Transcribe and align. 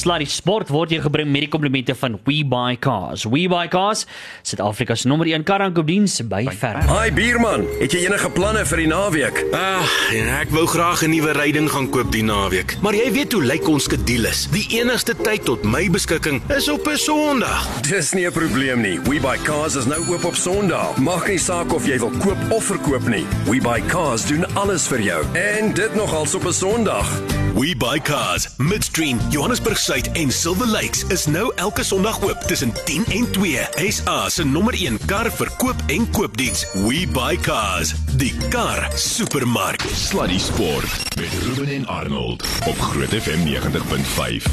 Sluddy 0.00 0.24
Sport 0.32 0.70
word 0.72 0.94
jou 0.94 1.00
gebring 1.04 1.28
met 1.28 1.44
die 1.44 1.50
komplimente 1.52 1.92
van 1.98 2.14
WeBuyCars. 2.24 3.26
WeBuyCars, 3.28 4.06
Suid-Afrika 4.48 4.94
se 4.96 5.10
nommer 5.10 5.28
1 5.28 5.44
karaankoopdiens 5.44 6.22
by 6.30 6.46
ver. 6.56 6.78
Hi 6.88 7.10
bierman, 7.12 7.66
het 7.82 7.92
jy 7.92 8.06
enige 8.06 8.30
planne 8.32 8.62
vir 8.70 8.80
die 8.80 8.86
naweek? 8.88 9.42
Ah, 9.56 9.84
ja, 10.14 10.38
ek 10.40 10.54
wou 10.56 10.64
graag 10.70 11.02
'n 11.04 11.12
nuwe 11.12 11.34
ryding 11.36 11.68
gaan 11.68 11.90
koop 11.92 12.08
die 12.12 12.24
naweek. 12.24 12.78
Maar 12.80 12.94
jy 12.94 13.12
weet 13.12 13.32
hoe 13.32 13.42
lyk 13.44 13.68
ons 13.68 13.84
skedules. 13.84 14.48
Die 14.50 14.80
enigste 14.80 15.14
tyd 15.14 15.44
tot 15.44 15.64
my 15.64 15.90
beskikking 15.90 16.40
is 16.48 16.68
op 16.68 16.88
'n 16.88 16.96
Sondag. 16.96 17.68
Dis 17.82 18.14
nie 18.14 18.26
'n 18.26 18.32
probleem 18.32 18.80
nie. 18.80 18.98
We 19.04 19.20
Buy 19.20 19.36
Cars 19.44 19.76
is 19.76 19.84
nou 19.84 20.00
oop 20.08 20.24
op 20.24 20.34
Sondag. 20.34 20.96
Maak 20.96 21.28
nie 21.28 21.38
saak 21.38 21.74
of 21.74 21.86
jy 21.86 21.98
wil 21.98 22.12
koop 22.24 22.38
of 22.50 22.64
verkoop 22.64 23.08
nie. 23.08 23.26
We 23.44 23.60
Buy 23.60 23.82
Cars 23.88 24.26
doen 24.26 24.46
alles 24.54 24.86
vir 24.88 25.00
jou. 25.00 25.24
En 25.34 25.74
dit 25.74 25.94
nogals 25.94 26.34
op 26.34 26.46
'n 26.46 26.52
Sondag. 26.52 27.06
We 27.54 27.74
buy 27.76 27.98
cars. 27.98 28.48
Midstream, 28.58 29.18
Johannesburg 29.30 29.78
Suid 29.90 30.12
en 30.12 30.30
Silver 30.30 30.68
Lakes 30.70 31.00
is 31.10 31.24
nou 31.26 31.48
elke 31.58 31.82
Sondag 31.82 32.20
oop 32.22 32.44
tussen 32.46 32.70
10 32.86 33.08
en 33.10 33.24
2. 33.34 33.90
SA 33.90 34.28
se 34.30 34.44
nommer 34.46 34.76
1 34.78 35.00
kar 35.10 35.26
verkoop 35.34 35.80
en 35.90 36.04
koopdiens. 36.14 36.62
We 36.84 37.00
buy 37.10 37.34
cars. 37.42 37.90
Die 38.20 38.30
kar 38.52 38.86
supermark. 38.94 39.82
Sluddy 39.90 40.38
Sport 40.38 41.18
met 41.18 41.34
Ruben 41.42 41.74
en 41.74 41.86
Arnold 41.90 42.46
op 42.70 42.78
Groot 42.78 43.18
FM 43.18 43.42
90.5. 43.48 44.46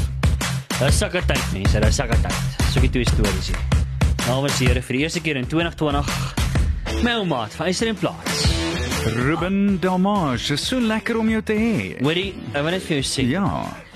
Dis 0.80 0.98
sulke 0.98 1.22
tyd 1.30 1.46
mense, 1.54 1.86
dis 1.86 2.02
sulke 2.02 2.18
tyd. 2.26 2.60
So 2.72 2.82
ek 2.82 2.90
twee 2.98 3.06
stories 3.06 3.54
hier. 3.54 3.64
Nou 4.26 4.42
was 4.42 4.58
hier 4.58 4.82
vir 4.82 4.98
die 4.98 5.06
eerste 5.06 5.22
keer 5.22 5.38
in 5.38 5.46
2020 5.46 6.14
my 7.06 7.20
ouma 7.20 7.44
van 7.54 7.70
Eisen 7.70 7.94
Plaas. 7.94 8.48
Ruben 9.14 9.78
Damage, 9.78 10.58
is 10.58 10.66
so 10.66 10.82
lekker 10.82 11.22
om 11.22 11.30
jou 11.30 11.46
te 11.46 11.54
hê. 11.54 11.76
Hoorie, 12.02 12.32
ek 12.50 12.64
wil 12.64 12.74
net 12.74 12.90
vir 12.90 12.98
jou 12.98 13.06
sê. 13.06 13.30
Ja. 13.38 13.86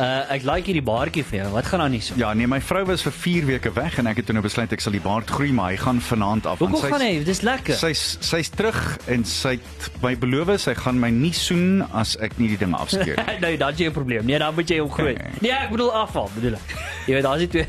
Uh 0.00 0.32
ek 0.32 0.44
like 0.48 0.64
hierdie 0.70 0.84
baardjie 0.86 1.22
vir 1.28 1.36
jou. 1.42 1.48
Wat 1.52 1.66
gaan 1.68 1.82
aan 1.84 1.92
hier 1.92 2.00
so? 2.06 2.14
Ja, 2.16 2.30
nee, 2.32 2.46
my 2.48 2.60
vrou 2.64 2.84
was 2.88 3.02
vir 3.04 3.12
4 3.12 3.44
weke 3.50 3.72
weg 3.76 3.98
en 4.00 4.06
ek 4.08 4.16
het 4.22 4.26
toe 4.30 4.32
nou 4.36 4.42
besluit 4.42 4.72
ek 4.72 4.80
sal 4.80 4.94
die 4.96 5.02
baard 5.04 5.28
groei, 5.28 5.50
maar 5.52 5.74
hy 5.74 5.76
gaan 5.82 6.00
vanaand 6.00 6.46
af. 6.48 6.62
Hoekom 6.62 6.80
gaan 6.88 7.04
hy? 7.04 7.18
Dis 7.26 7.42
lekker. 7.44 7.76
Sy's 7.76 8.16
sy's 8.24 8.48
terug 8.54 8.78
en 9.12 9.26
sy 9.28 9.58
het 9.58 9.90
my 10.00 10.14
beloof 10.16 10.54
sy 10.62 10.72
gaan 10.78 10.96
my 11.02 11.10
nie 11.12 11.34
soen 11.36 11.82
as 11.92 12.14
ek 12.16 12.38
nie 12.40 12.48
die 12.54 12.56
ding 12.62 12.72
afskeer 12.78 13.20
nie. 13.20 13.36
nee, 13.44 13.58
dan 13.60 13.76
jy 13.76 13.90
'n 13.90 13.92
probleem. 13.92 14.24
Nee, 14.24 14.38
dan 14.38 14.54
moet 14.54 14.68
jy 14.72 14.78
hom 14.80 14.90
groei. 14.90 15.14
Nee. 15.20 15.36
Nee, 15.40 15.52
ek 15.52 15.70
bedoel 15.70 15.92
afval, 15.92 16.30
bedoel 16.34 16.56
ek. 16.56 16.74
Jy 17.06 17.14
weet, 17.14 17.22
daar's 17.28 17.44
die 17.44 17.48
twee. 17.48 17.66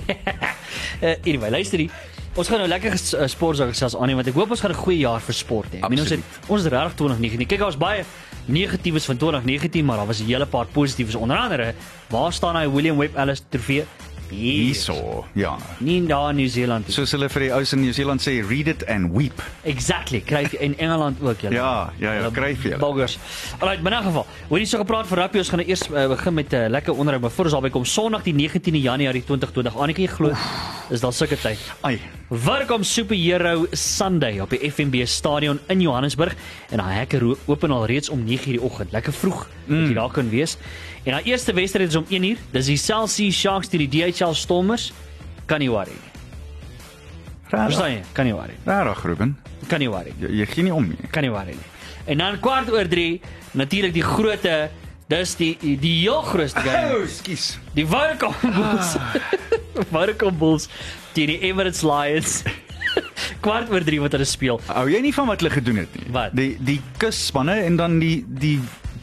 uh, 1.04 1.16
anyway, 1.28 1.50
luister 1.50 1.80
hier. 1.84 1.92
Ons 2.40 2.48
gaan 2.48 2.60
nou 2.64 2.68
lekker 2.72 2.92
ges- 2.96 3.14
uh, 3.14 3.28
sportsaake 3.28 3.76
selfs 3.76 3.98
aan 4.00 4.08
nie 4.08 4.16
want 4.16 4.28
ek 4.32 4.38
hoop 4.40 4.52
ons 4.56 4.62
gaan 4.64 4.72
'n 4.72 4.80
goeie 4.88 5.00
jaar 5.04 5.20
vir 5.20 5.36
sport 5.36 5.68
hê. 5.76 5.84
Ek 5.84 5.90
meen 5.92 6.00
ons 6.00 6.10
het 6.16 6.24
ons 6.48 6.64
het 6.64 6.72
regtig 6.72 6.96
2019. 6.96 7.48
Kyk, 7.48 7.60
daar's 7.60 7.76
baie 7.78 8.06
negatiefs 8.52 9.06
van 9.06 9.18
2019, 9.18 9.86
maar 9.86 9.98
daar 9.98 10.06
was 10.06 10.20
'n 10.20 10.26
hele 10.26 10.46
paar 10.46 10.66
positiefs 10.66 11.16
onder 11.16 11.38
andere. 11.38 11.74
Waar 12.10 12.34
staan 12.34 12.56
hy 12.56 12.70
William 12.70 12.98
Webb 12.98 13.16
Ellis 13.16 13.44
trofee? 13.50 13.86
Hier. 14.32 14.72
Hierso. 14.72 15.26
Ja. 15.36 15.58
Nie 15.84 16.00
daar 16.08 16.30
in 16.30 16.40
Nieu-Seeland 16.40 16.88
nie. 16.88 16.94
Soos 16.96 17.12
hulle 17.12 17.28
vir 17.30 17.46
die 17.46 17.50
ouens 17.52 17.74
in 17.76 17.82
Nieu-Seeland 17.84 18.24
sê, 18.24 18.38
read 18.48 18.70
it 18.72 18.86
and 18.88 19.12
weep. 19.12 19.44
Exactly, 19.68 20.22
kryf 20.24 20.56
jy 20.56 20.62
in 20.70 20.78
Engeland 20.80 21.20
ook 21.20 21.44
julle. 21.44 21.58
Ja, 21.60 21.92
ja, 22.00 22.14
ja, 22.16 22.30
kryf 22.32 22.64
jy. 22.64 22.80
Boggers. 22.80 23.18
Maar 23.60 23.76
in 23.76 23.88
'n 23.88 24.04
geval, 24.04 24.26
hoorie 24.50 24.66
so 24.66 24.78
gepraat 24.78 25.08
vir 25.08 25.18
rugby, 25.18 25.38
ons 25.38 25.50
gaan 25.50 25.60
nou 25.60 25.70
eers 25.70 25.84
uh, 25.90 26.08
begin 26.08 26.34
met 26.34 26.54
'n 26.54 26.56
uh, 26.56 26.70
lekker 26.70 26.94
onderhoud, 26.94 27.22
maar 27.22 27.32
voor 27.32 27.46
ons 27.46 27.54
daarby 27.54 27.70
kom, 27.70 27.86
Sondag 27.86 28.24
die 28.24 28.34
19de 28.34 28.82
Januarie 28.82 29.24
2020. 29.24 29.76
Annetjie 29.76 30.08
glo, 30.08 30.32
is 30.90 31.02
daar 31.02 31.14
sulke 31.14 31.38
tyd. 31.38 31.60
Ai. 31.82 32.00
Welkom 32.30 32.84
Superhero 32.84 33.66
Sunday 33.72 34.40
op 34.40 34.50
die 34.50 34.72
FNB 34.72 35.06
Stadion 35.06 35.60
in 35.68 35.82
Johannesburg 35.82 36.36
en 36.70 36.78
daai 36.78 36.94
hekke 36.94 37.36
open 37.46 37.72
al 37.72 37.86
reeds 37.86 38.10
om 38.10 38.24
9:00 38.26 38.44
die 38.56 38.62
oggend. 38.62 38.92
Lekker 38.92 39.14
vroeg 39.14 39.48
mm. 39.66 39.80
dat 39.80 39.88
jy 39.88 39.94
daar 39.94 40.12
kan 40.12 40.30
wees. 40.30 40.58
En 41.04 41.16
daai 41.16 41.24
eerste 41.32 41.54
wedstryd 41.54 41.90
is 41.90 41.96
om 41.96 42.06
1:00. 42.10 42.38
Dis 42.52 42.66
die 42.70 42.78
Cell 42.78 43.08
C 43.08 43.32
Sharks 43.34 43.68
teen 43.68 43.88
die 43.90 43.90
DHL 43.90 44.34
Stormers. 44.34 44.92
Kan 45.46 45.60
nie 45.60 45.70
worry 45.70 45.92
nie. 45.98 46.10
Verstaan 47.50 47.92
jy? 47.92 48.02
Kan 48.14 48.26
nie 48.26 48.34
worry. 48.34 48.56
Regtig, 48.66 49.04
Ruben. 49.04 49.38
Kan 49.68 49.80
nie 49.80 49.90
worry. 49.90 50.14
nie. 50.20 50.28
Jy, 50.28 50.36
jy 50.40 50.46
gee 50.46 50.64
nie 50.64 50.74
om 50.74 50.88
nie. 50.88 50.98
kan 51.12 51.24
nie 51.24 51.32
worry 51.32 51.56
nie. 51.58 51.70
En 52.06 52.18
dan 52.18 52.40
kwart 52.40 52.72
oor 52.72 52.88
3, 52.88 53.22
natuurlik 53.52 53.94
die 53.94 54.04
grootte, 54.04 54.70
dis 55.12 55.36
die 55.36 55.58
die, 55.62 55.76
die 55.78 55.96
heel 56.02 56.22
grootste 56.22 56.60
game. 56.60 57.08
skus. 57.08 57.58
Die 57.76 57.86
Welcome 57.88 58.36
Bulls. 58.42 58.96
Welcome 59.92 60.38
Bulls 60.38 60.70
teen 61.14 61.28
die 61.28 61.40
Emirates 61.50 61.82
Lions. 61.84 62.42
kwart 63.46 63.70
oor 63.72 63.84
3 63.84 64.00
wat 64.06 64.16
hulle 64.16 64.26
speel. 64.26 64.62
Hou 64.70 64.88
jy 64.92 65.02
nie 65.02 65.14
van 65.14 65.28
wat 65.28 65.42
hulle 65.42 65.54
gedoen 65.54 65.82
het 65.84 65.96
nie? 66.00 66.08
Wat? 66.14 66.34
Die 66.38 66.56
die 66.62 66.80
kusspanne 67.02 67.60
en 67.66 67.76
dan 67.80 68.00
die 68.00 68.22
die 68.28 68.60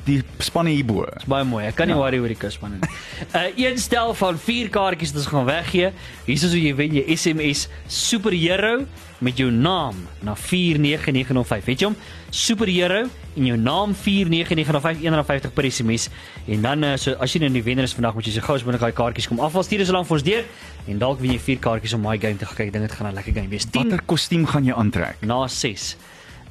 die 0.08 0.18
spanne 0.42 0.72
hierbo. 0.74 1.04
Baie 1.28 1.44
mooi. 1.46 1.66
Ek 1.68 1.76
kan 1.78 1.88
nie 1.90 1.94
ja. 1.96 2.00
worry 2.00 2.18
oor 2.22 2.32
die 2.32 2.38
kuspan 2.38 2.76
nie. 2.76 2.88
uh, 3.34 3.44
Een 3.64 3.78
stel 3.78 4.14
van 4.18 4.38
4 4.40 4.70
kaartjies 4.74 5.12
wat 5.14 5.22
ons 5.22 5.30
gaan 5.34 5.46
weggee. 5.48 5.92
Hier 6.26 6.34
is 6.38 6.46
hoe 6.48 6.62
jy 6.62 6.74
wen 6.78 6.96
jy 6.98 7.04
SMS 7.16 7.66
superhero 7.86 8.86
met 9.24 9.36
jou 9.40 9.48
naam 9.50 9.96
na 10.22 10.34
49905. 10.38 11.64
Weet 11.66 11.80
jy 11.82 11.88
hom? 11.90 11.96
Superhero 12.30 13.00
en 13.38 13.46
jou 13.46 13.56
naam 13.58 13.94
49905 13.94 15.00
150 15.02 15.52
per 15.56 15.68
SMS. 15.70 16.08
En 16.46 16.62
dan 16.62 16.84
uh, 16.86 16.92
so 16.96 17.14
as 17.22 17.34
jy 17.34 17.42
nou 17.42 17.50
die 17.54 17.64
wenner 17.66 17.84
is 17.88 17.94
vandag 17.98 18.14
moet 18.18 18.28
jy 18.30 18.36
so 18.38 18.46
gou 18.46 18.56
as 18.58 18.64
moontlik 18.66 18.84
daai 18.86 18.96
kaartjies 19.00 19.28
kom 19.30 19.40
afval 19.44 19.66
stuur 19.66 19.84
so 19.86 19.96
lank 19.96 20.06
vir 20.10 20.18
ons 20.18 20.26
deur 20.26 20.44
en 20.88 21.02
dalk 21.02 21.20
wen 21.22 21.34
jy 21.34 21.40
4 21.50 21.64
kaartjies 21.66 21.96
om 21.98 22.06
my 22.06 22.16
game 22.18 22.38
te 22.38 22.46
kyk. 22.48 22.72
Dink 22.72 22.86
dit 22.88 22.96
gaan 22.98 23.10
'n 23.10 23.14
lekker 23.18 23.34
game 23.40 23.50
wees. 23.50 23.66
10 23.66 23.82
Watter 23.82 24.04
kostuum 24.06 24.46
gaan 24.46 24.64
jy 24.64 24.74
aantrek? 24.74 25.20
na 25.22 25.46
6. 25.48 25.96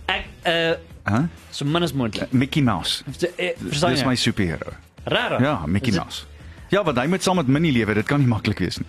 Ek 0.07 0.25
uh 0.47 0.75
Hæ? 1.07 1.21
so 1.51 1.65
min 1.65 1.83
as 1.83 1.93
moontlik. 1.93 2.31
Mickey 2.33 2.61
Mouse. 2.61 3.03
Eh, 3.37 3.53
Verstaan 3.57 3.91
Dis 3.95 4.01
jy? 4.03 4.07
my 4.07 4.15
superhero. 4.15 4.73
Rara. 5.07 5.39
Ja, 5.41 5.65
Mickey 5.65 5.89
Is 5.89 5.97
Mouse. 5.97 6.25
Ja, 6.69 6.83
want 6.83 6.97
hy 6.99 7.05
moet 7.07 7.23
saam 7.23 7.35
met 7.39 7.47
Minnie 7.47 7.71
lewe, 7.71 7.93
dit 7.95 8.05
kan 8.05 8.19
nie 8.19 8.27
maklik 8.27 8.59
wees 8.59 8.77
nie. 8.81 8.87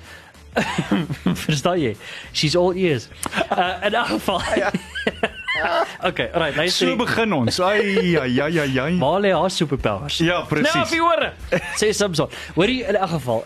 Verstaan 1.47 1.79
jy? 1.79 1.93
She's 2.33 2.57
all 2.59 2.75
ears. 2.75 3.09
Uh 3.55 3.77
in 3.87 3.95
elk 3.95 4.07
geval. 4.17 4.43
okay, 6.09 6.27
alright, 6.35 6.57
luister. 6.57 6.89
So 6.91 6.97
begin 6.97 7.33
ons. 7.37 7.61
Ai 7.61 8.17
ai 8.19 8.41
ai 8.41 8.59
ai. 8.65 8.79
ai. 8.81 8.93
Maar 8.99 9.21
lê 9.23 9.31
haar 9.33 9.51
superpowers. 9.55 10.19
Ja, 10.19 10.41
presies. 10.51 10.75
Nou, 10.75 10.87
vir 10.91 11.05
hore. 11.07 11.33
Sê 11.81 11.93
Samson. 11.95 12.29
Hoorie 12.59 12.83
in 12.83 12.99
elk 12.99 13.15
geval. 13.15 13.45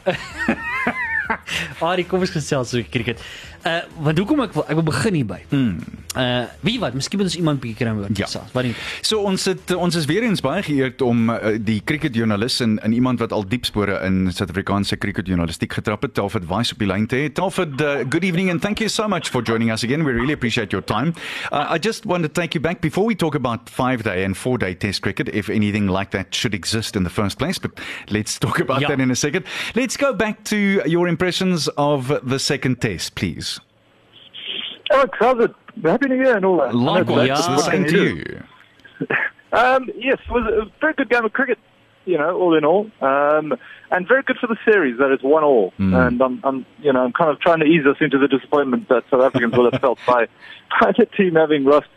Arie, 1.83 2.05
kom 2.09 2.21
ons 2.25 2.33
gesels 2.33 2.73
oor 2.77 2.85
cricket. 2.93 3.21
Uh 3.65 3.81
want 4.03 4.19
hoekom 4.19 4.41
ek 4.43 4.55
wil 4.57 4.65
ek 4.67 4.75
wil 4.75 4.83
begin 4.89 5.15
hierby. 5.15 5.37
Mm. 5.55 5.77
Uh 6.19 6.45
wie 6.67 6.79
wat, 6.83 6.95
miskien 6.99 7.19
moet 7.21 7.29
ons 7.31 7.37
iemand 7.39 7.61
bietjie 7.63 7.79
kry 7.87 7.93
oor 7.95 8.09
Ja. 8.11 8.27
gesels. 8.27 8.51
Wat 8.53 8.65
nie. 8.67 8.75
So 9.07 9.21
ons 9.23 9.45
het 9.47 9.71
ons 9.75 9.95
is 9.97 10.05
weer 10.11 10.23
eens 10.27 10.41
baie 10.43 10.63
geëerd 10.67 11.01
om 11.07 11.31
uh, 11.31 11.53
die 11.63 11.81
cricketjoernalis 11.85 12.61
en, 12.61 12.79
en 12.83 12.93
iemand 12.93 13.19
wat 13.23 13.33
al 13.33 13.47
diep 13.49 13.65
spore 13.65 14.01
in 14.05 14.33
Suid-Afrikaanse 14.33 14.97
cricketjournalistiek 14.99 15.73
getrap 15.73 16.03
het, 16.03 16.15
Talford 16.15 16.49
Wise 16.51 16.75
op 16.75 16.79
die 16.83 16.89
lyn 16.91 17.07
te 17.07 17.17
hê. 17.17 17.31
Talford, 17.33 17.81
uh, 17.81 18.03
good 18.11 18.25
evening 18.25 18.51
and 18.51 18.61
thank 18.61 18.79
you 18.83 18.89
so 18.91 19.07
much 19.09 19.31
for 19.31 19.43
joining 19.43 19.71
us 19.71 19.85
again. 19.85 20.03
We 20.05 20.13
really 20.13 20.33
appreciate 20.35 20.73
your 20.73 20.83
time. 20.85 21.15
Uh, 21.53 21.67
I 21.71 21.79
just 21.79 22.05
want 22.05 22.23
to 22.27 22.29
take 22.29 22.55
you 22.55 22.61
back 22.61 22.81
before 22.81 23.07
we 23.07 23.15
talk 23.15 23.35
about 23.35 23.71
5-day 23.71 24.25
and 24.25 24.35
4-day 24.35 24.75
test 24.75 25.03
cricket 25.03 25.29
if 25.33 25.49
anything 25.49 25.87
like 25.89 26.11
that 26.11 26.35
should 26.35 26.53
exist 26.55 26.97
in 26.97 27.05
the 27.05 27.11
first 27.11 27.39
place, 27.39 27.59
but 27.61 27.71
let's 28.11 28.39
talk 28.39 28.59
about 28.61 28.81
Ja. 28.83 28.89
that 28.89 29.01
in 29.01 29.11
a 29.11 29.17
second. 29.17 29.45
Let's 29.75 29.97
go 29.97 30.13
back 30.13 30.43
to 30.51 30.57
your 30.85 31.07
impressions 31.09 31.69
of 31.77 32.13
the 32.27 32.39
second 32.39 32.81
test, 32.81 33.15
please. 33.15 33.52
How's 35.19 35.45
it? 35.45 35.55
Happy 35.83 36.09
New 36.09 36.17
Year 36.17 36.37
and 36.37 36.45
all 36.45 36.59
that. 36.59 36.75
Likewise, 36.75 37.29
Yeah. 37.29 37.57
same 37.57 37.85
to 37.87 38.17
you. 38.17 38.43
Um, 39.53 39.91
yes, 39.97 40.17
it 40.27 40.31
was 40.33 40.47
a 40.51 40.71
very 40.81 40.95
good 40.95 41.11
game 41.11 41.27
of 41.27 41.33
cricket, 41.35 41.59
you 42.07 42.17
know, 42.17 42.39
all 42.39 42.57
in 42.57 42.65
all. 42.65 42.91
Um, 43.03 43.53
and 43.91 44.09
very 44.09 44.23
good 44.23 44.39
for 44.39 44.47
the 44.47 44.57
series 44.65 44.97
that 44.99 45.11
it's 45.11 45.23
one 45.23 45.45
all. 45.45 45.75
And 45.77 46.23
I'm, 46.23 46.41
I'm, 46.43 46.65
you 46.81 46.91
know, 46.91 47.05
I'm 47.05 47.13
kind 47.13 47.31
of 47.31 47.39
trying 47.39 47.61
to 47.61 47.67
ease 47.67 47.85
us 47.87 47.99
into 48.01 48.19
the 48.19 48.29
disappointment 48.29 48.89
that 48.89 49.05
South 49.11 49.21
Africans 49.21 49.55
will 49.55 49.71
have 49.71 49.79
felt 49.83 49.99
by, 50.07 50.27
by 50.81 50.93
the 50.97 51.05
team 51.05 51.35
having 51.35 51.65
lost. 51.65 51.89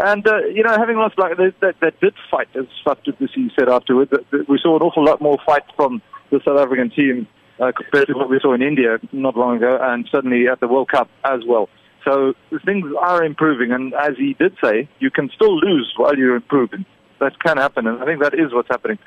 And, 0.00 0.24
uh, 0.24 0.38
you 0.54 0.62
know, 0.62 0.70
having 0.78 0.98
lost, 0.98 1.18
like, 1.18 1.36
they, 1.36 1.52
they, 1.60 1.72
they 1.80 1.90
did 2.00 2.14
fight, 2.30 2.46
as 2.54 2.66
du 2.86 3.48
said 3.58 3.68
afterwards. 3.68 4.12
We 4.48 4.60
saw 4.62 4.76
an 4.76 4.82
awful 4.82 5.04
lot 5.04 5.20
more 5.20 5.38
fight 5.44 5.64
from 5.74 6.00
the 6.30 6.40
South 6.44 6.60
African 6.60 6.90
team 6.90 7.26
uh, 7.58 7.72
compared 7.76 8.06
to 8.06 8.14
what 8.14 8.30
we 8.30 8.38
saw 8.40 8.54
in 8.54 8.62
India 8.62 8.98
not 9.10 9.36
long 9.36 9.56
ago, 9.56 9.78
and 9.82 10.08
certainly 10.12 10.46
at 10.46 10.60
the 10.60 10.68
World 10.68 10.88
Cup 10.88 11.08
as 11.24 11.40
well. 11.44 11.68
So 12.04 12.34
things 12.64 12.86
are 12.98 13.22
improving, 13.22 13.72
and 13.72 13.92
as 13.94 14.16
he 14.16 14.34
did 14.34 14.56
say, 14.62 14.88
you 14.98 15.10
can 15.10 15.30
still 15.34 15.56
lose 15.58 15.92
while 15.96 16.16
you're 16.16 16.36
improving. 16.36 16.84
That 17.20 17.38
can 17.40 17.58
happen, 17.58 17.86
and 17.86 18.02
I 18.02 18.06
think 18.06 18.22
that 18.22 18.32
is 18.34 18.52
what's 18.52 18.68
happening. 18.68 18.98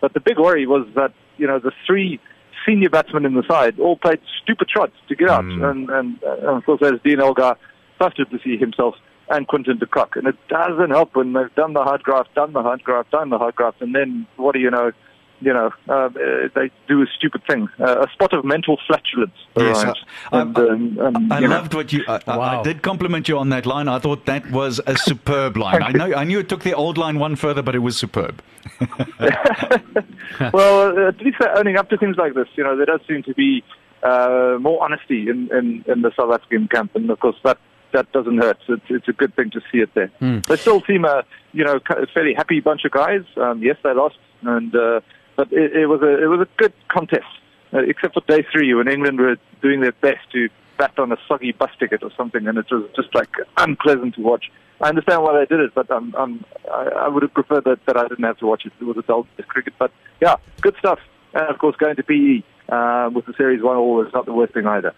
But 0.00 0.12
the 0.12 0.20
big 0.20 0.38
worry 0.38 0.66
was 0.66 0.86
that 0.94 1.12
you 1.38 1.46
know 1.46 1.58
the 1.58 1.72
three 1.86 2.20
senior 2.66 2.90
batsmen 2.90 3.24
in 3.24 3.34
the 3.34 3.42
side 3.48 3.80
all 3.80 3.96
played 3.96 4.20
stupid 4.42 4.68
shots 4.70 4.92
to 5.08 5.14
get 5.14 5.30
out, 5.30 5.44
and, 5.44 5.90
and, 5.90 6.22
uh, 6.22 6.32
and 6.32 6.56
of 6.58 6.64
course 6.64 6.80
there's 6.80 7.00
Dean 7.02 7.20
Elgar, 7.20 7.56
trusted 7.98 8.30
to 8.30 8.38
see 8.44 8.56
himself, 8.56 8.94
and 9.30 9.46
Quinton 9.48 9.78
de 9.78 9.86
Kock, 9.86 10.16
and 10.16 10.26
it 10.26 10.36
doesn't 10.48 10.90
help 10.90 11.16
when 11.16 11.32
they've 11.32 11.54
done 11.54 11.72
the 11.72 11.82
hard 11.82 12.02
graft, 12.02 12.34
done 12.34 12.52
the 12.52 12.62
hard 12.62 12.82
graft, 12.84 13.10
done 13.10 13.30
the 13.30 13.38
hard 13.38 13.54
graft, 13.54 13.80
and 13.80 13.94
then 13.94 14.26
what 14.36 14.52
do 14.52 14.60
you 14.60 14.70
know? 14.70 14.92
You 15.44 15.52
know, 15.52 15.70
uh, 15.88 16.08
they 16.54 16.70
do 16.88 17.02
a 17.02 17.06
stupid 17.16 17.42
thing, 17.46 17.68
uh, 17.78 18.06
a 18.06 18.10
spot 18.12 18.32
of 18.32 18.44
mental 18.44 18.78
flatulence. 18.86 19.34
Yes, 19.56 19.84
arrives. 19.84 20.00
I- 20.32 20.40
and, 20.40 20.58
um, 20.58 20.98
and, 21.00 21.32
I 21.32 21.38
you 21.40 21.48
know, 21.48 21.56
loved 21.56 21.74
what 21.74 21.92
you. 21.92 22.02
I, 22.08 22.20
I- 22.26 22.38
I 22.60 22.62
did 22.62 22.82
compliment 22.82 23.28
you 23.28 23.38
on 23.38 23.50
that 23.50 23.66
line. 23.66 23.88
I 23.88 23.98
thought 23.98 24.26
that 24.26 24.50
was 24.50 24.80
a 24.86 24.96
superb 24.96 25.56
line. 25.56 25.82
I 25.82 25.92
know. 25.92 26.14
I 26.14 26.24
knew 26.24 26.38
it 26.38 26.48
took 26.48 26.62
the 26.62 26.74
old 26.74 26.98
line 26.98 27.18
one 27.18 27.36
further, 27.36 27.62
but 27.62 27.74
it 27.74 27.80
was 27.80 27.96
superb. 27.96 28.42
well, 30.52 30.96
uh, 30.98 31.08
at 31.08 31.20
least 31.20 31.36
they're 31.40 31.56
owning 31.56 31.76
up 31.76 31.90
to 31.90 31.96
things 31.98 32.16
like 32.16 32.34
this. 32.34 32.48
You 32.56 32.64
know, 32.64 32.76
there 32.76 32.86
does 32.86 33.00
seem 33.08 33.22
to 33.24 33.34
be 33.34 33.62
uh, 34.02 34.56
more 34.60 34.82
honesty 34.82 35.28
in, 35.28 35.48
in, 35.52 35.84
in 35.86 36.02
the 36.02 36.12
South 36.18 36.32
African 36.32 36.68
camp, 36.68 36.94
and 36.94 37.10
of 37.10 37.20
course 37.20 37.36
that 37.44 37.58
that 37.92 38.10
doesn't 38.12 38.38
hurt. 38.38 38.58
It's, 38.68 38.82
it's 38.88 39.08
a 39.08 39.12
good 39.12 39.34
thing 39.36 39.50
to 39.50 39.60
see 39.70 39.78
it 39.78 39.90
there. 39.94 40.10
They 40.48 40.56
still 40.56 40.82
seem 40.82 41.04
a 41.04 41.24
you 41.52 41.64
know 41.64 41.78
a 41.90 42.06
fairly 42.08 42.34
happy 42.34 42.60
bunch 42.60 42.84
of 42.84 42.90
guys. 42.92 43.22
Um, 43.36 43.62
yes, 43.62 43.76
they 43.82 43.94
lost, 43.94 44.18
and 44.42 44.74
uh, 44.74 45.00
but 45.36 45.52
it, 45.52 45.76
it 45.76 45.86
was 45.86 46.02
a 46.02 46.22
it 46.22 46.26
was 46.26 46.40
a 46.40 46.48
good 46.56 46.72
contest, 46.88 47.26
uh, 47.72 47.78
except 47.78 48.14
for 48.14 48.22
day 48.26 48.44
three 48.52 48.72
when 48.74 48.88
England 48.88 49.18
were 49.18 49.36
doing 49.62 49.80
their 49.80 49.92
best 49.92 50.30
to 50.32 50.48
bat 50.76 50.98
on 50.98 51.12
a 51.12 51.16
soggy 51.28 51.52
bus 51.52 51.70
ticket 51.78 52.02
or 52.02 52.10
something, 52.16 52.46
and 52.46 52.58
it 52.58 52.66
was 52.70 52.88
just 52.96 53.14
like 53.14 53.30
unpleasant 53.56 54.14
to 54.14 54.20
watch. 54.20 54.50
I 54.80 54.88
understand 54.88 55.22
why 55.22 55.38
they 55.38 55.46
did 55.46 55.60
it, 55.60 55.74
but 55.74 55.90
um, 55.90 56.14
um, 56.16 56.44
I, 56.70 57.04
I 57.04 57.08
would 57.08 57.22
have 57.22 57.32
preferred 57.32 57.64
that, 57.64 57.78
that 57.86 57.96
I 57.96 58.08
didn't 58.08 58.24
have 58.24 58.38
to 58.38 58.46
watch 58.46 58.66
it. 58.66 58.72
It 58.80 58.84
was 58.84 58.96
a 58.96 59.02
dull 59.02 59.26
cricket, 59.46 59.74
but 59.78 59.92
yeah, 60.20 60.36
good 60.60 60.74
stuff. 60.78 60.98
And 61.32 61.48
of 61.48 61.58
course, 61.58 61.76
going 61.76 61.96
to 61.96 62.02
PE 62.02 62.42
uh, 62.68 63.10
with 63.14 63.26
the 63.26 63.34
series 63.36 63.62
one 63.62 63.76
all 63.76 64.04
is 64.04 64.12
not 64.12 64.26
the 64.26 64.32
worst 64.32 64.54
thing 64.54 64.66
either. 64.66 64.94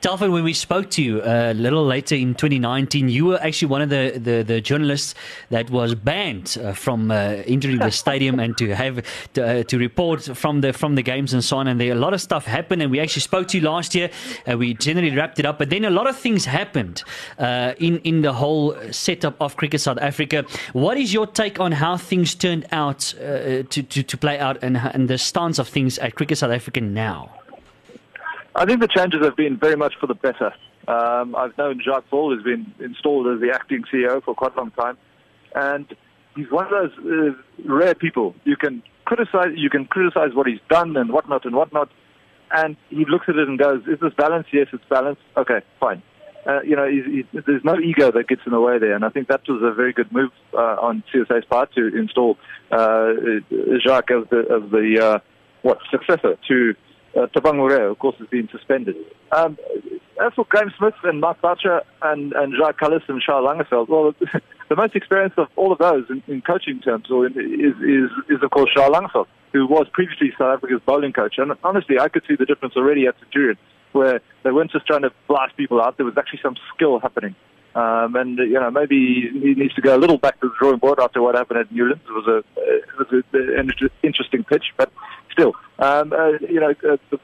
Telford, 0.00 0.30
when 0.30 0.44
we 0.44 0.54
spoke 0.54 0.90
to 0.90 1.02
you 1.02 1.20
uh, 1.22 1.50
a 1.52 1.54
little 1.54 1.84
later 1.84 2.14
in 2.14 2.34
2019, 2.34 3.08
you 3.08 3.26
were 3.26 3.42
actually 3.42 3.68
one 3.68 3.82
of 3.82 3.90
the, 3.90 4.12
the, 4.16 4.42
the 4.42 4.60
journalists 4.60 5.14
that 5.50 5.70
was 5.70 5.94
banned 5.94 6.56
uh, 6.62 6.72
from 6.72 7.10
uh, 7.10 7.42
entering 7.46 7.78
the 7.78 7.90
stadium 7.90 8.40
and 8.40 8.56
to 8.58 8.74
have 8.74 9.04
to, 9.34 9.60
uh, 9.60 9.62
to 9.64 9.78
report 9.78 10.22
from 10.36 10.62
the 10.62 10.72
from 10.72 10.94
the 10.94 11.02
games 11.02 11.34
and 11.34 11.44
so 11.44 11.58
on. 11.58 11.66
And 11.66 11.80
there 11.80 11.92
a 11.92 11.96
lot 11.96 12.14
of 12.14 12.20
stuff 12.20 12.46
happened, 12.46 12.82
and 12.82 12.90
we 12.90 13.00
actually 13.00 13.22
spoke 13.22 13.48
to 13.48 13.58
you 13.58 13.64
last 13.64 13.94
year. 13.94 14.10
We 14.46 14.74
generally 14.74 15.14
wrapped 15.14 15.38
it 15.38 15.46
up, 15.46 15.58
but 15.58 15.70
then 15.70 15.84
a 15.84 15.90
lot 15.90 16.06
of 16.06 16.16
things 16.16 16.44
happened 16.44 17.02
uh, 17.38 17.74
in 17.78 17.98
in 17.98 18.22
the 18.22 18.32
whole 18.32 18.76
setup 18.90 19.40
of 19.40 19.56
Cricket 19.56 19.80
South 19.80 19.98
Africa. 19.98 20.44
What 20.72 20.96
is 20.96 21.12
your 21.12 21.26
take 21.26 21.60
on 21.60 21.72
how 21.72 21.96
things 21.96 22.34
turned 22.34 22.66
out 22.72 23.14
uh, 23.18 23.62
to, 23.64 23.82
to 23.82 24.02
to 24.02 24.16
play 24.16 24.38
out 24.38 24.62
and, 24.62 24.76
and 24.76 25.08
the 25.08 25.18
stance 25.18 25.58
of 25.58 25.68
things 25.68 25.98
at 25.98 26.14
Cricket 26.14 26.38
South 26.38 26.52
Africa 26.52 26.80
now? 26.80 27.39
I 28.54 28.64
think 28.64 28.80
the 28.80 28.88
changes 28.88 29.20
have 29.22 29.36
been 29.36 29.56
very 29.56 29.76
much 29.76 29.94
for 30.00 30.06
the 30.06 30.14
better. 30.14 30.52
Um, 30.88 31.36
I've 31.36 31.56
known 31.56 31.80
Jacques 31.84 32.08
Paul 32.10 32.34
has 32.34 32.42
been 32.42 32.72
installed 32.80 33.26
as 33.28 33.40
the 33.40 33.52
acting 33.54 33.84
CEO 33.92 34.22
for 34.24 34.34
quite 34.34 34.54
a 34.54 34.58
long 34.58 34.70
time, 34.72 34.96
and 35.54 35.86
he's 36.34 36.50
one 36.50 36.66
of 36.66 36.70
those 36.70 36.92
uh, 36.98 37.72
rare 37.72 37.94
people. 37.94 38.34
You 38.44 38.56
can 38.56 38.82
criticize, 39.04 39.52
you 39.56 39.70
can 39.70 39.84
criticize 39.84 40.34
what 40.34 40.46
he's 40.46 40.60
done 40.68 40.96
and 40.96 41.12
whatnot 41.12 41.44
and 41.44 41.54
whatnot, 41.54 41.90
and 42.52 42.76
he 42.88 43.04
looks 43.04 43.26
at 43.28 43.36
it 43.36 43.48
and 43.48 43.58
goes, 43.58 43.82
"Is 43.86 44.00
this 44.00 44.14
balanced? 44.14 44.50
Yes, 44.52 44.66
it's 44.72 44.84
balanced. 44.88 45.22
Okay, 45.36 45.60
fine." 45.78 46.02
Uh, 46.46 46.62
you 46.62 46.74
know, 46.74 46.88
there's 47.46 47.64
no 47.64 47.78
ego 47.78 48.10
that 48.10 48.26
gets 48.26 48.40
in 48.46 48.52
the 48.52 48.60
way 48.60 48.78
there, 48.78 48.94
and 48.94 49.04
I 49.04 49.10
think 49.10 49.28
that 49.28 49.42
was 49.46 49.62
a 49.62 49.74
very 49.74 49.92
good 49.92 50.10
move 50.10 50.30
uh, 50.54 50.76
on 50.80 51.04
CSA's 51.12 51.44
part 51.44 51.72
to 51.74 51.96
install 51.96 52.38
uh, 52.72 53.12
Jacques 53.86 54.10
as 54.10 54.26
the 54.30 54.40
as 54.50 54.70
the 54.70 54.98
uh, 55.00 55.18
what 55.62 55.78
successor 55.90 56.38
to 56.48 56.74
uh, 57.16 57.26
of 57.90 57.98
course, 57.98 58.16
has 58.18 58.28
been 58.28 58.48
suspended. 58.50 58.96
Um, 59.32 59.58
as 60.24 60.32
for 60.34 60.44
Graham 60.44 60.72
Smith 60.76 60.94
and 61.02 61.20
Mark 61.20 61.40
Boucher 61.40 61.82
and, 62.02 62.32
and 62.34 62.54
Jacques 62.58 62.78
Cullis 62.78 63.02
and 63.08 63.20
Charles 63.22 63.48
Langerfeld, 63.48 63.88
well, 63.88 64.14
the 64.68 64.76
most 64.76 64.94
experienced 64.94 65.38
of 65.38 65.48
all 65.56 65.72
of 65.72 65.78
those 65.78 66.04
in, 66.10 66.22
in 66.28 66.42
coaching 66.42 66.80
terms 66.80 67.10
or 67.10 67.26
in, 67.26 67.32
is, 67.32 67.74
is, 67.82 68.10
is, 68.28 68.42
of 68.42 68.50
course, 68.50 68.70
Charles 68.74 68.94
Langerfeld, 68.94 69.26
who 69.52 69.66
was 69.66 69.86
previously 69.92 70.30
South 70.38 70.56
Africa's 70.56 70.80
bowling 70.84 71.12
coach. 71.12 71.34
And 71.38 71.52
honestly, 71.64 71.98
I 71.98 72.08
could 72.08 72.22
see 72.28 72.36
the 72.36 72.46
difference 72.46 72.76
already 72.76 73.06
at 73.06 73.18
Centurion, 73.18 73.56
where 73.92 74.20
they 74.44 74.50
weren't 74.50 74.70
just 74.70 74.86
trying 74.86 75.02
to 75.02 75.10
blast 75.26 75.56
people 75.56 75.80
out, 75.80 75.96
there 75.96 76.06
was 76.06 76.16
actually 76.18 76.40
some 76.42 76.56
skill 76.74 76.98
happening. 77.00 77.34
Um, 77.74 78.16
and 78.16 78.36
you 78.38 78.54
know 78.54 78.70
maybe 78.70 79.30
he 79.32 79.54
needs 79.54 79.74
to 79.74 79.80
go 79.80 79.94
a 79.94 79.98
little 79.98 80.18
back 80.18 80.40
to 80.40 80.48
the 80.48 80.54
drawing 80.58 80.78
board 80.78 80.98
after 80.98 81.22
what 81.22 81.36
happened 81.36 81.60
at 81.60 81.72
Newlands. 81.72 82.02
It 82.04 82.12
was 82.12 82.26
a 82.26 82.38
it 82.56 82.98
was 82.98 83.24
an 83.32 83.90
interesting 84.02 84.42
pitch, 84.42 84.64
but 84.76 84.92
still, 85.30 85.54
um, 85.78 86.12
uh, 86.12 86.30
you 86.48 86.58
know, 86.58 86.74
uh, 86.88 87.16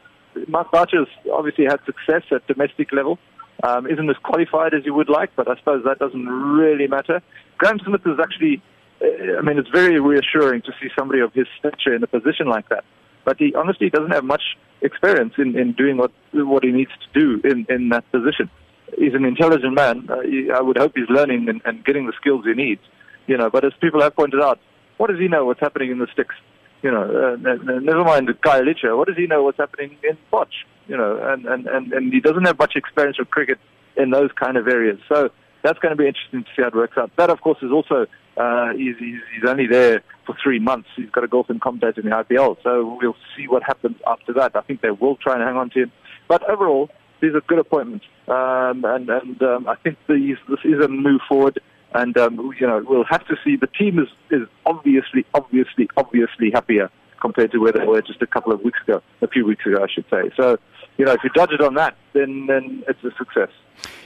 Mark 0.47 0.71
Barcher's 0.71 1.09
obviously 1.33 1.65
had 1.65 1.81
success 1.85 2.23
at 2.31 2.47
domestic 2.47 2.93
level. 2.93 3.19
Um, 3.65 3.87
isn't 3.87 4.09
as 4.11 4.17
qualified 4.23 4.75
as 4.75 4.85
you 4.85 4.93
would 4.93 5.09
like, 5.09 5.31
but 5.35 5.49
I 5.49 5.57
suppose 5.57 5.83
that 5.85 5.99
doesn't 5.99 6.29
really 6.29 6.87
matter. 6.87 7.23
Graham 7.57 7.79
Smith 7.79 8.03
is 8.05 8.21
actually, 8.21 8.63
uh, 9.03 9.39
I 9.39 9.41
mean, 9.41 9.59
it's 9.59 9.71
very 9.71 9.99
reassuring 9.99 10.61
to 10.63 10.73
see 10.81 10.89
somebody 10.97 11.21
of 11.21 11.33
his 11.33 11.47
stature 11.59 11.95
in 11.95 12.03
a 12.03 12.07
position 12.07 12.49
like 12.49 12.69
that. 12.69 12.85
But 13.25 13.39
he 13.39 13.55
honestly 13.55 13.89
doesn't 13.89 14.11
have 14.11 14.25
much 14.25 14.43
experience 14.83 15.35
in, 15.39 15.59
in 15.59 15.73
doing 15.73 15.97
what 15.97 16.13
what 16.33 16.63
he 16.65 16.71
needs 16.71 16.93
to 16.93 17.19
do 17.19 17.49
in, 17.49 17.67
in 17.69 17.89
that 17.89 18.05
position. 18.13 18.51
He's 18.99 19.15
an 19.15 19.25
intelligent 19.25 19.75
man. 19.75 20.09
Uh, 20.09 20.21
he, 20.21 20.51
I 20.51 20.61
would 20.61 20.79
hope 20.79 20.93
he's 20.95 21.09
learning 21.09 21.49
and, 21.49 21.61
and 21.65 21.85
getting 21.85 22.07
the 22.07 22.13
skills 22.21 22.45
he 22.45 22.55
needs. 22.55 22.81
You 23.27 23.37
know, 23.37 23.51
but 23.51 23.65
as 23.65 23.73
people 23.81 24.01
have 24.03 24.15
pointed 24.15 24.41
out, 24.41 24.61
what 24.97 25.11
does 25.11 25.19
he 25.19 25.29
know 25.29 25.45
what's 25.45 25.61
happening 25.61 25.91
in 25.91 25.99
the 25.99 26.07
sticks? 26.13 26.35
You 26.83 26.91
know, 26.93 27.03
uh, 27.03 27.37
never 27.81 28.05
mind 28.05 28.29
Guy 28.43 28.61
Licha. 28.61 28.97
What 28.97 29.09
does 29.09 29.17
he 29.17 29.27
know 29.27 29.43
what's 29.43 29.59
happening 29.59 29.97
in 30.05 30.17
Botch? 30.31 30.65
You 30.87 30.97
know, 30.97 31.19
and, 31.21 31.45
and, 31.47 31.67
and, 31.67 31.93
and 31.93 32.13
he 32.13 32.21
doesn't 32.21 32.45
have 32.45 32.59
much 32.59 32.77
experience 32.77 33.19
with 33.19 33.31
cricket 33.31 33.59
in 33.97 34.11
those 34.11 34.31
kind 34.41 34.57
of 34.57 34.69
areas. 34.69 35.01
So 35.09 35.31
that's 35.63 35.79
going 35.81 35.91
to 35.91 35.97
be 35.97 36.07
interesting 36.07 36.45
to 36.45 36.49
see 36.55 36.63
how 36.63 36.69
it 36.69 36.75
works 36.75 36.97
out. 36.97 37.11
That, 37.17 37.31
of 37.31 37.41
course, 37.41 37.59
is 37.63 37.73
also 37.73 38.07
uh, 38.37 38.73
he's, 38.75 38.97
he's, 38.99 39.21
he's 39.35 39.49
only 39.49 39.67
there 39.67 40.03
for 40.25 40.37
three 40.43 40.59
months. 40.59 40.89
He's 40.95 41.11
got 41.11 41.25
a 41.25 41.29
golf 41.29 41.49
and 41.51 41.61
commentator 41.61 42.01
in 42.03 42.11
the 42.11 42.15
IPL, 42.15 42.59
so 42.63 42.99
we'll 43.01 43.17
see 43.37 43.49
what 43.49 43.63
happens 43.63 43.97
after 44.07 44.33
that. 44.35 44.55
I 44.55 44.61
think 44.61 44.83
they 44.83 44.91
will 44.91 45.17
try 45.17 45.35
and 45.35 45.43
hang 45.43 45.57
on 45.57 45.71
to 45.71 45.85
him, 45.85 45.93
but 46.29 46.49
overall, 46.49 46.91
these 47.27 47.35
are 47.35 47.41
good 47.43 47.59
appointments, 47.59 48.05
um, 48.29 48.85
and 48.85 49.09
and 49.09 49.43
um, 49.43 49.69
I 49.69 49.75
think 49.77 49.99
these, 50.09 50.37
this 50.49 50.61
is 50.65 50.85
a 50.85 50.89
move 50.89 51.21
forward. 51.29 51.59
And 51.93 52.17
um, 52.19 52.53
you 52.61 52.67
know, 52.67 52.85
we'll 52.87 53.05
have 53.05 53.27
to 53.29 53.37
see. 53.45 53.57
The 53.57 53.69
team 53.69 53.99
is 53.99 54.09
is 54.31 54.47
obviously, 54.65 55.25
obviously, 55.35 55.89
obviously 55.97 56.51
happier 56.53 56.91
compared 57.21 57.53
to 57.53 57.59
where 57.59 57.73
they 57.73 57.85
were 57.85 58.03
just 58.03 58.23
a 58.23 58.27
couple 58.27 58.53
of 58.53 58.61
weeks 58.63 58.79
ago, 58.87 59.03
a 59.23 59.29
few 59.29 59.45
weeks 59.45 59.65
ago, 59.67 59.83
I 59.83 59.93
should 59.93 60.05
say. 60.11 60.31
So, 60.37 60.59
you 60.99 61.05
know, 61.05 61.13
if 61.13 61.23
you 61.25 61.31
judge 61.35 61.53
it 61.53 61.61
on 61.61 61.75
that, 61.75 61.97
then 62.13 62.47
then 62.47 62.85
it's 62.89 63.03
a 63.05 63.11
success. 63.17 63.51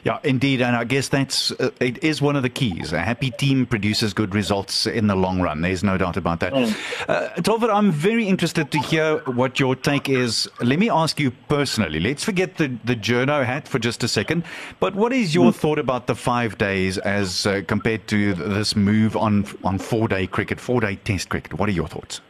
Yeah, 0.03 0.19
indeed, 0.25 0.63
and 0.63 0.75
I 0.75 0.85
guess 0.85 1.09
that's 1.09 1.53
uh, 1.53 1.71
it 1.79 2.03
is 2.03 2.23
one 2.23 2.35
of 2.35 2.43
the 2.43 2.49
keys. 2.49 2.93
A 2.93 3.01
happy 3.01 3.31
team 3.31 3.67
produces 3.67 4.15
good 4.15 4.35
results 4.35 4.87
in 4.87 5.09
the 5.09 5.15
long 5.15 5.43
run. 5.43 5.61
There's 5.61 5.85
no 5.85 5.99
doubt 5.99 6.17
about 6.17 6.41
that. 6.41 6.55
Mm. 6.55 6.75
Uh, 7.07 7.29
Tolver, 7.43 7.71
I'm 7.71 7.93
very 7.93 8.27
interested 8.27 8.71
to 8.73 8.79
hear 8.79 9.19
what 9.27 9.61
your 9.61 9.77
take 9.77 10.09
is. 10.09 10.49
Let 10.61 10.79
me 10.79 10.89
ask 10.89 11.21
you 11.21 11.31
personally. 11.49 12.01
Let's 12.01 12.25
forget 12.25 12.57
the 12.57 12.69
the 12.85 12.97
journo 12.97 13.45
hat 13.45 13.69
for 13.69 13.79
just 13.79 14.03
a 14.03 14.09
second. 14.09 14.45
But 14.81 14.95
what 14.95 15.13
is 15.13 15.35
your 15.35 15.53
mm. 15.53 15.55
thought 15.55 15.79
about 15.79 16.07
the 16.07 16.15
five 16.15 16.57
days 16.57 16.97
as 16.99 17.47
uh, 17.47 17.61
compared 17.67 18.09
to 18.09 18.35
this 18.35 18.75
move 18.75 19.17
on 19.17 19.45
on 19.65 19.79
four 19.79 20.09
day 20.09 20.27
cricket, 20.27 20.61
four 20.61 20.81
day 20.81 20.97
Test 20.97 21.29
cricket? 21.29 21.55
What 21.55 21.69
are 21.69 21.73
your 21.73 21.89
thoughts? 21.89 22.21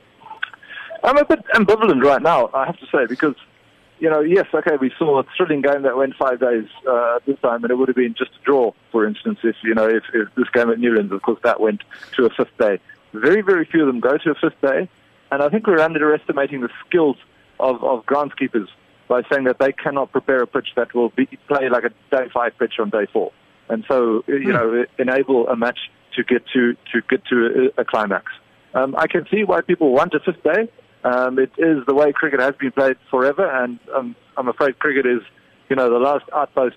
I'm 1.02 1.16
a 1.18 1.24
bit 1.24 1.44
ambivalent 1.54 2.02
right 2.02 2.22
now, 2.22 2.50
I 2.52 2.66
have 2.66 2.78
to 2.78 2.86
say, 2.86 3.06
because 3.08 3.34
you 4.00 4.08
know, 4.08 4.20
yes, 4.20 4.46
okay, 4.52 4.76
we 4.80 4.90
saw 4.98 5.20
a 5.20 5.24
thrilling 5.36 5.60
game 5.60 5.82
that 5.82 5.96
went 5.96 6.14
five 6.16 6.40
days 6.40 6.64
uh, 6.88 7.18
this 7.26 7.38
time, 7.40 7.62
and 7.62 7.70
it 7.70 7.76
would 7.76 7.88
have 7.88 7.96
been 7.96 8.14
just 8.16 8.30
a 8.30 8.44
draw, 8.44 8.72
for 8.90 9.06
instance, 9.06 9.38
if 9.44 9.56
you 9.62 9.74
know, 9.74 9.88
if, 9.88 10.04
if 10.14 10.34
this 10.36 10.48
game 10.54 10.70
at 10.70 10.78
Newlands, 10.78 11.12
of 11.12 11.20
course, 11.22 11.38
that 11.44 11.60
went 11.60 11.82
to 12.16 12.24
a 12.24 12.30
fifth 12.30 12.56
day. 12.58 12.80
Very, 13.12 13.42
very 13.42 13.66
few 13.66 13.82
of 13.82 13.86
them 13.88 14.00
go 14.00 14.16
to 14.16 14.30
a 14.30 14.34
fifth 14.34 14.60
day, 14.62 14.88
and 15.30 15.42
I 15.42 15.48
think 15.50 15.66
we're 15.66 15.80
underestimating 15.80 16.62
the 16.62 16.70
skills 16.86 17.16
of, 17.58 17.84
of 17.84 18.06
groundskeepers 18.06 18.68
by 19.06 19.22
saying 19.30 19.44
that 19.44 19.58
they 19.58 19.72
cannot 19.72 20.12
prepare 20.12 20.42
a 20.42 20.46
pitch 20.46 20.68
that 20.76 20.94
will 20.94 21.10
be 21.10 21.26
play 21.48 21.68
like 21.68 21.84
a 21.84 21.90
day 22.10 22.28
five 22.32 22.52
pitch 22.58 22.74
on 22.78 22.88
day 22.88 23.06
four, 23.12 23.32
and 23.68 23.84
so 23.86 24.24
you 24.28 24.52
know, 24.52 24.86
enable 24.98 25.46
a 25.48 25.56
match 25.56 25.78
to 26.14 26.24
get 26.24 26.42
to 26.54 26.74
to 26.92 27.02
get 27.10 27.24
to 27.26 27.70
a, 27.76 27.82
a 27.82 27.84
climax. 27.84 28.32
Um, 28.72 28.94
I 28.96 29.08
can 29.08 29.26
see 29.30 29.44
why 29.44 29.60
people 29.60 29.92
want 29.92 30.14
a 30.14 30.20
fifth 30.20 30.42
day. 30.42 30.70
Um, 31.02 31.38
it 31.38 31.50
is 31.56 31.84
the 31.86 31.94
way 31.94 32.12
cricket 32.12 32.40
has 32.40 32.54
been 32.56 32.72
played 32.72 32.96
forever, 33.10 33.48
and 33.48 33.78
um, 33.94 34.14
I'm 34.36 34.48
afraid 34.48 34.78
cricket 34.78 35.06
is, 35.06 35.22
you 35.68 35.76
know, 35.76 35.88
the 35.90 35.98
last 35.98 36.24
outpost 36.34 36.76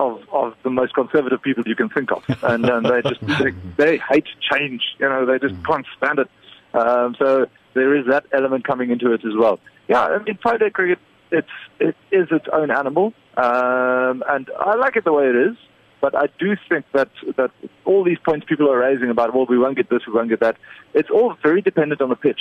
of, 0.00 0.20
of 0.32 0.54
the 0.62 0.70
most 0.70 0.94
conservative 0.94 1.42
people 1.42 1.64
you 1.66 1.74
can 1.74 1.88
think 1.90 2.10
of, 2.12 2.22
and 2.42 2.68
um, 2.70 2.84
they 2.84 3.02
just 3.02 3.20
they, 3.42 3.50
they 3.76 3.98
hate 4.10 4.26
change. 4.52 4.82
You 4.98 5.08
know, 5.08 5.26
they 5.26 5.38
just 5.38 5.62
can't 5.64 5.86
stand 5.96 6.20
it. 6.20 6.28
Um, 6.72 7.14
so 7.18 7.46
there 7.74 7.94
is 7.96 8.06
that 8.06 8.24
element 8.32 8.66
coming 8.66 8.90
into 8.90 9.12
it 9.12 9.24
as 9.24 9.32
well. 9.36 9.60
Yeah, 9.88 10.02
I 10.02 10.22
mean, 10.22 10.38
five 10.42 10.60
day 10.60 10.70
cricket, 10.70 10.98
it's 11.30 11.48
it 11.78 11.96
is 12.10 12.28
its 12.30 12.46
own 12.52 12.70
animal, 12.70 13.12
um, 13.36 14.22
and 14.28 14.48
I 14.58 14.76
like 14.76 14.96
it 14.96 15.04
the 15.04 15.12
way 15.12 15.28
it 15.28 15.36
is. 15.36 15.56
But 16.00 16.14
I 16.14 16.28
do 16.38 16.56
think 16.68 16.86
that 16.94 17.10
that 17.36 17.50
all 17.84 18.04
these 18.04 18.18
points 18.24 18.46
people 18.48 18.70
are 18.70 18.78
raising 18.78 19.10
about, 19.10 19.34
well, 19.34 19.46
we 19.46 19.58
won't 19.58 19.76
get 19.76 19.90
this, 19.90 20.06
we 20.06 20.12
won't 20.12 20.28
get 20.28 20.40
that. 20.40 20.56
It's 20.94 21.10
all 21.10 21.34
very 21.42 21.60
dependent 21.60 22.00
on 22.00 22.08
the 22.08 22.16
pitch 22.16 22.40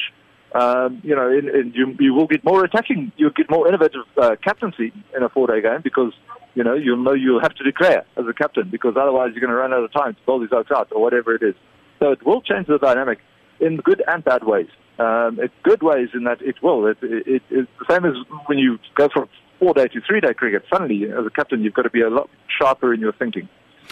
um, 0.54 1.02
you 1.04 1.16
know, 1.16 1.30
in, 1.30 1.50
in, 1.50 1.74
you, 1.76 1.96
you 2.00 2.14
will 2.14 2.28
get 2.28 2.44
more 2.44 2.64
attacking, 2.64 3.12
you'll 3.18 3.32
get 3.32 3.50
more 3.50 3.68
innovative 3.68 4.02
uh, 4.18 4.36
captaincy 4.44 4.94
in 5.16 5.24
a 5.24 5.30
four-day 5.30 5.62
game 5.62 5.82
because, 5.84 6.14
you 6.56 6.64
know, 6.64 6.74
you'll 6.74 7.04
know 7.04 7.14
you'll 7.14 7.42
have 7.42 7.54
to 7.56 7.64
declare 7.64 8.06
as 8.18 8.26
a 8.28 8.34
captain 8.34 8.70
because 8.70 8.96
otherwise 9.00 9.32
you're 9.34 9.42
going 9.42 9.52
to 9.52 9.56
run 9.56 9.74
out 9.74 9.84
of 9.84 9.92
time 9.92 10.14
to 10.14 10.22
bowl 10.26 10.40
these 10.40 10.50
oaks 10.52 10.72
out 10.72 10.88
or 10.92 11.02
whatever 11.02 11.36
it 11.36 11.44
is. 11.44 11.56
So 12.00 12.12
it 12.12 12.26
will 12.26 12.42
change 12.42 12.68
the 12.68 12.78
dynamic. 12.78 13.20
in 13.60 13.78
good 13.78 14.04
and 14.08 14.24
bad 14.24 14.44
ways. 14.44 14.68
Um, 15.00 15.40
it's 15.42 15.54
good 15.64 15.84
ways 15.84 16.10
in 16.14 16.24
that 16.24 16.42
it 16.42 16.62
will. 16.62 16.88
It, 16.88 16.98
it, 17.02 17.28
it, 17.28 17.44
it's 17.50 17.72
the 17.80 17.94
same 17.94 18.06
as 18.06 18.16
when 18.48 18.58
you 18.58 18.80
go 18.96 19.10
from 19.10 19.30
four 19.60 19.74
day 19.74 19.88
to 19.88 20.02
three 20.02 20.22
day 20.22 20.34
cricket. 20.34 20.64
Suddenly, 20.72 21.06
as 21.06 21.26
a 21.26 21.30
captain, 21.30 21.64
you've 21.64 21.74
got 21.74 21.84
to 21.84 21.90
be 21.90 22.02
a 22.02 22.10
lot 22.10 22.30
sharper 22.60 22.94
in 22.94 23.00
your 23.00 23.14
thinking. 23.14 23.48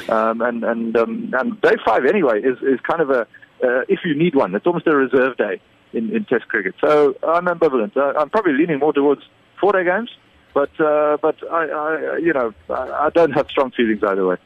Um, 0.09 0.41
and 0.41 0.63
and 0.63 0.97
um, 0.97 1.33
and 1.37 1.61
day 1.61 1.75
five 1.85 2.05
anyway 2.05 2.41
is 2.41 2.57
is 2.61 2.79
kind 2.81 3.01
of 3.01 3.09
a 3.11 3.21
uh, 3.63 3.81
if 3.87 3.99
you 4.03 4.15
need 4.15 4.35
one, 4.35 4.53
it's 4.55 4.65
almost 4.65 4.87
a 4.87 4.95
reserve 4.95 5.37
day 5.37 5.61
in, 5.95 6.15
in 6.15 6.25
Test 6.25 6.47
cricket. 6.47 6.75
So 6.81 7.15
I'm 7.23 7.45
ambivalent. 7.45 7.95
Uh, 7.95 8.13
I'm 8.19 8.29
probably 8.29 8.53
leaning 8.53 8.79
more 8.79 8.93
towards 8.93 9.21
four 9.59 9.71
day 9.71 9.83
games. 9.83 10.09
But 10.53 10.69
uh, 10.79 11.17
but 11.21 11.35
I, 11.51 11.65
I 11.65 12.17
you 12.17 12.31
know 12.31 12.53
I, 12.69 13.07
I 13.07 13.09
don't 13.09 13.31
have 13.31 13.47
strong 13.49 13.71
feelings 13.71 14.01
either 14.03 14.25
way. 14.25 14.37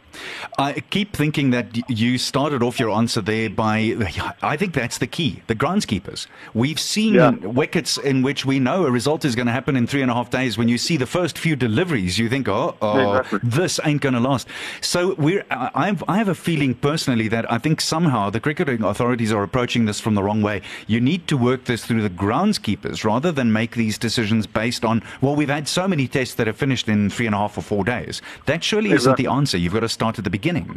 I 0.57 0.73
keep 0.89 1.15
thinking 1.15 1.51
that 1.51 1.67
you 1.89 2.17
started 2.17 2.63
off 2.63 2.79
your 2.79 2.91
answer 2.91 3.21
there 3.21 3.49
by 3.49 3.95
I 4.41 4.57
think 4.57 4.73
that's 4.73 4.97
the 4.97 5.07
key 5.07 5.41
the 5.47 5.55
groundskeepers. 5.55 6.27
We've 6.53 6.79
seen 6.79 7.13
Yeah. 7.15 7.31
wickets 7.31 7.97
in 7.97 8.21
which 8.21 8.45
we 8.45 8.59
know 8.59 8.85
a 8.85 8.91
result 8.91 9.25
is 9.25 9.35
going 9.35 9.47
to 9.47 9.51
happen 9.53 9.75
in 9.75 9.87
three 9.87 10.01
and 10.01 10.11
a 10.11 10.13
half 10.13 10.29
days. 10.29 10.57
When 10.57 10.67
you 10.69 10.77
see 10.77 10.97
the 10.97 11.05
first 11.05 11.37
few 11.37 11.55
deliveries, 11.55 12.17
you 12.19 12.29
think, 12.29 12.47
oh, 12.47 12.75
oh 12.81 13.17
Exactly. 13.17 13.39
this 13.43 13.79
ain't 13.83 14.01
going 14.01 14.13
to 14.15 14.19
last. 14.19 14.47
So 14.81 15.15
we're 15.17 15.45
I 15.51 15.69
I've, 15.89 16.03
I 16.07 16.17
have 16.17 16.27
a 16.27 16.35
feeling 16.35 16.73
personally 16.75 17.27
that 17.29 17.51
I 17.51 17.57
think 17.57 17.81
somehow 17.81 18.29
the 18.29 18.39
cricketing 18.39 18.83
authorities 18.83 19.31
are 19.31 19.43
approaching 19.43 19.85
this 19.85 19.99
from 19.99 20.15
the 20.15 20.23
wrong 20.23 20.41
way. 20.41 20.61
You 20.87 20.99
need 21.01 21.27
to 21.27 21.37
work 21.37 21.65
this 21.65 21.85
through 21.85 22.01
the 22.01 22.09
groundskeepers 22.09 23.03
rather 23.03 23.31
than 23.31 23.51
make 23.51 23.75
these 23.75 23.97
decisions 23.97 24.45
based 24.47 24.83
on 24.85 25.01
well, 25.21 25.35
we've 25.35 25.49
had 25.49 25.67
so 25.67 25.87
many 25.87 26.07
tests 26.07 26.35
that 26.35 26.47
have 26.47 26.57
finished 26.57 26.87
in 26.87 27.09
three 27.09 27.25
and 27.25 27.35
a 27.35 27.37
half 27.37 27.57
or 27.57 27.61
four 27.61 27.83
days. 27.83 28.21
That 28.45 28.63
surely 28.63 28.91
isn't 28.91 29.17
the 29.17 29.27
answer. 29.27 29.57
You've 29.57 29.73
got 29.73 29.81
to 29.81 29.89
start 29.99 30.17
at 30.17 30.23
the 30.23 30.29
beginning. 30.29 30.67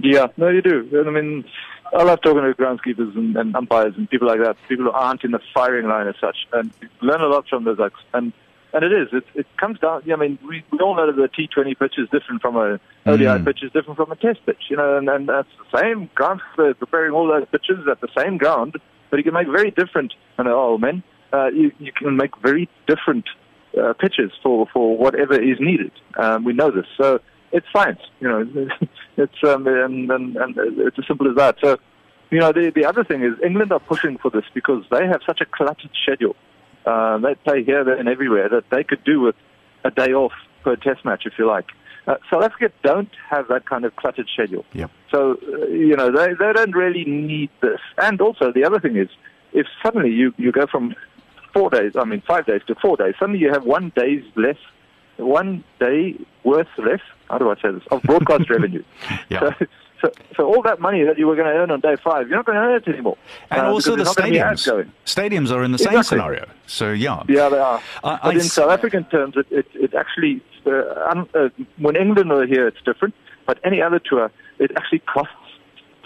Yeah, 0.00 0.28
no, 0.36 0.48
you 0.48 0.62
do. 0.62 0.76
I 1.06 1.10
mean, 1.10 1.44
I 1.92 2.04
love 2.04 2.20
talking 2.22 2.42
to 2.42 2.54
groundskeepers 2.54 3.16
and, 3.16 3.36
and 3.36 3.56
umpires 3.56 3.94
and 3.96 4.08
people 4.08 4.28
like 4.28 4.38
that. 4.38 4.56
People 4.68 4.84
who 4.84 4.92
aren't 4.92 5.24
in 5.24 5.32
the 5.32 5.40
firing 5.52 5.88
line 5.88 6.06
as 6.06 6.14
such, 6.20 6.36
and 6.52 6.70
learn 7.02 7.20
a 7.20 7.26
lot 7.26 7.48
from 7.48 7.64
those. 7.64 7.78
And 8.14 8.32
and 8.72 8.84
it 8.84 8.92
is. 8.92 9.08
It, 9.12 9.24
it 9.34 9.46
comes 9.56 9.80
down. 9.80 10.08
I 10.12 10.14
mean, 10.14 10.38
we, 10.48 10.62
we 10.70 10.78
all 10.78 10.94
know 10.94 11.10
that 11.10 11.16
the 11.16 11.28
T20 11.28 11.76
pitch 11.76 11.94
is 11.98 12.08
different 12.10 12.40
from 12.40 12.54
a 12.56 12.78
ODI 13.04 13.24
Mm. 13.24 13.44
pitch 13.44 13.64
is 13.64 13.72
different 13.72 13.96
from 13.96 14.12
a 14.12 14.16
Test 14.16 14.46
pitch. 14.46 14.62
You 14.68 14.76
know, 14.76 14.96
and, 14.96 15.08
and 15.08 15.28
that's 15.28 15.48
the 15.58 15.80
same 15.80 16.08
groundskeeper 16.14 16.78
preparing 16.78 17.12
all 17.12 17.26
those 17.26 17.46
pitches 17.50 17.80
at 17.90 18.00
the 18.00 18.08
same 18.16 18.38
ground, 18.38 18.76
but 19.10 19.16
you 19.16 19.24
can 19.24 19.34
make 19.34 19.48
very 19.48 19.72
different. 19.72 20.14
And 20.38 20.46
oh 20.46 20.78
man, 20.78 21.02
uh, 21.32 21.48
you 21.48 21.72
you 21.80 21.90
can 21.92 22.16
make 22.16 22.36
very 22.38 22.68
different 22.86 23.26
uh, 23.76 23.92
pitches 23.94 24.30
for 24.40 24.68
for 24.72 24.96
whatever 24.96 25.34
is 25.34 25.58
needed. 25.58 25.90
Um, 26.16 26.44
we 26.44 26.52
know 26.52 26.70
this, 26.70 26.86
so 26.96 27.20
it's 27.52 27.66
science. 27.72 28.00
You 28.20 28.28
know, 28.28 28.68
it's 29.16 29.44
um, 29.44 29.66
and, 29.66 30.10
and 30.10 30.36
and 30.36 30.54
it's 30.56 30.98
as 30.98 31.06
simple 31.06 31.28
as 31.28 31.36
that. 31.36 31.56
So, 31.62 31.78
you 32.30 32.38
know, 32.38 32.52
the 32.52 32.72
the 32.74 32.84
other 32.84 33.04
thing 33.04 33.22
is 33.22 33.32
England 33.44 33.72
are 33.72 33.80
pushing 33.80 34.18
for 34.18 34.30
this 34.30 34.44
because 34.54 34.84
they 34.90 35.06
have 35.06 35.20
such 35.26 35.40
a 35.40 35.46
cluttered 35.46 35.90
schedule. 36.02 36.36
Uh, 36.86 37.18
they 37.18 37.34
play 37.34 37.62
here, 37.62 37.84
there, 37.84 37.96
and 37.96 38.08
everywhere 38.08 38.48
that 38.48 38.64
they 38.70 38.82
could 38.82 39.04
do 39.04 39.20
with 39.20 39.34
a 39.84 39.90
day 39.90 40.12
off 40.12 40.32
per 40.62 40.76
Test 40.76 41.04
match, 41.04 41.22
if 41.26 41.34
you 41.38 41.46
like. 41.46 41.66
Uh, 42.06 42.16
South 42.30 42.42
Africa 42.42 42.72
don't 42.82 43.10
have 43.28 43.48
that 43.48 43.66
kind 43.66 43.84
of 43.84 43.94
cluttered 43.96 44.26
schedule. 44.32 44.64
Yep. 44.72 44.90
So, 45.10 45.32
uh, 45.52 45.66
you 45.66 45.96
know, 45.96 46.10
they, 46.10 46.28
they 46.32 46.52
don't 46.52 46.74
really 46.74 47.04
need 47.04 47.50
this. 47.60 47.80
And 47.98 48.20
also, 48.20 48.52
the 48.52 48.64
other 48.64 48.80
thing 48.80 48.96
is, 48.96 49.08
if 49.52 49.66
suddenly 49.82 50.10
you, 50.10 50.32
you 50.36 50.52
go 50.52 50.66
from 50.66 50.94
four 51.52 51.70
days, 51.70 51.92
I 51.96 52.04
mean, 52.04 52.22
five 52.26 52.46
days 52.46 52.62
to 52.68 52.74
four 52.76 52.96
days, 52.96 53.14
suddenly 53.18 53.40
you 53.40 53.52
have 53.52 53.64
one 53.64 53.92
day's 53.94 54.24
less, 54.34 54.56
one 55.20 55.64
day 55.78 56.14
worth 56.44 56.68
less, 56.78 57.00
how 57.28 57.38
do 57.38 57.50
I 57.50 57.54
say 57.56 57.70
this, 57.72 57.82
of 57.90 58.02
broadcast 58.02 58.48
revenue. 58.54 58.82
Yeah. 59.28 59.40
So, 59.40 59.66
so, 60.02 60.10
so 60.36 60.44
all 60.46 60.62
that 60.62 60.80
money 60.80 61.04
that 61.04 61.18
you 61.18 61.26
were 61.26 61.36
going 61.36 61.46
to 61.48 61.52
earn 61.52 61.70
on 61.70 61.80
day 61.80 61.96
five, 62.02 62.28
you're 62.28 62.36
not 62.38 62.46
going 62.46 62.56
to 62.56 62.62
earn 62.64 62.74
it 62.82 62.88
anymore. 62.88 63.18
And 63.50 63.66
Uh, 63.66 63.70
also 63.70 63.90
the 63.90 63.98
because 63.98 64.14
there's 64.14 64.16
not 64.16 64.22
gonna 64.22 64.30
be 64.30 64.40
ads 64.40 64.62
stadiums. 64.62 64.66
going. 64.66 64.92
Stadiums 65.04 65.50
are 65.54 65.62
in 65.62 65.72
the 65.72 65.78
same 65.78 66.02
scenario. 66.02 66.48
So 66.66 66.90
yeah. 66.92 67.22
Yeah, 67.28 67.48
they 67.50 67.58
are. 67.58 67.82
I- 68.02 68.18
but 68.22 68.24
I 68.24 68.30
in 68.32 68.36
s- 68.38 68.52
South 68.52 68.70
African 68.70 69.04
terms, 69.04 69.34
it, 69.36 69.46
it, 69.50 69.66
it 69.74 69.94
actually, 69.94 70.42
uh, 70.66 70.70
uh, 71.34 71.48
when 71.78 71.96
England 71.96 72.32
are 72.32 72.46
here, 72.46 72.66
it's 72.66 72.80
different. 72.84 73.14
But 73.46 73.58
any 73.64 73.82
other 73.82 73.98
tour, 73.98 74.30
it 74.58 74.70
actually 74.76 75.00
costs 75.00 75.34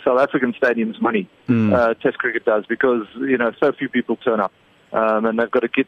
South 0.04 0.18
African 0.20 0.52
stadiums 0.54 1.00
money. 1.00 1.28
Uh, 1.48 1.94
Test 1.94 2.18
cricket 2.18 2.44
does 2.44 2.64
because 2.66 3.06
you 3.16 3.38
know 3.38 3.52
so 3.60 3.70
few 3.72 3.88
people 3.88 4.16
turn 4.16 4.40
up, 4.40 4.52
um, 4.92 5.24
and 5.26 5.38
they've 5.38 5.50
got 5.50 5.60
to 5.60 5.68
get 5.68 5.86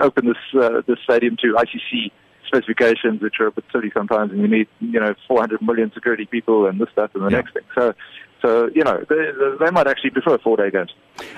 open 0.00 0.26
this 0.26 0.62
uh, 0.62 0.82
this 0.86 0.98
stadium 1.04 1.36
to 1.42 1.54
ICC 1.54 2.10
specifications, 2.48 3.20
which 3.20 3.36
are 3.40 3.46
a 3.46 3.52
bit 3.52 3.64
silly 3.70 3.90
sometimes, 3.94 4.32
and 4.32 4.40
you 4.40 4.48
need 4.48 4.66
you 4.80 4.98
know 4.98 5.14
400 5.28 5.62
million 5.62 5.92
security 5.94 6.26
people 6.26 6.66
and 6.66 6.80
this, 6.80 6.88
that, 6.96 7.14
and 7.14 7.22
the 7.24 7.30
Yeah. 7.30 7.36
next 7.36 7.52
thing. 7.54 7.62
So, 7.74 7.94
so 8.40 8.70
you 8.74 8.84
know 8.84 9.04
they, 9.08 9.32
they 9.64 9.70
might 9.70 9.86
actually 9.86 10.10
prefer 10.10 10.38
four 10.38 10.56
day 10.56 10.70
games. 10.70 10.92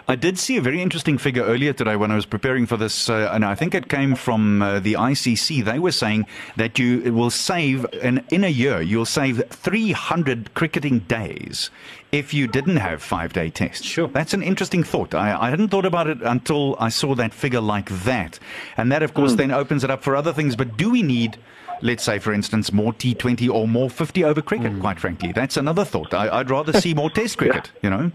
I 0.09 0.17
did 0.17 0.39
see 0.39 0.57
a 0.57 0.61
very 0.61 0.83
interesting 0.83 1.19
figure 1.19 1.43
earlier 1.43 1.73
today 1.73 1.97
when 1.97 2.11
I 2.11 2.15
was 2.15 2.27
preparing 2.27 2.67
for 2.67 2.77
this, 2.77 3.09
uh, 3.09 3.31
and 3.33 3.45
I 3.45 3.55
think 3.55 3.75
it 3.75 3.89
came 3.89 4.15
from 4.15 4.61
uh, 4.61 4.81
the 4.81 4.95
ICC. 4.95 5.65
They 5.65 5.79
were 5.79 5.93
saying 5.93 6.27
that 6.57 6.79
you 6.79 7.13
will 7.13 7.31
save, 7.31 7.87
in, 7.95 8.23
in 8.31 8.45
a 8.45 8.49
year, 8.49 8.83
you'll 8.83 9.07
save 9.07 9.43
300 9.49 10.55
cricketing 10.55 11.01
days 11.01 11.71
if 12.13 12.35
you 12.35 12.47
didn't 12.47 12.77
have 12.77 13.03
five 13.03 13.33
day 13.33 13.51
tests. 13.51 13.87
Sure. 13.87 14.09
That's 14.09 14.35
an 14.35 14.43
interesting 14.43 14.83
thought. 14.83 15.15
I, 15.15 15.47
I 15.47 15.51
hadn't 15.51 15.69
thought 15.69 15.87
about 15.87 16.09
it 16.09 16.21
until 16.23 16.77
I 16.79 16.89
saw 16.89 17.15
that 17.15 17.33
figure 17.33 17.61
like 17.61 17.89
that. 18.05 18.39
And 18.77 18.91
that, 18.93 19.03
of 19.03 19.15
course, 19.15 19.35
then 19.35 19.51
opens 19.51 19.85
it 19.85 19.91
up 19.91 20.03
for 20.03 20.17
other 20.17 20.33
things. 20.33 20.57
But 20.57 20.77
do 20.77 20.91
we 20.91 21.03
need. 21.03 21.39
Let's 21.83 22.05
say, 22.05 22.19
for 22.19 22.33
instance, 22.33 22.73
more 22.73 22.93
T20 22.93 23.53
or 23.53 23.67
more 23.67 23.89
50 23.91 24.25
over 24.25 24.43
cricket, 24.43 24.79
quite 24.81 25.01
frankly. 25.01 25.33
That's 25.33 25.57
another 25.57 25.85
thought. 25.85 26.13
I, 26.15 26.29
I'd 26.39 26.51
rather 26.51 26.73
see 26.73 26.95
more 26.95 27.11
test 27.11 27.39
cricket, 27.39 27.71
you 27.83 27.91
know? 27.91 28.13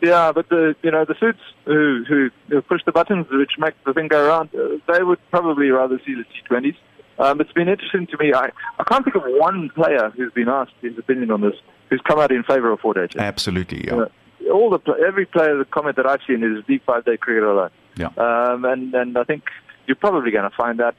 Yeah, 0.00 0.32
but 0.32 0.48
the 0.50 0.76
you 0.82 0.90
know 0.90 1.06
the 1.06 1.14
suits 1.18 1.40
who 1.64 2.04
who, 2.06 2.30
who 2.48 2.60
push 2.60 2.82
the 2.84 2.92
buttons 2.92 3.26
which 3.30 3.52
make 3.58 3.72
the 3.84 3.94
thing 3.94 4.08
go 4.08 4.26
around, 4.26 4.50
uh, 4.54 4.76
they 4.92 5.02
would 5.02 5.18
probably 5.30 5.70
rather 5.70 5.98
see 6.04 6.14
the 6.14 6.24
T20s. 6.24 6.76
Um, 7.18 7.40
it's 7.40 7.52
been 7.52 7.68
interesting 7.68 8.06
to 8.08 8.18
me. 8.18 8.34
I 8.34 8.50
I 8.78 8.84
can't 8.84 9.02
think 9.04 9.16
of 9.16 9.22
one 9.24 9.70
player 9.70 10.12
who's 10.14 10.32
been 10.32 10.48
asked 10.48 10.72
his 10.82 10.98
opinion 10.98 11.30
on 11.30 11.40
this 11.40 11.54
who's 11.88 12.02
come 12.06 12.18
out 12.18 12.32
in 12.32 12.42
favour 12.42 12.70
of 12.72 12.80
four 12.80 12.92
day 12.92 13.06
tests. 13.06 13.16
Absolutely, 13.18 13.86
yeah. 13.86 13.94
Uh, 13.94 14.50
all 14.52 14.68
the 14.70 14.92
every 15.06 15.24
player 15.24 15.56
the 15.56 15.64
comment 15.64 15.96
that 15.96 16.06
I've 16.06 16.20
seen 16.26 16.42
is 16.42 16.64
deep 16.66 16.84
five 16.84 17.04
day 17.04 17.16
cricket 17.16 17.44
alone. 17.44 17.70
Yeah. 17.96 18.08
Um, 18.18 18.64
and 18.66 18.94
and 18.94 19.16
I 19.16 19.24
think 19.24 19.44
you're 19.86 19.96
probably 19.96 20.30
going 20.30 20.50
to 20.50 20.56
find 20.56 20.78
that. 20.80 20.94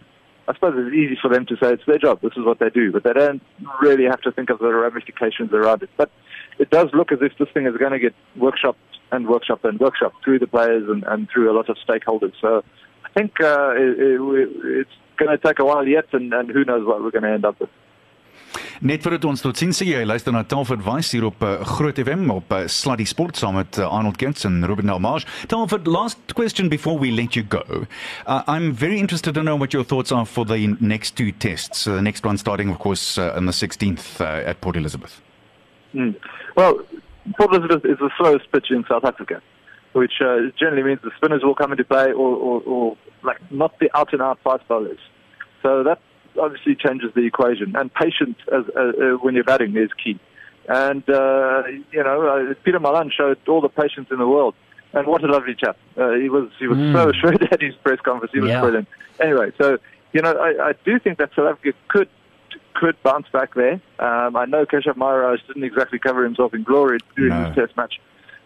I 0.48 0.54
suppose 0.54 0.74
it's 0.78 0.96
easy 0.96 1.18
for 1.20 1.30
them 1.30 1.46
to 1.48 1.56
say 1.58 1.74
it's 1.74 1.86
their 1.88 1.98
job. 1.98 2.22
This 2.22 2.34
is 2.38 2.46
what 2.46 2.60
they 2.60 2.70
do, 2.70 2.92
but 2.92 3.04
they 3.04 3.14
don't 3.14 3.42
really 3.82 4.04
have 4.06 4.22
to 4.22 4.32
think 4.32 4.50
of 4.50 4.60
the 4.60 4.68
ramifications 4.68 5.52
around 5.52 5.82
it. 5.82 5.90
But 5.98 6.12
it 6.60 6.70
does 6.70 6.88
look 6.94 7.12
as 7.12 7.20
if 7.22 7.38
this 7.40 7.50
thing 7.54 7.66
is 7.66 7.76
going 7.78 7.94
to 7.94 8.00
get 8.00 8.14
workshopped 8.38 8.76
and 9.12 9.26
workshopped 9.26 9.64
and 9.64 9.80
workshopped 9.80 10.24
through 10.24 10.40
the 10.40 10.48
players 10.48 10.88
and, 10.88 11.04
and 11.04 11.28
through 11.30 11.52
a 11.52 11.56
lot 11.56 11.70
of 11.70 11.78
stakeholders. 11.88 12.34
So 12.40 12.64
I 13.04 13.10
think 13.10 13.42
uh, 13.42 13.72
it, 13.76 14.00
it, 14.00 14.50
it's 14.82 14.90
going 15.18 15.32
to 15.32 15.38
take 15.38 15.60
a 15.60 15.66
while 15.66 15.88
yet, 15.88 16.06
and, 16.14 16.34
and 16.34 16.50
who 16.52 16.64
knows 16.64 16.86
what 16.86 17.02
we're 17.02 17.12
going 17.12 17.24
to 17.24 17.32
end 17.32 17.46
up 17.46 17.60
with. 17.60 17.70
Net 18.80 19.02
voordat 19.04 19.26
ons 19.26 19.42
tot 19.42 19.58
sien 19.58 19.72
sê 19.76 19.88
jy 19.88 20.04
luister 20.06 20.34
na 20.36 20.44
Talford 20.44 20.84
Wise 20.86 21.16
hier 21.16 21.26
op 21.28 21.44
uh, 21.44 21.58
Groot 21.76 22.00
FM 22.00 22.30
op 22.34 22.52
uh, 22.52 22.66
Sluddy 22.72 23.06
Sport 23.08 23.40
saam 23.40 23.58
met 23.60 23.80
uh, 23.80 23.88
Arnold 23.88 24.18
Kents 24.18 24.46
en 24.46 24.66
Ruben. 24.68 24.92
Talford, 25.48 25.88
last 25.88 26.34
question 26.34 26.70
before 26.70 27.00
we 27.00 27.12
let 27.12 27.36
you 27.36 27.46
go. 27.48 27.86
Uh, 28.28 28.44
I'm 28.48 28.74
very 28.74 29.00
interested 29.00 29.34
to 29.34 29.42
know 29.42 29.58
what 29.58 29.74
your 29.74 29.84
thoughts 29.84 30.12
are 30.12 30.26
for 30.26 30.46
the 30.46 30.76
next 30.80 31.16
two 31.16 31.32
tests. 31.32 31.88
Uh, 31.88 31.96
the 31.96 32.02
next 32.02 32.26
one 32.26 32.38
starting 32.38 32.70
of 32.70 32.80
course 32.80 33.18
uh, 33.18 33.34
on 33.36 33.46
the 33.46 33.52
16th 33.52 34.22
uh, 34.22 34.50
at 34.50 34.62
Port 34.62 34.76
Elizabeth. 34.76 35.22
Mm. 35.94 36.16
Well, 36.56 36.80
Port 37.38 37.54
Elizabeth 37.54 37.86
is 37.86 37.98
the 38.00 38.12
slowest 38.18 38.52
pitch 38.52 38.68
in 38.70 38.86
South 38.88 39.04
Africa, 39.04 39.42
which 39.94 40.22
uh, 40.22 40.52
generally 40.60 40.84
means 40.84 41.00
the 41.04 41.12
spinners 41.18 41.44
will 41.44 41.56
come 41.56 41.72
into 41.72 41.84
play, 41.84 42.12
or, 42.12 42.36
or, 42.36 42.62
or 42.62 42.98
like 43.24 43.40
not 43.52 43.80
the 43.80 43.90
out 43.98 44.14
and 44.14 44.22
out 44.22 44.40
fast 44.44 44.68
bowlers. 44.68 45.00
So 45.64 45.84
that 45.84 46.00
obviously 46.40 46.76
changes 46.76 47.12
the 47.16 47.22
equation. 47.26 47.76
And 47.76 47.94
patience 47.94 48.38
as 48.52 48.64
uh, 48.76 48.80
uh, 48.80 48.92
when 49.22 49.36
you're 49.36 49.44
batting 49.44 49.76
is 49.78 49.90
key. 50.04 50.20
And 50.68 51.08
uh, 51.10 51.64
you 51.92 52.04
know, 52.04 52.28
uh, 52.28 52.54
Peter 52.64 52.80
Malan 52.80 53.12
showed 53.16 53.38
all 53.48 53.62
the 53.62 53.70
patience 53.70 54.08
in 54.12 54.18
the 54.18 54.28
world. 54.28 54.56
And 54.94 55.08
what 55.08 55.24
a 55.24 55.28
lovely 55.28 55.56
chap! 55.56 55.78
Uh, 55.98 56.12
he 56.14 56.30
was 56.30 56.50
he 56.58 56.68
was 56.68 56.78
so 56.94 57.12
shrewd 57.12 57.44
at 57.52 57.62
his 57.62 57.76
press 57.84 58.00
conference. 58.00 58.32
He 58.34 58.40
was 58.40 58.50
Yeah. 58.50 58.62
brilliant. 58.62 58.88
Anyway, 59.20 59.52
so 59.62 59.78
you 60.14 60.22
know, 60.22 60.32
I, 60.32 60.70
I 60.70 60.74
do 60.86 60.98
think 61.00 61.18
that 61.18 61.32
South 61.36 61.48
Africa 61.52 61.78
could 61.90 62.08
could 62.74 62.96
bounce 63.04 63.28
back 63.32 63.54
there. 63.56 63.82
Um, 64.00 64.36
I 64.38 64.46
know 64.46 64.66
Keshav 64.66 64.96
Maharaj 64.96 65.42
didn't 65.48 65.64
exactly 65.66 66.00
cover 66.00 66.24
himself 66.24 66.54
in 66.54 66.64
glory 66.64 67.00
during 67.16 67.32
No. 67.34 67.46
his 67.46 67.56
Test 67.56 67.76
match, 67.78 68.00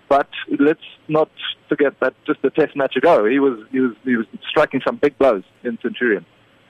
but 0.07 0.27
let's 0.59 0.83
not 1.07 1.29
forget 1.67 1.99
that 1.99 2.13
just 2.25 2.39
a 2.43 2.49
Test 2.49 2.75
match 2.75 2.95
ago, 2.95 3.25
he 3.25 3.39
was 3.39 3.59
he 3.71 3.79
was 3.79 3.93
he 4.03 4.15
was 4.15 4.25
striking 4.49 4.81
some 4.85 4.95
big 4.97 5.17
blows 5.19 5.43
in 5.63 5.77
Centurion, 5.83 6.25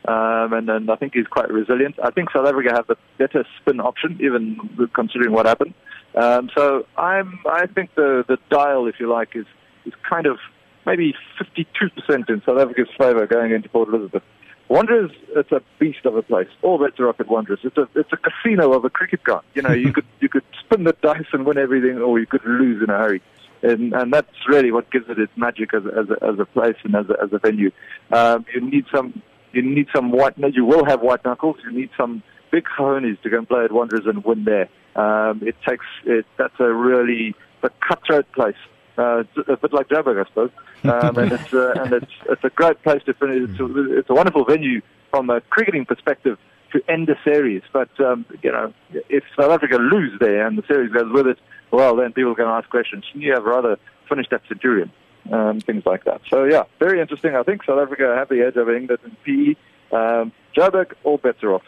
um, 0.08 0.54
and 0.54 0.70
and 0.70 0.90
I 0.90 0.96
think 0.96 1.14
he's 1.14 1.28
quite 1.28 1.52
resilient. 1.52 1.96
I 2.04 2.12
think 2.12 2.32
South 2.32 2.48
Africa 2.48 2.72
have 2.74 2.88
the 2.88 2.96
better 3.18 3.46
spin 3.60 3.80
option, 3.80 4.18
even 4.22 4.58
considering 4.94 5.32
what 5.32 5.46
happened. 5.46 5.74
Um, 6.16 6.50
so 6.56 6.86
I'm 6.98 7.40
I 7.46 7.68
think 7.68 7.94
the 7.96 8.24
the 8.28 8.38
dial, 8.50 8.88
if 8.88 8.96
you 9.00 9.10
like, 9.10 9.36
is 9.36 9.46
is 9.86 9.94
kind 10.10 10.26
of 10.26 10.38
maybe 10.86 11.14
52% 11.40 12.30
in 12.30 12.42
South 12.46 12.58
Africa's 12.58 12.88
favour 12.98 13.28
going 13.28 13.52
into 13.52 13.70
Port 13.70 13.90
Elizabeth. 13.90 14.24
Wanderers, 14.70 15.12
it's 15.36 15.52
a 15.52 15.62
beast 15.80 16.06
of 16.06 16.16
a 16.16 16.22
place. 16.22 16.48
All 16.62 16.78
bets 16.78 17.00
are 17.00 17.10
up 17.10 17.20
at 17.20 17.28
Wanderers. 17.28 17.60
It's 17.64 17.78
a 17.78 17.88
it's 17.96 18.14
a 18.14 18.18
casino 18.18 18.74
of 18.74 18.86
a 18.86 18.90
cricket 18.90 19.24
ground. 19.24 19.44
You 19.56 19.64
know, 19.64 19.74
you 19.74 19.92
could 19.98 20.06
you 20.20 20.30
could 20.30 20.44
spin 20.60 20.84
the 20.84 20.96
dice 21.02 21.26
and 21.34 21.46
win 21.46 21.58
everything, 21.58 21.98
or 21.98 22.20
you 22.20 22.28
could 22.28 22.46
lose 22.46 22.82
in 22.84 22.90
a 22.90 22.98
hurry. 22.98 23.22
and 23.64 23.94
and 23.94 24.14
that's 24.14 24.48
really 24.48 24.72
what 24.72 24.90
gives 24.92 25.10
it 25.10 25.20
its 25.20 25.32
magic 25.36 25.74
as 25.74 25.84
as 25.86 26.10
a, 26.10 26.24
as 26.24 26.40
a 26.40 26.46
place 26.46 26.78
and 26.84 26.96
as 26.96 27.10
a, 27.10 27.22
as 27.22 27.34
a 27.34 27.40
venue. 27.40 27.72
Um, 28.12 28.46
you 28.54 28.62
need 28.62 28.86
some 28.94 29.22
you 29.52 29.62
need 29.62 29.88
some 29.94 30.12
white. 30.12 30.34
You 30.38 30.66
will 30.66 30.86
have 30.86 31.02
white 31.02 31.24
knuckles. 31.26 31.58
You 31.64 31.72
need 31.72 31.90
some 31.98 32.24
big 32.52 32.66
cojones 32.66 33.22
to 33.22 33.30
go 33.30 33.38
and 33.40 33.48
play 33.48 33.64
at 33.64 33.72
Wanderers 33.72 34.06
and 34.06 34.24
win 34.24 34.46
there. 34.46 34.70
Um, 34.96 35.42
it 35.44 35.56
takes 35.68 35.86
it. 36.06 36.26
That's 36.38 36.60
a 36.60 36.72
really 36.72 37.36
a 37.64 37.70
cutthroat 37.88 38.32
place. 38.34 38.56
Uh, 38.98 39.24
a 39.48 39.56
bit 39.56 39.72
like 39.72 39.88
Joburg, 39.88 40.24
I 40.24 40.28
suppose. 40.28 40.52
Um, 40.84 41.18
and 41.18 41.32
it's 41.32 41.54
uh, 41.54 41.74
and 41.78 41.94
it's 41.94 42.12
it's 42.30 42.44
a 42.44 42.50
great 42.50 42.82
place 42.84 43.02
to 43.06 43.14
finish. 43.14 43.50
It's 43.50 43.60
a, 43.60 43.98
it's 44.00 44.10
a 44.10 44.14
wonderful 44.14 44.46
venue 44.46 44.82
from 45.10 45.30
a 45.30 45.42
cricketing 45.42 45.86
perspective 45.86 46.38
to 46.74 46.82
end 46.90 47.10
a 47.10 47.18
series. 47.24 47.62
But 47.72 47.90
um, 48.00 48.26
you 48.44 48.52
know, 48.52 48.74
if 49.10 49.24
South 49.40 49.52
Africa 49.52 49.78
lose 49.78 50.20
there 50.20 50.46
and 50.46 50.58
the 50.58 50.64
series 50.68 50.92
goes 50.92 51.12
with 51.12 51.28
it, 51.28 51.38
well, 51.72 51.96
then 51.96 52.14
people 52.14 52.32
are 52.32 52.36
going 52.36 52.50
to 52.50 52.56
ask 52.56 52.70
questions. 52.70 53.06
Shouldn't 53.06 53.24
you 53.24 53.34
have 53.34 53.44
rather 53.44 53.78
finished 54.08 54.34
at 54.34 54.42
Centurion? 54.48 54.92
Um, 55.32 55.62
things 55.62 55.86
like 55.86 56.06
that. 56.06 56.22
So 56.30 56.46
yeah, 56.46 56.64
very 56.80 57.00
interesting. 57.00 57.36
I 57.36 57.44
think 57.44 57.64
South 57.64 57.80
Africa 57.80 58.16
have 58.18 58.30
the 58.30 58.42
edge 58.42 58.58
over 58.58 58.76
England 58.76 59.00
and 59.04 59.24
PE. 59.24 59.56
Um, 59.92 60.32
Joburg, 60.56 60.94
all 61.04 61.18
bets 61.18 61.44
are 61.44 61.54
off. 61.54 61.64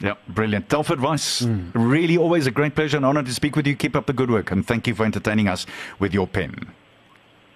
Yeah, 0.00 0.14
brilliant. 0.28 0.68
Telford 0.68 1.00
Weiss, 1.00 1.42
mm. 1.42 1.70
really 1.74 2.18
always 2.18 2.46
a 2.46 2.50
great 2.50 2.74
pleasure 2.74 2.98
and 2.98 3.06
honor 3.06 3.22
to 3.22 3.32
speak 3.32 3.56
with 3.56 3.66
you. 3.66 3.74
Keep 3.74 3.96
up 3.96 4.06
the 4.06 4.12
good 4.12 4.30
work 4.30 4.50
and 4.50 4.66
thank 4.66 4.86
you 4.86 4.94
for 4.94 5.06
entertaining 5.06 5.48
us 5.48 5.64
with 5.98 6.12
your 6.12 6.26
pen. 6.26 6.72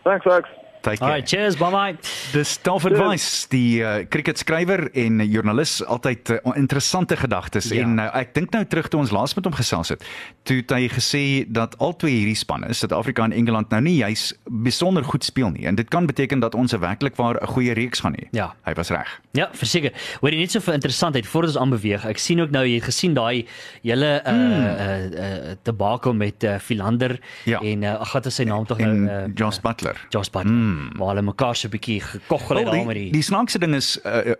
Thanks, 0.05 0.26
Alex. 0.26 0.49
Take 0.81 0.99
care. 0.99 1.09
Alright, 1.09 1.29
cheers, 1.29 1.57
bye 1.61 1.71
bye. 1.71 1.97
Dis 2.33 2.55
Stafford 2.57 2.97
Weiss, 2.97 3.47
die 3.53 3.83
uh, 3.85 4.07
cricketskrywer 4.09 4.87
en 4.97 5.21
joernalis, 5.27 5.81
altyd 5.85 6.31
uh, 6.33 6.39
interessante 6.57 7.19
gedagtes 7.21 7.69
ja. 7.75 7.85
en 7.85 7.99
uh, 8.01 8.09
ek 8.17 8.33
dink 8.37 8.55
nou 8.57 8.63
terug 8.65 8.89
toe 8.89 9.03
ons 9.03 9.13
laas 9.13 9.37
met 9.37 9.45
hom 9.45 9.57
gesels 9.59 9.93
het. 9.93 10.05
Toe 10.49 10.61
het 10.63 10.73
hy 10.73 10.89
gesê 10.93 11.23
dat 11.53 11.77
al 11.85 11.93
twee 12.01 12.23
hierdie 12.23 12.39
spanne, 12.39 12.73
Suid-Afrika 12.73 13.27
en 13.29 13.37
Engeland 13.37 13.73
nou 13.75 13.83
nie 13.85 13.99
juis 13.99 14.31
besonder 14.49 15.05
goed 15.05 15.27
speel 15.27 15.53
nie 15.53 15.69
en 15.69 15.77
dit 15.77 15.89
kan 15.93 16.09
beteken 16.09 16.41
dat 16.41 16.57
ons 16.57 16.73
werklik 16.73 17.19
waar 17.21 17.37
'n 17.43 17.53
goeie 17.53 17.77
reeks 17.77 18.01
gaan 18.01 18.17
hê. 18.17 18.29
Ja. 18.33 18.55
Hy 18.65 18.75
was 18.75 18.91
reg. 18.91 19.21
Ja, 19.37 19.51
verseker. 19.53 19.93
Hoor 20.21 20.33
jy 20.33 20.41
net 20.41 20.53
so 20.53 20.61
vir 20.61 20.75
interessantheid 20.75 21.27
voordat 21.27 21.57
ons 21.57 21.61
aanbeweeg. 21.61 22.07
Ek 22.07 22.19
sien 22.19 22.41
ook 22.41 22.51
nou 22.51 22.65
jy 22.65 22.81
het 22.81 22.89
gesien 22.89 23.15
daai 23.15 23.47
hele 23.83 24.23
uh 24.25 24.33
mm. 24.33 24.65
uh, 24.65 25.51
uh 25.51 25.55
debakel 25.63 26.15
met 26.15 26.45
uh, 26.45 26.59
Philander 26.59 27.21
ja. 27.45 27.61
en 27.61 27.83
uh, 27.83 28.01
ag 28.01 28.13
wat 28.13 28.27
is 28.27 28.35
sy 28.35 28.45
naam 28.45 28.67
tog 28.67 28.79
nou 28.79 29.05
uh, 29.05 29.29
Josh 29.35 29.61
Butler. 29.61 29.97
Josh 30.09 30.31
Butler. 30.31 30.53
Mm 30.53 30.70
mm. 30.71 30.97
waar 30.99 31.15
hulle 31.15 31.27
mekaar 31.27 31.57
so 31.57 31.69
'n 31.69 31.75
bietjie 31.75 32.00
gekoggel 32.00 32.57
het 32.57 32.67
daar 32.67 32.87
met 32.87 32.97
die 32.97 33.11
Die 33.12 33.23
snaakse 33.23 33.59
ding 33.59 33.75
is 33.75 33.99
uh, 34.05 34.35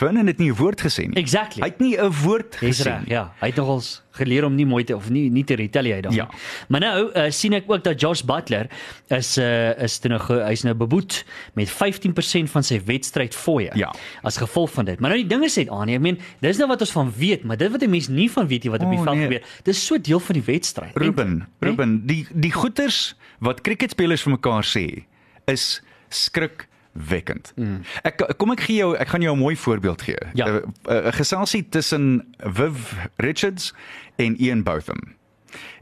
Vernon 0.00 0.26
het 0.26 0.38
nie 0.38 0.50
'n 0.52 0.56
woord 0.56 0.80
gesê 0.80 1.08
nie. 1.08 1.16
Exactly. 1.16 1.62
Hy 1.62 1.68
het 1.68 1.80
nie 1.80 1.96
'n 1.96 2.12
woord 2.22 2.56
gesê 2.56 3.00
nie. 3.00 3.10
Ja, 3.14 3.32
hy 3.40 3.46
het 3.46 3.56
nogals 3.56 4.02
geleer 4.14 4.44
om 4.44 4.54
nie 4.54 4.66
mooi 4.66 4.84
te 4.84 4.94
of 4.96 5.10
nie 5.10 5.30
nie 5.30 5.44
te 5.44 5.56
retaliate 5.58 6.08
dan. 6.08 6.14
Ja. 6.14 6.28
Maar 6.68 6.80
nou 6.80 7.10
uh, 7.10 7.30
sien 7.30 7.52
ek 7.52 7.70
ook 7.70 7.84
dat 7.84 8.00
Josh 8.00 8.22
Butler 8.22 8.70
is 9.08 9.38
uh, 9.38 9.74
is 9.82 9.98
toe 9.98 10.10
nog 10.10 10.28
hy's 10.28 10.62
nou 10.66 10.74
beboet 10.74 11.24
met 11.58 11.70
15% 11.70 12.50
van 12.54 12.62
sy 12.66 12.80
wedstryd 12.86 13.34
fooie 13.34 13.70
ja. 13.78 13.90
as 14.22 14.38
gevolg 14.42 14.70
van 14.76 14.84
dit. 14.84 15.00
Maar 15.00 15.14
nou 15.14 15.22
die 15.22 15.30
dinge 15.30 15.50
sê 15.50 15.66
aan, 15.68 15.88
ek 15.88 16.00
meen, 16.04 16.20
dis 16.44 16.60
nou 16.60 16.68
wat 16.70 16.84
ons 16.84 16.94
van 16.94 17.12
weet, 17.16 17.44
maar 17.44 17.58
dit 17.60 17.70
wat 17.70 17.82
'n 17.82 17.90
mens 17.90 18.08
nie 18.08 18.30
van 18.30 18.46
weet 18.46 18.62
nie 18.62 18.70
wat 18.70 18.82
op 18.82 18.90
die 18.90 18.98
oh, 18.98 19.04
veld 19.04 19.16
nee. 19.16 19.26
gebeur. 19.26 19.42
Dis 19.62 19.86
so 19.86 19.98
deel 20.00 20.20
van 20.20 20.34
die 20.34 20.46
wedstryd. 20.46 20.94
Ruben, 20.94 21.26
en, 21.26 21.48
Ruben, 21.58 21.90
nee? 21.90 22.06
die 22.06 22.26
die 22.30 22.52
goeters 22.52 23.16
wat 23.38 23.60
cricketspelers 23.60 24.22
vir 24.22 24.36
mekaar 24.38 24.64
sê 24.64 25.04
is 25.44 25.82
skrikwekkend. 26.08 27.52
Mm. 27.56 27.82
Ek 28.02 28.22
kom 28.36 28.54
ek 28.54 28.64
gee 28.66 28.76
jou 28.82 28.94
ek 28.96 29.08
gaan 29.08 29.22
jou 29.22 29.34
'n 29.34 29.38
mooi 29.38 29.56
voorbeeld 29.56 30.02
gee. 30.02 30.20
'n 30.20 30.30
ja. 30.34 30.46
uh, 30.48 30.60
uh, 30.88 31.12
Geselsie 31.12 31.68
tussen 31.68 32.34
Viv 32.38 32.92
Richards 33.16 33.74
en 34.16 34.36
Ian 34.40 34.62
Botham. 34.62 35.14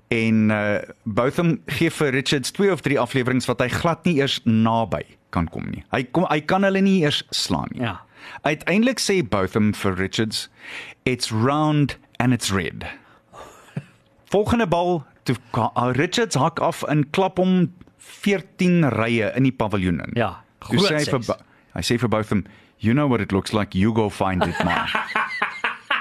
En 0.08 0.50
uh, 0.50 0.78
Botham 1.02 1.60
gee 1.66 1.90
vir 1.90 2.10
Richards 2.10 2.50
twee 2.50 2.72
of 2.72 2.80
drie 2.80 3.00
afleweringe 3.00 3.46
wat 3.46 3.60
hy 3.60 3.68
glad 3.68 4.04
nie 4.04 4.18
eers 4.20 4.40
naby 4.44 5.04
kan 5.32 5.48
kom 5.48 5.70
nie. 5.70 5.84
Hy 5.90 6.04
kom 6.12 6.26
hy 6.28 6.40
kan 6.40 6.64
hulle 6.66 6.80
nie 6.84 7.00
eers 7.02 7.22
slaan 7.30 7.72
nie. 7.72 7.80
Ja. 7.80 8.00
Uiteindelik 8.42 9.00
sê 9.00 9.22
Botham 9.24 9.72
vir 9.74 9.96
Richards, 9.96 10.48
"It's 11.04 11.32
round 11.32 11.98
and 12.18 12.32
it's 12.32 12.52
red." 12.52 12.84
Volgende 14.32 14.66
bal 14.66 15.04
toe 15.24 15.36
Richards 15.96 16.34
hak 16.34 16.60
af 16.60 16.82
en 16.82 17.10
klap 17.10 17.38
hom 17.38 17.72
14 18.22 18.88
rye 18.94 19.32
in 19.36 19.48
die 19.48 19.54
paviljoen 19.54 20.02
in. 20.06 20.14
Ja, 20.18 20.34
groot 20.66 20.90
sê 20.90 21.04
vir 21.10 21.42
hy 21.72 21.82
sê 21.86 21.98
vir 21.98 22.10
both 22.12 22.28
them, 22.28 22.44
you 22.84 22.92
know 22.92 23.08
what 23.08 23.20
it 23.24 23.32
looks 23.32 23.52
like, 23.56 23.78
you 23.78 23.94
go 23.96 24.08
find 24.10 24.44
it 24.44 24.58
man. 24.64 24.88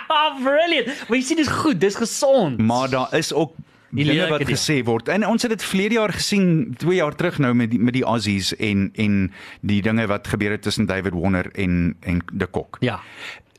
oh, 0.10 0.40
brilliant. 0.44 0.92
We 1.10 1.22
sien 1.22 1.40
dit 1.40 1.50
goed, 1.50 1.80
dis 1.82 1.96
gesond. 1.96 2.60
Maar 2.60 2.90
daar 2.90 3.14
is 3.16 3.34
ook 3.34 3.56
dinge 3.92 4.28
wat 4.32 4.44
gesê 4.48 4.82
word. 4.88 5.10
En 5.12 5.28
ons 5.28 5.42
het 5.42 5.52
dit 5.52 5.64
verlede 5.64 6.00
jaar 6.00 6.14
gesien, 6.16 6.74
2 6.80 6.96
jaar 6.96 7.16
terug 7.16 7.40
nou 7.44 7.54
met 7.54 7.72
die, 7.72 7.80
met 7.80 7.96
die 7.96 8.04
Aussies 8.08 8.54
en 8.56 8.90
en 8.96 9.22
die 9.62 9.82
dinge 9.82 10.08
wat 10.08 10.28
gebeur 10.28 10.58
het 10.58 10.62
tussen 10.68 10.86
David 10.86 11.14
Warner 11.14 11.52
en 11.56 11.96
en 12.00 12.24
De 12.32 12.48
Kok. 12.48 12.78
Ja 12.80 13.02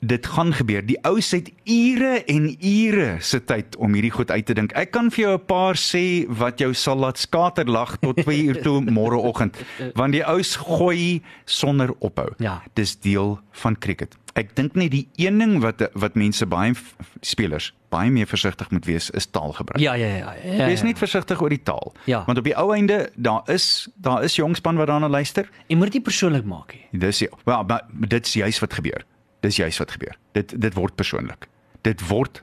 dit 0.03 0.27
gaan 0.27 0.51
gebeur. 0.55 0.83
Die 0.87 0.99
ou 1.07 1.17
het 1.23 1.51
ure 1.65 2.25
en 2.27 2.49
ure 2.59 3.17
se 3.23 3.38
tyd 3.45 3.77
om 3.77 3.95
hierdie 3.95 4.11
goed 4.11 4.31
uit 4.31 4.47
te 4.47 4.55
dink. 4.59 4.73
Ek 4.79 4.91
kan 4.91 5.11
vir 5.11 5.25
jou 5.25 5.35
'n 5.38 5.47
paar 5.47 5.79
sê 5.79 6.27
wat 6.29 6.59
jou 6.59 6.75
sal 6.75 6.97
laat 6.97 7.19
skaterlag 7.19 7.97
tot 8.01 8.17
2 8.17 8.43
uur 8.43 8.62
toe 8.62 8.81
môreoggend, 8.83 9.57
want 9.99 10.12
die 10.12 10.25
ou 10.27 10.43
gooi 10.43 11.23
sonder 11.45 11.95
ophou. 11.99 12.35
Ja. 12.38 12.62
Dis 12.75 12.99
deel 12.99 13.38
van 13.53 13.79
cricket. 13.79 14.17
Ek 14.35 14.57
dink 14.57 14.75
net 14.75 14.91
die 14.91 15.09
een 15.17 15.38
ding 15.38 15.61
wat 15.61 15.91
wat 15.95 16.15
mense 16.15 16.47
baie 16.47 16.73
spelers 17.21 17.73
baie 17.93 18.11
meer 18.11 18.27
versigtig 18.27 18.71
moet 18.71 18.87
wees 18.88 19.11
is 19.11 19.27
taalgebruik. 19.27 19.81
Ja 19.83 19.95
ja 19.95 20.07
ja. 20.07 20.17
ja, 20.17 20.53
ja. 20.53 20.67
Wees 20.67 20.83
net 20.83 20.99
versigtig 20.99 21.43
oor 21.43 21.53
die 21.53 21.62
taal. 21.62 21.93
Ja. 22.05 22.25
Want 22.27 22.38
op 22.38 22.45
die 22.45 22.57
ou 22.57 22.73
einde 22.75 23.11
daar 23.15 23.43
is 23.53 23.88
daar 23.95 24.25
is 24.25 24.37
jongspan 24.37 24.77
wat 24.77 24.87
daarna 24.87 25.09
luister. 25.09 25.49
Jy 25.69 25.77
moet 25.77 25.93
dit 25.93 26.03
persoonlik 26.03 26.45
maak. 26.45 26.77
Dis 26.91 27.19
ja. 27.19 27.29
Wel, 27.45 27.65
maar 27.65 27.85
dit 28.09 28.27
is 28.27 28.33
juist 28.33 28.65
wat 28.65 28.73
gebeur. 28.73 29.05
Dis 29.42 29.59
juist 29.59 29.78
wat 29.83 29.90
gebeur. 29.96 30.16
Dit 30.37 30.55
dit 30.61 30.74
word 30.74 30.94
persoonlik. 30.94 31.48
Dit 31.83 32.02
word 32.09 32.42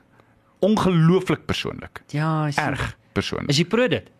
ongelooflik 0.60 1.46
persoonlik. 1.48 2.02
Ja, 2.12 2.46
is 2.46 2.56
erg 2.60 2.96
persoonlik. 3.16 3.48
Is 3.54 3.60
jy 3.62 3.64
pro 3.64 3.88
dit? 3.88 4.10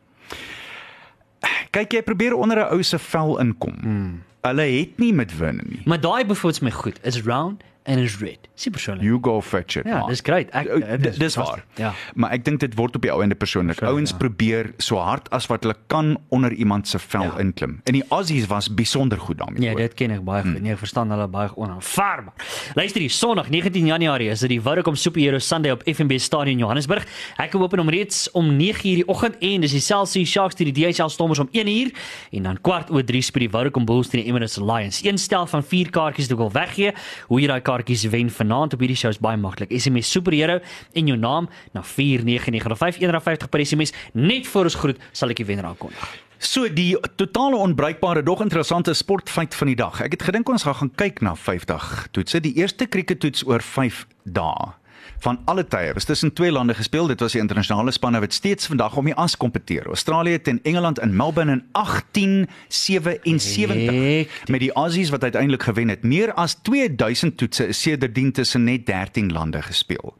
Kyk 1.70 1.92
jy 1.92 2.02
probeer 2.02 2.34
onder 2.34 2.64
'n 2.64 2.72
ou 2.74 2.82
se 2.82 2.98
vel 2.98 3.38
inkom. 3.40 3.76
Hmm. 3.80 4.22
Hulle 4.40 4.62
het 4.62 4.98
nie 4.98 5.12
met 5.12 5.36
wen 5.38 5.60
nie. 5.66 5.82
Maar 5.84 6.00
daai 6.00 6.24
bevoets 6.26 6.60
my 6.60 6.70
goed. 6.70 7.00
Is 7.02 7.22
round 7.22 7.62
en 7.82 7.98
is 7.98 8.18
red. 8.18 8.48
Super 8.54 8.70
persoonlik. 8.70 9.04
You 9.04 9.18
go 9.20 9.40
fetch 9.40 9.76
it. 9.76 9.86
Ja, 9.88 10.06
dis 10.06 10.20
great. 10.22 10.50
Ek 10.52 10.68
dis, 11.02 11.16
dis 11.16 11.36
waar. 11.40 11.62
Ja. 11.80 11.92
Maar 12.14 12.34
ek 12.36 12.44
dink 12.44 12.60
dit 12.60 12.74
word 12.76 12.96
op 12.98 13.04
die 13.06 13.10
ou 13.12 13.22
ende 13.24 13.34
persoonlik. 13.38 13.80
Ouens 13.88 14.12
ja. 14.12 14.18
probeer 14.20 14.70
so 14.82 15.00
hard 15.00 15.30
as 15.34 15.48
wat 15.48 15.64
hulle 15.64 15.76
kan 15.92 16.12
onder 16.28 16.52
iemand 16.52 16.88
se 16.88 17.00
vel 17.00 17.30
ja. 17.30 17.38
inklim. 17.40 17.78
En 17.88 17.96
die 17.96 18.04
Aussies 18.12 18.46
was 18.50 18.68
besonder 18.74 19.18
goed 19.18 19.40
daarmee. 19.40 19.64
Ja, 19.64 19.74
dit 19.78 19.96
ken 19.96 20.12
ek 20.14 20.24
baie 20.26 20.44
goed. 20.44 20.58
Hmm. 20.58 20.66
Nee, 20.66 20.76
ek 20.76 20.82
verstaan 20.82 21.12
hulle 21.14 21.26
baie 21.32 21.48
onaanvaarbaar. 21.56 22.46
Luister 22.76 23.00
hier, 23.00 23.14
Sondag 23.14 23.48
19 23.50 23.88
Januarie 23.88 24.28
is 24.34 24.44
dit 24.44 24.52
die 24.54 24.60
Vodacom 24.60 24.98
Superhero 24.98 25.40
Sunday 25.40 25.72
op 25.74 25.84
FNB 25.88 26.20
Stadion 26.20 26.60
Johannesburg. 26.60 27.08
Ek 27.40 27.56
hoop 27.56 27.78
om 27.80 27.90
reeds 27.90 28.26
om 28.36 28.52
9:00 28.58 29.00
die 29.00 29.08
oggend 29.08 29.40
en 29.40 29.64
dis 29.64 29.74
die 29.74 29.82
Chelsea 29.82 30.28
Sharks 30.28 30.58
teen 30.60 30.68
die 30.70 30.76
DHL 30.76 31.08
Stormers 31.08 31.40
om 31.40 31.48
1:00 31.52 31.96
en 32.36 32.42
dan 32.50 32.60
kwart 32.60 32.92
oor 32.92 33.04
3 33.04 33.24
speel 33.24 33.48
die 33.48 33.52
Vodacom 33.56 33.88
Bulls 33.88 34.12
teen 34.12 34.20
die 34.22 34.29
Emirates 34.30 34.60
Lions. 34.62 35.02
Een 35.04 35.18
stel 35.18 35.46
van 35.50 35.66
4 35.66 35.90
kaartjies 35.90 36.30
wat 36.30 36.38
ek 36.38 36.44
wil 36.44 36.54
weggee. 36.54 36.94
Hoe 37.28 37.42
jy 37.42 37.50
daai 37.50 37.60
kaartjies 37.66 38.06
wen 38.12 38.30
van 38.30 38.50
vanaand 38.50 38.74
op 38.74 38.82
hierdie 38.82 38.98
show 38.98 39.12
is 39.12 39.20
baie 39.22 39.38
maklik. 39.40 39.72
SMS 39.74 40.10
superhero 40.10 40.58
en 40.96 41.12
jou 41.12 41.18
naam 41.18 41.48
na 41.76 41.84
49951 41.84 43.50
per 43.50 43.66
SMS 43.66 43.94
net 44.12 44.48
voor 44.50 44.70
ons 44.70 44.80
groet 44.82 45.06
sal 45.12 45.32
ek 45.32 45.42
die 45.42 45.48
wenner 45.50 45.70
aankondig. 45.70 46.10
So 46.40 46.70
die 46.72 46.94
totale 47.20 47.58
onbruikbare 47.60 48.22
dog 48.24 48.40
interessante 48.40 48.94
sportfeit 48.96 49.54
van 49.54 49.68
die 49.68 49.76
dag. 49.76 50.00
Ek 50.00 50.16
het 50.16 50.24
gedink 50.30 50.48
ons 50.48 50.64
gaan 50.64 50.78
gaan 50.78 50.94
kyk 51.02 51.20
na 51.20 51.34
50 51.36 51.90
toetse. 52.16 52.40
Die 52.40 52.56
eerste 52.62 52.88
krieketoets 52.88 53.44
oor 53.44 53.60
5 53.60 54.06
dae 54.24 54.72
van 55.20 55.40
alle 55.44 55.66
tye. 55.66 55.92
Was 55.92 56.04
tussen 56.04 56.32
twee 56.32 56.52
lande 56.52 56.74
gespeel. 56.74 57.06
Dit 57.06 57.20
was 57.20 57.32
die 57.32 57.40
internasionale 57.40 57.90
spanne 57.90 58.20
wat 58.20 58.32
steeds 58.32 58.66
vandag 58.66 58.96
om 58.96 59.04
die 59.04 59.14
as 59.14 59.36
kompeteer. 59.36 59.86
Australië 59.86 60.40
teen 60.40 60.60
Engeland 60.62 61.00
in 61.00 61.16
Melbourne 61.16 61.52
in 61.52 61.64
1877 61.72 63.90
Hek. 63.90 64.42
met 64.46 64.60
die 64.60 64.72
Aussies 64.72 65.10
wat 65.10 65.22
uiteindelik 65.22 65.62
gewen 65.62 65.88
het. 65.88 66.02
Meer 66.02 66.34
as 66.34 66.54
2000 66.62 67.36
toetse 67.36 67.66
is 67.66 67.82
sedertdien 67.82 68.32
tussen 68.32 68.64
net 68.64 68.86
13 68.86 69.32
lande 69.32 69.62
gespeel. 69.62 70.19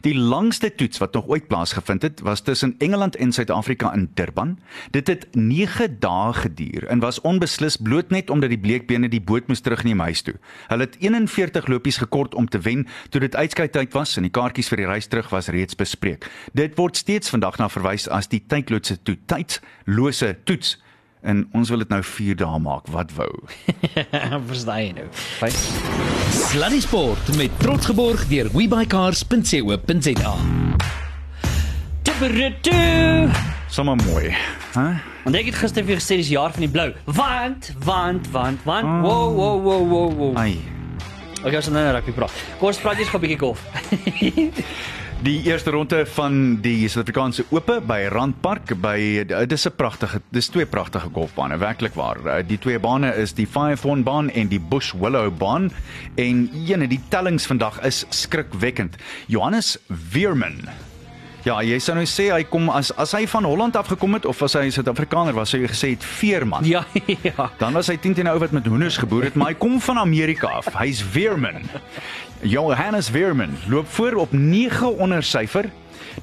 Die 0.00 0.14
langste 0.14 0.74
toets 0.74 0.98
wat 0.98 1.12
nog 1.12 1.26
ooit 1.26 1.46
plaasgevind 1.46 2.02
het, 2.02 2.20
was 2.20 2.40
tussen 2.40 2.74
Engeland 2.78 3.16
en 3.16 3.32
Suid-Afrika 3.32 3.92
in 3.92 4.10
Durban. 4.14 4.58
Dit 4.90 5.06
het 5.06 5.26
9 5.32 5.96
dae 6.00 6.32
geduur 6.32 6.86
en 6.86 6.98
was 6.98 7.20
onbeslis 7.20 7.76
bloot 7.76 8.10
net 8.10 8.30
omdat 8.30 8.48
die 8.48 8.58
bleekbene 8.58 9.08
die 9.08 9.20
boot 9.20 9.46
moes 9.46 9.60
terugneem 9.60 10.00
huis 10.00 10.22
toe. 10.22 10.34
Hulle 10.68 10.88
het 10.88 10.96
41 10.98 11.66
lopies 11.66 11.96
gekort 11.96 12.34
om 12.34 12.48
te 12.48 12.58
wen 12.58 12.86
toe 13.08 13.20
dit 13.20 13.36
uitskei 13.36 13.68
tyd 13.70 13.92
was 13.92 14.16
en 14.16 14.26
die 14.28 14.34
kaartjies 14.34 14.68
vir 14.68 14.84
die 14.84 14.90
reis 14.90 15.06
terug 15.06 15.30
was 15.30 15.48
reeds 15.48 15.76
bespreek. 15.76 16.30
Dit 16.52 16.76
word 16.78 16.96
steeds 16.96 17.30
vandag 17.30 17.58
na 17.58 17.68
verwys 17.68 18.08
as 18.08 18.28
die 18.28 18.42
tydlose 18.46 19.02
toe 19.02 19.18
tydlose 19.26 20.36
toets 20.44 20.78
en 21.22 21.48
ons 21.52 21.68
wil 21.68 21.82
dit 21.82 21.88
nou 21.92 22.00
4 22.02 22.36
dae 22.40 22.58
maak 22.62 22.88
wat 22.94 23.12
wou. 23.16 23.30
Verstaan 24.50 24.82
jy 24.82 24.92
nou? 24.96 25.06
Sluddy 26.50 26.80
Sport 26.80 27.36
met 27.36 27.54
trots 27.62 27.90
geborg 27.90 28.26
deur 28.30 28.50
webycars.co.za. 28.54 30.34
Tipperitu. 32.02 33.28
Sommer 33.70 33.96
mooi. 34.06 34.32
Hæ? 34.74 34.86
Want 35.24 35.36
ek 35.36 35.50
het 35.52 35.60
gister 35.60 35.84
vir 35.86 36.00
gesê 36.00 36.16
dis 36.20 36.32
jaar 36.32 36.52
van 36.54 36.64
die 36.64 36.72
blou. 36.72 36.88
Want, 37.04 37.72
want, 37.84 38.30
want, 38.34 38.64
want. 38.66 38.86
Ah. 38.88 39.02
Wow, 39.04 39.34
wow, 39.36 39.56
wow, 39.62 39.82
wow, 39.88 40.14
wow. 40.16 40.36
Ai. 40.40 40.56
Okay, 41.40 41.56
ons 41.56 41.68
gaan 41.70 41.76
nou 41.78 41.84
net 41.86 41.94
rugby 41.96 42.12
praat. 42.16 42.40
Kom 42.60 42.68
ons 42.68 42.80
praat 42.82 42.98
eers 43.00 43.12
'n 43.14 43.20
bietjie 43.22 43.38
golf. 43.40 43.60
Die 45.20 45.42
eerste 45.44 45.70
ronde 45.70 46.06
van 46.14 46.36
die 46.64 46.88
Suid-Afrikaanse 46.88 47.44
Ope 47.52 47.74
by 47.84 48.06
Randpark 48.08 48.72
by 48.80 48.96
dis 49.48 49.66
'n 49.68 49.74
pragtige 49.76 50.20
dis 50.32 50.48
twee 50.48 50.66
pragtige 50.66 51.08
golfbane 51.12 51.58
werklik 51.58 51.94
waar. 51.94 52.16
Uh, 52.24 52.38
Die 52.46 52.58
twee 52.58 52.78
bane 52.78 53.12
is 53.14 53.32
die 53.34 53.46
Firethorn 53.46 54.02
baan 54.02 54.30
en 54.30 54.48
die 54.48 54.60
Bush 54.60 54.92
Willow 54.92 55.30
baan 55.38 55.70
en 56.16 56.48
ene 56.66 56.88
die 56.88 57.00
tellings 57.08 57.46
vandag 57.46 57.80
is 57.84 58.06
skrikwekkend. 58.08 58.96
Johannes 59.26 59.78
Veerman 59.88 60.68
Ja, 61.44 61.62
jy 61.64 61.78
sou 61.80 61.94
nou 61.96 62.04
sê 62.04 62.26
hy 62.34 62.42
kom 62.44 62.68
as 62.68 62.90
as 63.00 63.12
hy 63.16 63.26
van 63.26 63.44
Holland 63.48 63.76
af 63.76 63.86
gekom 63.88 64.12
het 64.14 64.26
of 64.28 64.42
as 64.42 64.52
hy 64.54 64.66
'n 64.66 64.72
Suid-Afrikaner 64.72 65.32
was, 65.34 65.50
sou 65.50 65.60
jy 65.60 65.68
gesê 65.68 65.88
het 65.90 66.04
Veerman. 66.04 66.64
ja, 66.64 66.84
ja. 67.22 67.50
Dan 67.58 67.72
was 67.72 67.86
hy 67.88 67.96
10 67.96 68.14
teen 68.14 68.24
'n 68.26 68.28
ou 68.32 68.38
wat 68.38 68.50
met 68.52 68.66
hoenders 68.66 68.96
geboer 68.96 69.24
het, 69.24 69.34
maar 69.34 69.48
hy 69.48 69.54
kom 69.54 69.80
van 69.80 69.98
Amerika 69.98 70.46
af. 70.48 70.66
Hy's 70.78 71.00
Veerman. 71.02 71.62
Johannes 72.42 73.08
Veerman 73.08 73.56
loop 73.68 73.88
voor 73.88 74.12
op 74.14 74.32
9 74.32 74.98
onder 74.98 75.22
syfer. 75.22 75.70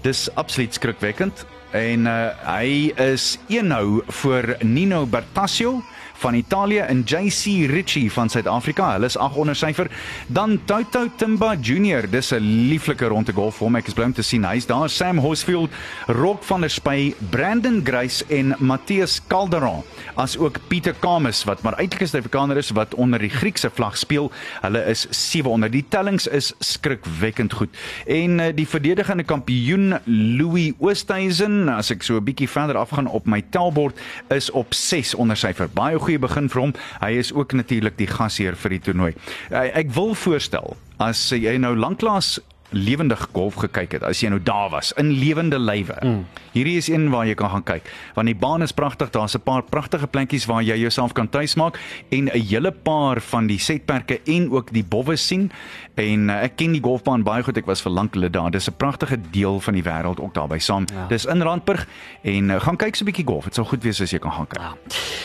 Dis 0.02 0.30
absoluut 0.36 0.74
skrikwekkend 0.74 1.46
en 1.72 2.00
uh, 2.00 2.28
hy 2.44 2.94
is 2.96 3.38
1 3.48 3.68
nou 3.68 4.02
voor 4.08 4.56
Nino 4.60 5.06
Bertasio 5.06 5.84
van 6.18 6.34
Italië 6.34 6.80
en 6.80 7.04
JC 7.06 7.70
Ritchie 7.70 8.12
van 8.12 8.30
Suid-Afrika. 8.30 8.92
Hulle 8.92 9.06
is 9.06 9.18
8 9.18 9.36
onder 9.36 9.56
syfer. 9.56 9.90
Dan 10.28 10.60
Toto 10.66 11.08
Timba 11.16 11.56
Junior. 11.62 12.10
Dis 12.10 12.32
'n 12.32 12.68
lieflike 12.70 13.06
ronde 13.06 13.34
golf 13.34 13.56
vir 13.56 13.66
hom. 13.66 13.76
Ek 13.76 13.88
is 13.88 13.94
bly 13.94 14.04
om 14.04 14.14
te 14.14 14.22
sien 14.22 14.44
hy's 14.44 14.66
daar. 14.66 14.90
Sam 14.90 15.18
Horsfield, 15.18 15.72
Rock 16.08 16.44
van 16.44 16.62
der 16.62 16.70
Spy, 16.70 17.16
Brandon 17.30 17.82
Grace 17.84 18.26
en 18.28 18.56
Matthias 18.60 19.22
Calderon. 19.28 19.84
As 20.16 20.38
ook 20.38 20.60
Pieter 20.68 20.96
Kames 21.00 21.44
wat 21.44 21.62
maar 21.62 21.78
eintlik 21.78 22.02
'n 22.02 22.08
Suid-Afrikaner 22.08 22.58
is 22.58 22.70
wat 22.70 22.94
onder 22.94 23.20
die 23.20 23.30
Griekse 23.30 23.70
vlag 23.74 23.98
speel. 23.98 24.32
Hulle 24.62 24.86
is 24.86 25.08
7 25.10 25.52
onder. 25.52 25.72
Die 25.72 25.86
tellings 25.90 26.28
is 26.28 26.54
skrikwekkend 26.60 27.54
goed. 27.54 27.70
En 28.06 28.40
uh, 28.40 28.46
die 28.56 28.68
verdedigende 28.68 29.24
kampioen 29.24 30.00
Louis 30.06 30.74
Oosthuizen, 30.80 31.70
as 31.70 31.92
ek 31.92 32.04
so 32.04 32.18
'n 32.18 32.24
bietjie 32.24 32.50
verder 32.50 32.78
afgaan 32.78 33.08
op 33.08 33.26
my 33.26 33.44
tellbord, 33.50 34.00
is 34.30 34.52
op 34.52 34.74
6 34.74 35.16
onder 35.16 35.38
syfer. 35.38 35.70
Baie 35.74 36.00
goeie 36.08 36.22
begin 36.24 36.48
vir 36.52 36.64
hom. 36.64 36.76
Hy 37.04 37.14
is 37.20 37.34
ook 37.36 37.56
natuurlik 37.58 37.98
die 38.00 38.10
gasheer 38.10 38.58
vir 38.60 38.78
die 38.78 38.84
toernooi. 38.88 39.14
Ek 39.52 39.92
wil 39.96 40.16
voorstel 40.16 40.78
as 41.04 41.28
jy 41.36 41.58
nou 41.62 41.76
lanklaas 41.78 42.38
lewendig 42.70 43.28
golf 43.32 43.56
gekyk 43.64 43.98
het 43.98 44.04
as 44.04 44.20
jy 44.22 44.30
nou 44.34 44.40
daar 44.44 44.70
was 44.74 44.92
in 45.00 45.12
lewende 45.20 45.60
lywe. 45.60 45.96
Mm. 46.04 46.26
Hierdie 46.52 46.78
is 46.78 46.90
een 46.90 47.10
waar 47.14 47.28
jy 47.28 47.36
kan 47.38 47.50
gaan 47.50 47.64
kyk 47.64 47.92
want 48.18 48.28
die 48.28 48.36
baan 48.36 48.62
is 48.62 48.74
pragtig. 48.76 49.10
Daar's 49.10 49.36
'n 49.36 49.42
paar 49.42 49.64
pragtige 49.64 50.08
plekkies 50.08 50.46
waar 50.46 50.64
jy 50.64 50.76
jouself 50.76 51.14
kan 51.14 51.30
tuismaak 51.30 51.80
en 52.10 52.26
'n 52.26 52.42
hele 52.50 52.72
paar 52.72 53.22
van 53.22 53.48
die 53.48 53.60
setperke 53.60 54.20
en 54.26 54.52
ook 54.52 54.74
die 54.74 54.84
bowwe 54.84 55.16
sien. 55.16 55.52
En 55.96 56.30
uh, 56.30 56.44
ek 56.44 56.56
ken 56.56 56.72
die 56.72 56.82
golfbaan 56.82 57.24
baie 57.24 57.44
goed. 57.44 57.58
Ek 57.58 57.66
was 57.66 57.82
vir 57.82 57.92
lank 57.92 58.14
hulle 58.14 58.30
daar. 58.30 58.52
Dis 58.52 58.68
'n 58.68 58.74
pragtige 58.78 59.18
deel 59.32 59.60
van 59.60 59.74
die 59.74 59.84
wêreld 59.84 60.20
ook 60.20 60.34
daarby 60.34 60.60
saam. 60.60 60.86
Ja. 60.94 61.08
Dis 61.08 61.26
in 61.26 61.42
Randburg 61.42 61.88
en 62.22 62.50
uh, 62.50 62.60
gaan 62.60 62.76
kyk 62.76 62.96
so 62.96 63.04
'n 63.04 63.06
bietjie 63.06 63.26
golf. 63.26 63.44
Dit 63.44 63.56
sou 63.56 63.66
goed 63.66 63.84
wees 63.84 64.02
as 64.02 64.12
jy 64.12 64.20
kan 64.20 64.32
gaan 64.32 64.48
kyk. 64.48 64.62
Ja. 64.62 64.76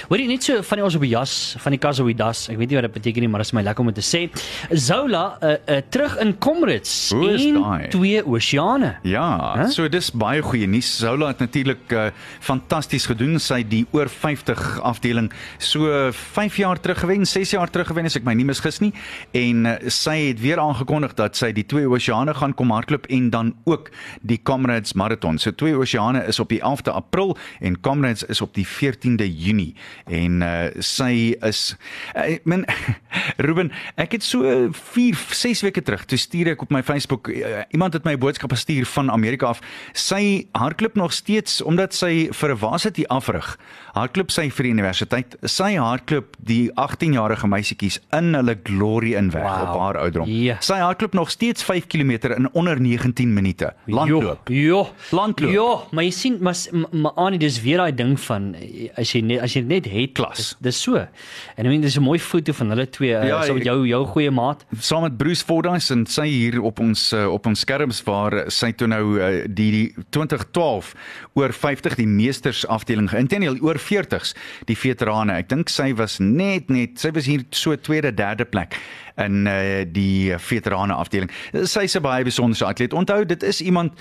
Hoor 0.08 0.18
jy 0.18 0.26
net 0.26 0.42
so 0.44 0.62
van 0.62 0.78
die 0.78 0.84
ons 0.84 0.94
op 0.94 1.00
die 1.00 1.10
jas, 1.10 1.56
van 1.58 1.72
die 1.72 1.78
kas 1.78 2.00
op 2.00 2.06
die 2.06 2.14
das. 2.14 2.48
Ek 2.48 2.56
weet 2.56 2.68
nie 2.68 2.76
wat 2.76 2.84
dit 2.84 2.92
beteken 2.92 3.20
nie, 3.20 3.28
maar 3.28 3.40
dit 3.40 3.46
is 3.46 3.52
my 3.52 3.62
lekker 3.62 3.80
om 3.80 3.92
dit 3.92 4.00
te 4.00 4.16
sê. 4.16 4.30
Zola 4.70 5.38
uh, 5.42 5.56
uh, 5.68 5.80
terug 5.90 6.18
in 6.18 6.38
Comrades 6.38 7.10
Hoe 7.10 7.31
is 7.34 7.44
daai? 7.54 7.88
twee 7.92 8.22
oseane. 8.26 8.96
Ja, 9.02 9.26
Hæ? 9.56 9.66
so 9.72 9.88
dis 9.88 10.10
baie 10.10 10.42
goeie 10.42 10.66
nuus. 10.66 10.90
Zola 10.98 11.32
het 11.32 11.38
natuurlik 11.38 11.92
uh, 11.92 12.06
fantasties 12.40 13.06
gedoen. 13.10 13.38
Sy 13.42 13.62
die 13.66 13.84
oor 13.92 14.08
50 14.08 14.80
afdeling 14.82 15.30
so 15.58 16.10
5 16.12 16.56
jaar 16.56 16.80
terug 16.80 17.02
gewen, 17.02 17.26
6 17.26 17.54
jaar 17.56 17.70
terug 17.70 17.86
gewen 17.92 18.08
as 18.08 18.16
ek 18.16 18.24
my 18.24 18.34
nie 18.38 18.46
misgis 18.48 18.80
nie. 18.82 18.92
En 19.36 19.66
uh, 19.66 19.76
sy 19.92 20.16
het 20.28 20.40
weer 20.42 20.60
aangekondig 20.62 21.14
dat 21.18 21.36
sy 21.38 21.52
die 21.56 21.66
twee 21.66 21.88
oseane 21.88 22.34
gaan 22.34 22.54
kom 22.54 22.70
hardloop 22.74 23.06
en 23.12 23.30
dan 23.30 23.54
ook 23.64 23.90
die 24.22 24.40
Comrades 24.42 24.92
Marathon. 24.98 25.38
So 25.38 25.52
twee 25.52 25.76
oseane 25.76 26.24
is 26.28 26.40
op 26.42 26.52
die 26.52 26.60
11de 26.60 26.92
April 26.94 27.36
en 27.60 27.80
Comrades 27.80 28.24
is 28.28 28.40
op 28.40 28.54
die 28.54 28.66
14de 28.66 29.28
Junie. 29.28 29.74
En 30.06 30.42
uh, 30.42 30.52
sy 30.78 31.34
is 31.40 31.76
uh, 32.16 32.38
men 32.44 32.64
Ruben, 33.46 33.72
ek 34.00 34.18
het 34.18 34.24
so 34.26 34.68
4 34.72 35.18
6 35.32 35.62
weke 35.66 35.82
terug 35.82 36.04
toe 36.08 36.18
stuur 36.18 36.52
ek 36.54 36.62
op 36.64 36.72
my 36.74 36.82
Facebook 36.86 37.21
uh, 37.28 37.62
iemand 37.70 37.92
het 37.92 38.04
my 38.04 38.12
'n 38.12 38.18
boodskap 38.18 38.50
gestuur 38.50 38.86
van 38.86 39.10
Amerika 39.10 39.46
af. 39.46 39.60
Sy 39.92 40.46
hardloop 40.52 40.94
nog 40.94 41.12
steeds 41.12 41.62
omdat 41.62 41.94
sy 41.94 42.28
vir 42.32 42.50
'n 42.52 42.56
varsity 42.58 43.04
afrig. 43.08 43.58
Hardloop 43.92 44.30
sy 44.30 44.50
vir 44.50 44.62
die 44.62 44.72
universiteit. 44.72 45.36
Sy 45.44 45.76
hardloop 45.76 46.36
die 46.38 46.70
18-jarige 46.74 47.46
meisietjies 47.48 48.00
in 48.12 48.34
hulle 48.34 48.56
glory 48.64 49.14
in 49.14 49.30
weg 49.30 49.42
Wow. 49.42 49.62
op 49.74 49.80
haar 49.80 49.96
ouderdom. 49.98 50.28
Ja. 50.28 50.56
Sy 50.60 50.74
hardloop 50.78 51.12
nog 51.12 51.30
steeds 51.30 51.62
5 51.62 51.86
km 51.86 52.10
in 52.36 52.48
onder 52.52 52.80
19 52.80 53.32
minute. 53.34 53.72
Landloop. 53.86 54.48
Jo, 54.48 54.88
Landloop. 55.10 55.50
Jo, 55.52 55.86
maar 55.90 56.04
jy 56.04 56.10
sien 56.10 56.36
maar 56.40 56.56
maar 56.90 57.12
Annie 57.12 57.38
dis 57.38 57.60
weer 57.62 57.76
daai 57.76 57.94
ding 57.94 58.20
van 58.20 58.54
eh, 58.54 58.88
as 58.96 59.12
jy 59.12 59.20
net 59.20 59.40
as 59.40 59.52
jy 59.52 59.60
net 59.62 59.84
het 59.84 60.12
Klas. 60.12 60.36
Dis, 60.36 60.56
dis 60.60 60.82
so. 60.82 60.96
En 60.96 61.08
ek 61.56 61.66
meen 61.66 61.80
dis 61.80 61.96
'n 61.96 62.02
mooi 62.02 62.18
foto 62.18 62.52
van 62.52 62.68
hulle 62.68 62.88
twee 62.90 63.10
Ja, 63.10 63.22
ja, 63.24 63.42
so 63.42 63.48
ek- 63.52 63.54
met 63.54 63.64
jou 63.64 63.86
jou 63.86 64.06
goeie 64.06 64.30
maat. 64.30 64.64
saam 64.78 65.02
met 65.02 65.16
Bruce 65.16 65.44
Fordyce 65.44 65.92
en 65.92 66.06
sy 66.06 66.26
hier 66.26 66.60
op 66.62 66.78
ons 66.80 67.11
uh, 67.12 67.26
op 67.32 67.46
ons 67.46 67.60
skerms 67.64 68.02
waar 68.06 68.50
sy 68.52 68.72
toe 68.72 68.88
nou 68.90 69.02
uh, 69.18 69.44
die, 69.46 69.70
die 69.72 70.04
2012 70.14 70.92
oor 71.38 71.52
50 71.52 71.96
die 72.00 72.08
meesters 72.08 72.64
afdeling 72.66 73.10
geïntendeel 73.12 73.60
oor 73.62 73.80
40s 73.80 74.34
die 74.68 74.76
veterane. 74.78 75.38
Ek 75.42 75.48
dink 75.52 75.72
sy 75.72 75.92
was 75.98 76.18
net 76.22 76.70
net 76.72 77.00
sy 77.02 77.12
was 77.14 77.28
hier 77.30 77.46
so 77.50 77.76
tweede 77.76 78.12
derde 78.14 78.44
plek 78.48 78.78
in 79.20 79.46
uh, 79.46 79.82
die 79.86 80.32
veterane 80.40 80.94
afdeling. 80.96 81.30
Sy's 81.52 81.96
'n 81.96 82.02
baie 82.02 82.24
besondere 82.24 82.66
atleet. 82.66 82.92
Onthou 82.92 83.24
dit 83.24 83.42
is 83.42 83.60
iemand 83.60 83.92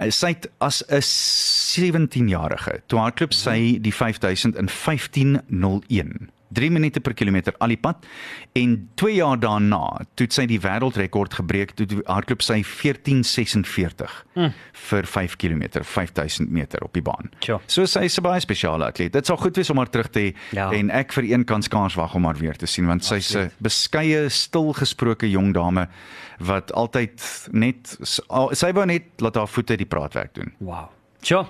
uh, 0.00 0.10
sy 0.10 0.34
het 0.34 0.50
as 0.58 0.82
'n 0.88 1.02
17 1.02 2.28
jarige 2.28 2.80
toe 2.86 2.98
hardloop 2.98 3.32
sy 3.32 3.78
die 3.80 3.94
5000 3.94 4.56
in 4.56 4.68
1501 4.68 6.35
3 6.54 6.70
minute 6.70 7.00
per 7.00 7.14
kilometer 7.14 7.54
al 7.58 7.68
die 7.68 7.76
pad 7.80 8.04
en 8.54 8.88
2 8.94 9.14
jaar 9.14 9.38
daarna 9.38 10.06
toe 10.14 10.26
sy 10.30 10.46
die 10.46 10.60
wêreldrekord 10.60 11.34
gebreek 11.34 11.74
toe 11.74 11.86
hardloop 12.06 12.42
sy 12.42 12.62
1446 12.62 14.24
mm. 14.34 14.52
vir 14.90 15.06
5 15.06 15.36
km 15.36 15.62
5000 15.82 16.50
meter 16.50 16.82
op 16.84 16.92
die 16.94 17.02
baan. 17.02 17.30
Tjoh. 17.40 17.60
So 17.66 17.86
sy 17.86 18.04
is 18.06 18.18
'n 18.18 18.22
baie 18.22 18.40
spesiale 18.40 18.84
atleet. 18.86 19.12
Dit 19.12 19.26
sal 19.26 19.36
goed 19.36 19.56
wees 19.56 19.70
om 19.70 19.76
haar 19.78 19.90
terug 19.90 20.08
te 20.10 20.20
hê 20.20 20.34
Ja. 20.52 20.70
en 20.72 20.90
ek 20.90 21.12
vir 21.12 21.24
een 21.24 21.44
kan 21.44 21.62
skaars 21.62 21.94
wag 21.94 22.14
om 22.14 22.24
haar 22.24 22.36
weer 22.38 22.56
te 22.56 22.66
sien 22.66 22.86
want 22.86 23.04
sy's 23.04 23.34
'n 23.34 23.50
beskeie, 23.60 24.28
stilgesproke 24.28 25.30
jong 25.30 25.52
dame 25.54 25.88
wat 26.38 26.72
altyd 26.72 27.48
net 27.52 27.96
sy 28.52 28.72
wou 28.72 28.84
net 28.86 29.02
laat 29.18 29.34
haar 29.36 29.48
voete 29.48 29.76
die 29.76 29.86
praatwerk 29.86 30.34
doen. 30.34 30.52
Wow. 30.58 30.88
Tjoh. 31.26 31.42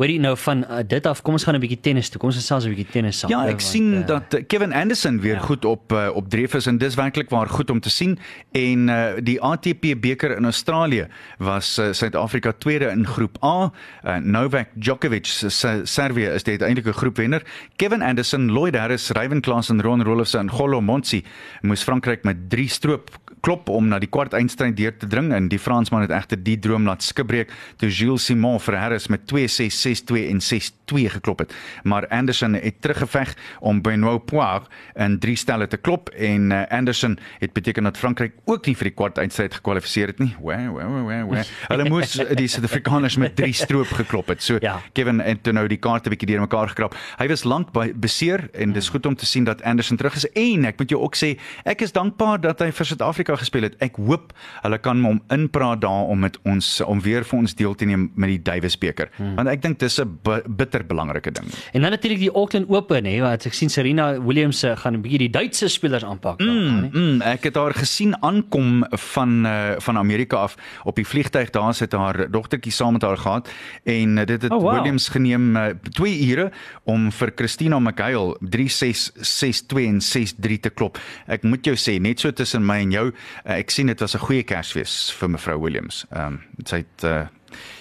Weet 0.00 0.14
jy 0.14 0.20
nou 0.24 0.32
van 0.40 0.62
uh, 0.64 0.78
dit 0.88 1.06
af, 1.06 1.20
kom 1.20 1.36
ons 1.36 1.44
gaan 1.44 1.56
'n 1.58 1.60
bietjie 1.60 1.80
tennis 1.84 2.08
toe. 2.08 2.20
Kom 2.20 2.30
ons 2.32 2.38
gesels 2.38 2.64
'n 2.64 2.72
bietjie 2.72 2.88
tennis 2.92 3.18
saam. 3.18 3.30
Ja, 3.30 3.42
ek 3.44 3.60
want, 3.60 3.62
sien 3.62 3.88
eh, 4.00 4.06
dat 4.06 4.34
eh, 4.34 4.44
Kevin 4.48 4.72
Anderson 4.72 5.20
weer 5.20 5.36
ja. 5.36 5.44
goed 5.44 5.64
op 5.68 5.92
uh, 5.92 6.08
op 6.14 6.30
dreef 6.32 6.54
is 6.54 6.66
en 6.66 6.78
dis 6.78 6.94
werklik 6.96 7.28
waar 7.30 7.48
goed 7.48 7.70
om 7.70 7.80
te 7.80 7.90
sien 7.90 8.18
en 8.52 8.88
uh, 8.88 9.20
die 9.20 9.36
ATP 9.40 10.00
beker 10.00 10.36
in 10.36 10.44
Australië 10.44 11.08
was 11.38 11.78
uh, 11.78 11.92
Suid-Afrika 11.92 12.52
tweede 12.58 12.88
in 12.88 13.06
groep 13.06 13.36
A. 13.44 13.72
Uh, 14.04 14.16
Novak 14.16 14.68
Djokovic 14.74 15.26
se 15.26 15.80
Servië 15.84 16.32
is 16.32 16.42
dit 16.42 16.62
eintlik 16.62 16.86
'n 16.86 16.92
groepwenner. 16.92 17.42
Kevin 17.76 18.02
Anderson, 18.02 18.50
Lloyd 18.50 18.76
Harris, 18.76 19.10
Ryan 19.10 19.40
Klaas 19.40 19.68
en 19.68 19.82
Ron 19.82 20.02
Rolfs 20.02 20.34
en 20.34 20.50
Golo 20.50 20.80
Monsi 20.80 21.24
moes 21.60 21.82
Frankryk 21.82 22.24
met 22.24 22.48
3 22.48 22.68
stroop 22.68 23.10
klop 23.42 23.68
om 23.68 23.88
na 23.90 23.98
die 24.02 24.10
kwart 24.10 24.36
eindstryd 24.38 24.76
deur 24.78 24.94
te 24.96 25.08
dring 25.10 25.32
en 25.34 25.48
die 25.50 25.58
Fransman 25.58 26.04
het 26.04 26.14
egter 26.14 26.38
die 26.38 26.56
droom 26.62 26.86
laat 26.86 27.02
skibreek 27.02 27.50
toe 27.80 27.90
Jules 27.90 28.28
Simon 28.28 28.60
vir 28.62 28.78
Harris 28.78 29.01
met 29.06 29.20
2-6, 29.34 29.66
6-2 30.12 30.28
en 30.28 30.40
6-2 30.40 31.06
geklop 31.16 31.38
het. 31.38 31.54
Maar 31.82 32.06
Anderson 32.08 32.52
het 32.54 32.80
teruggeveg 32.80 33.34
om 33.60 33.82
Benoit 33.82 34.24
Poire 34.24 34.62
in 34.94 35.18
drie 35.18 35.36
stelle 35.36 35.66
te 35.66 35.76
klop 35.76 36.08
en 36.08 36.50
uh, 36.50 36.62
Anderson 36.68 37.18
het 37.38 37.52
beteken 37.52 37.82
dat 37.82 37.96
Frankryk 37.98 38.32
ook 38.44 38.66
nie 38.66 38.76
vir 38.76 38.90
die 38.90 38.94
kwart 38.94 39.18
eindstryd 39.18 39.54
gekwalifiseer 39.54 40.06
het 40.12 40.18
nie. 40.18 40.34
Wah, 40.40 40.68
wah, 40.74 40.88
wah, 41.06 41.22
wah. 41.28 41.44
Hulle 41.68 41.88
moes 41.88 42.12
die 42.36 42.48
Suid-Afrikaners 42.48 43.16
met 43.16 43.36
drie 43.36 43.52
stroop 43.52 43.86
geklop 43.86 44.28
het. 44.28 44.42
So 44.42 44.58
Ja. 44.62 44.80
Kevin 44.92 45.20
het 45.20 45.42
toe 45.42 45.52
nou 45.52 45.66
die 45.68 45.78
kaarte 45.80 46.10
bietjie 46.12 46.28
deurmekaar 46.28 46.68
gekrap. 46.68 46.94
Hy 47.18 47.26
was 47.28 47.44
lank 47.44 47.72
by 47.72 47.92
beseer 47.96 48.48
en 48.52 48.72
dis 48.72 48.88
goed 48.88 49.06
om 49.06 49.16
te 49.16 49.26
sien 49.26 49.44
dat 49.44 49.62
Anderson 49.62 49.96
terug 49.96 50.14
is 50.16 50.26
en 50.32 50.64
ek 50.68 50.78
moet 50.78 50.90
jou 50.90 51.00
ook 51.02 51.16
sê 51.18 51.32
ek 51.64 51.82
is 51.82 51.92
dankbaar 51.92 52.40
dat 52.40 52.60
hy 52.60 52.70
vir 52.70 52.86
Suid-Afrika 52.86 53.36
gespeel 53.36 53.62
het. 53.62 53.76
Ek 53.82 53.96
hoop 53.96 54.32
hulle 54.62 54.78
kan 54.78 55.02
hom 55.04 55.22
inpraat 55.34 55.80
daar 55.82 56.08
om 56.12 56.18
met 56.22 56.38
ons 56.44 56.80
om 56.86 57.00
weer 57.00 57.24
vir 57.24 57.38
ons 57.38 57.54
deel 57.54 57.74
te 57.74 57.84
neem 57.88 58.10
met 58.14 58.28
die 58.36 58.42
Davis 58.42 58.76
beker. 58.92 59.10
hmm. 59.16 59.34
want 59.40 59.48
ek 59.48 59.62
dink 59.62 59.80
dis 59.80 59.98
'n 60.00 60.18
bitter 60.46 60.84
belangrike 60.86 61.32
ding. 61.32 61.48
En 61.72 61.80
dan 61.82 61.90
natuurlik 61.90 62.20
die 62.20 62.32
Auckland 62.32 62.68
Open 62.68 63.04
hè, 63.04 63.20
wat 63.20 63.46
ek 63.46 63.54
sien 63.56 63.70
Serena 63.70 64.20
Williams 64.20 64.62
uh, 64.64 64.76
gaan 64.76 64.94
'n 64.96 65.02
bietjie 65.02 65.18
die 65.28 65.30
Duitse 65.30 65.68
spelers 65.68 66.04
aanpak. 66.04 66.40
Mm, 66.40 66.90
mm, 66.92 67.20
ek 67.22 67.44
het 67.50 67.56
haar 67.56 67.74
gesien 67.74 68.14
aankom 68.22 68.84
van 68.90 69.46
uh, 69.46 69.74
van 69.78 69.98
Amerika 69.98 70.36
af 70.36 70.56
op 70.84 70.96
die 70.96 71.06
vliegtyg 71.06 71.50
daar 71.50 71.74
sit 71.74 71.92
haar 71.92 72.30
dogtertjie 72.30 72.72
saam 72.72 72.92
met 72.92 73.02
haar 73.02 73.16
gehad 73.16 73.48
en 73.84 74.18
uh, 74.18 74.24
dit 74.26 74.42
het 74.42 74.52
oh, 74.52 74.60
wow. 74.60 74.74
Williams 74.74 75.08
geneem 75.08 75.56
2 75.90 76.12
uh, 76.12 76.28
ure 76.28 76.50
om 76.84 77.10
vir 77.12 77.32
Christina 77.36 77.78
McHale 77.78 78.36
3662 78.40 79.86
en 79.86 80.00
63 80.00 80.60
te 80.60 80.70
klop. 80.70 80.98
Ek 81.26 81.42
moet 81.42 81.64
jou 81.66 81.76
sê 81.76 81.98
net 82.00 82.20
so 82.20 82.32
tussen 82.32 82.66
my 82.66 82.80
en 82.82 82.94
jou, 82.94 83.06
uh, 83.12 83.58
ek 83.58 83.70
sien 83.70 83.86
dit 83.86 84.00
was 84.00 84.14
'n 84.14 84.26
goeie 84.26 84.42
Kersfees 84.42 85.12
vir 85.18 85.28
mevrou 85.30 85.60
Williams. 85.60 86.04
Ehm 86.10 86.26
um, 86.26 86.40
sy 86.64 86.82
het 86.82 87.04
uh, 87.04 87.26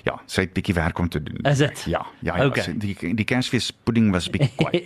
ja, 0.07 0.15
sy 0.25 0.45
het 0.45 0.53
bietjie 0.53 0.75
werk 0.77 0.99
om 0.99 1.10
te 1.10 1.21
doen. 1.23 1.38
Is 1.51 1.57
dit? 1.57 1.84
Ja, 1.91 2.05
ja, 2.19 2.38
ja 2.38 2.47
okay. 2.47 2.73
die 2.77 2.95
die 3.15 3.25
Kersfees 3.25 3.71
pudding 3.84 4.12
was 4.12 4.29
bietjie 4.29 4.51
kwaai. 4.60 4.79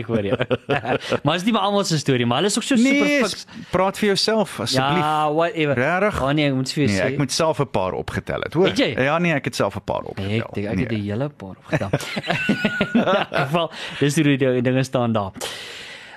ek 0.00 0.10
hoor 0.10 0.24
jou. 0.24 0.38
maar 1.24 1.36
is 1.36 1.46
nie 1.46 1.54
maar 1.56 1.68
almal 1.68 1.84
se 1.88 1.98
storie, 1.98 2.26
maar 2.26 2.42
hulle 2.42 2.52
is 2.52 2.58
ook 2.58 2.66
so 2.66 2.78
nee, 2.80 2.98
super 2.98 3.28
fiks. 3.28 3.46
Praat 3.70 3.98
vir 3.98 4.12
jouself 4.12 4.58
asseblief. 4.60 5.02
Ja, 5.04 5.32
whatever. 5.32 5.80
Regtig? 5.80 6.20
Oh 6.22 6.34
nee, 6.36 6.50
ek 6.50 6.58
moet 6.58 6.74
vir 6.76 6.84
jou 6.84 6.90
nee, 6.92 7.00
sê. 7.00 7.08
Ek 7.12 7.18
moet 7.22 7.32
self 7.32 7.62
'n 7.62 7.70
paar 7.70 7.96
opgetel 7.98 8.46
het, 8.46 8.54
hoor. 8.54 8.72
Ja, 8.76 9.18
nee, 9.18 9.34
ek 9.36 9.50
het 9.50 9.56
self 9.56 9.76
'n 9.76 9.84
paar 9.84 10.04
opgetel. 10.04 10.50
Ek, 10.50 10.56
ek 10.56 10.74
nee. 10.74 10.86
het 10.86 10.92
'n 10.92 11.02
hele 11.02 11.28
paar 11.28 11.56
opgetel. 11.56 11.90
in 13.36 13.44
geval, 13.46 13.72
dis 14.00 14.14
hoe 14.14 14.24
die 14.36 14.62
dinge 14.62 14.82
staan 14.82 15.12
daar. 15.12 15.32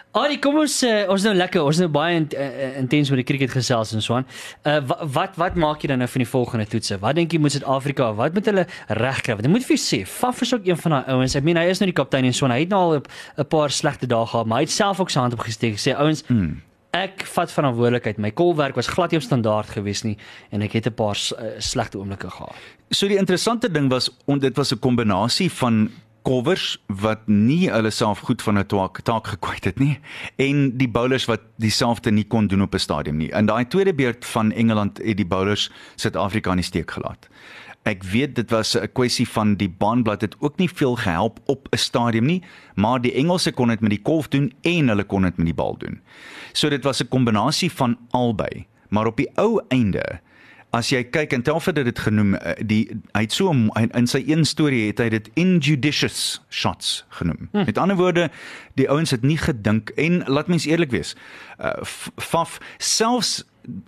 Ag, 0.10 0.32
kom 0.42 0.56
ons 0.58 0.74
uh, 0.88 1.04
ons 1.14 1.22
nou 1.28 1.32
lekker, 1.38 1.62
ons 1.62 1.80
nou 1.84 1.88
baie 1.94 2.16
in, 2.18 2.24
uh, 2.34 2.70
intens 2.80 3.12
met 3.14 3.20
die 3.22 3.26
cricket 3.30 3.52
gesels 3.54 3.92
en 3.94 4.02
so 4.02 4.16
aan. 4.18 4.26
Uh 4.66 4.80
wat 4.90 5.04
wat 5.14 5.36
wat 5.38 5.60
maak 5.62 5.84
jy 5.86 5.92
dan 5.92 6.02
nou 6.02 6.08
van 6.10 6.24
die 6.24 6.30
volgende 6.32 6.66
toetse? 6.72 6.98
Wat 7.04 7.20
dink 7.20 7.36
jy 7.36 7.38
moet 7.44 7.54
Suid-Afrika, 7.54 8.08
wat 8.18 8.34
moet 8.34 8.50
hulle 8.50 8.64
regkry? 8.98 9.36
Want 9.38 9.46
ek 9.46 9.54
moet 9.54 9.68
vir 9.68 9.76
jou 9.76 9.84
sê, 9.84 10.00
Faf 10.10 10.42
is 10.42 10.56
ook 10.56 10.66
een 10.66 10.82
van 10.82 10.98
daai 10.98 11.14
ouens. 11.14 11.38
Ek 11.38 11.46
meen 11.46 11.62
hy 11.62 11.68
is 11.70 11.84
nou 11.84 11.92
die 11.92 11.98
kaptein 12.02 12.26
en 12.26 12.34
so 12.34 12.50
aan. 12.50 12.56
Hy 12.58 12.66
het 12.66 12.74
nou 12.74 12.82
al 12.88 12.98
'n 12.98 13.48
paar 13.54 13.70
slegte 13.70 14.10
dae 14.10 14.26
gehad, 14.26 14.50
maar 14.50 14.64
hy 14.64 14.66
het 14.66 14.74
self 14.74 15.00
ook 15.00 15.14
sy 15.14 15.22
hand 15.22 15.38
opgesteek. 15.38 15.78
Sê 15.78 15.94
ouens, 15.94 16.26
hmm. 16.26 16.58
ek 16.98 17.30
vat 17.30 17.54
verantwoordelikheid. 17.54 18.18
My 18.18 18.32
kolwerk 18.32 18.76
was 18.82 18.90
glad 18.90 19.12
nie 19.12 19.22
op 19.22 19.30
standaard 19.30 19.70
gewees 19.70 20.02
nie 20.04 20.18
en 20.50 20.66
ek 20.66 20.74
het 20.74 20.90
'n 20.90 20.94
paar 20.94 21.18
uh, 21.38 21.62
slegte 21.62 22.02
oomblikke 22.02 22.34
gehad. 22.34 22.58
So 22.90 23.08
die 23.08 23.22
interessante 23.22 23.70
ding 23.70 23.92
was, 23.92 24.10
dit 24.26 24.58
was 24.58 24.74
'n 24.74 24.80
kombinasie 24.80 25.52
van 25.52 25.92
covers 26.24 26.78
wat 26.88 27.28
nie 27.28 27.70
hulle 27.72 27.90
self 27.90 28.20
goed 28.20 28.42
van 28.42 28.58
'n 28.58 28.66
taak 28.66 29.02
taak 29.02 29.28
gekwyt 29.28 29.64
het 29.64 29.80
nie 29.80 30.00
en 30.36 30.78
die 30.78 30.90
bowlers 30.90 31.26
wat 31.26 31.42
dieselfde 31.58 32.12
nie 32.12 32.28
kon 32.28 32.48
doen 32.48 32.62
op 32.62 32.74
'n 32.74 32.80
stadium 32.80 33.18
nie. 33.18 33.32
In 33.32 33.46
daai 33.46 33.68
tweede 33.68 33.94
beurt 33.94 34.26
van 34.26 34.52
Engeland 34.52 34.98
het 34.98 35.18
die 35.18 35.28
bowlers 35.28 35.72
Suid-Afrika 35.96 36.50
in 36.52 36.58
die 36.58 36.66
steek 36.66 36.92
gelaat. 36.92 37.28
Ek 37.84 38.04
weet 38.04 38.36
dit 38.36 38.50
was 38.52 38.76
'n 38.76 38.92
kwessie 38.94 39.28
van 39.28 39.56
die 39.56 39.70
baanblad 39.70 40.22
het 40.22 40.36
ook 40.40 40.58
nie 40.58 40.70
veel 40.70 40.96
gehelp 40.96 41.40
op 41.46 41.68
'n 41.72 41.78
stadium 41.78 42.26
nie, 42.26 42.44
maar 42.76 43.02
die 43.02 43.14
Engelse 43.14 43.52
kon 43.52 43.68
dit 43.68 43.80
met 43.80 43.90
die 43.90 44.02
kolf 44.02 44.28
doen 44.28 44.54
en 44.62 44.88
hulle 44.88 45.04
kon 45.04 45.22
dit 45.22 45.38
met 45.38 45.46
die 45.46 45.56
bal 45.56 45.78
doen. 45.78 46.02
So 46.52 46.70
dit 46.70 46.84
was 46.84 47.02
'n 47.02 47.08
kombinasie 47.08 47.72
van 47.72 47.98
albei, 48.12 48.68
maar 48.90 49.06
op 49.06 49.18
die 49.18 49.30
ou 49.36 49.62
einde 49.68 50.20
as 50.76 50.92
jy 50.94 51.02
kyk 51.10 51.34
en 51.34 51.44
Telford 51.46 51.80
het 51.82 51.88
dit 51.90 52.00
genoem 52.00 52.36
eh, 52.38 52.54
die 52.62 52.82
hy 53.16 53.24
het 53.26 53.34
so 53.34 53.52
in 53.52 54.10
sy 54.10 54.22
een 54.28 54.46
storie 54.46 54.86
het 54.90 55.02
hy 55.02 55.10
dit 55.14 55.30
injudicious 55.40 56.42
shots 56.54 57.04
genoem. 57.18 57.50
Hm. 57.52 57.66
Met 57.66 57.82
ander 57.82 57.98
woorde, 57.98 58.28
die 58.78 58.90
ouens 58.90 59.12
het 59.16 59.26
nie 59.26 59.38
gedink 59.38 59.90
en 59.98 60.22
laat 60.28 60.52
mens 60.52 60.68
eerlik 60.70 60.94
wees. 60.94 61.16
Uh, 61.58 61.74
Faf 62.22 62.60
selfs 62.78 63.44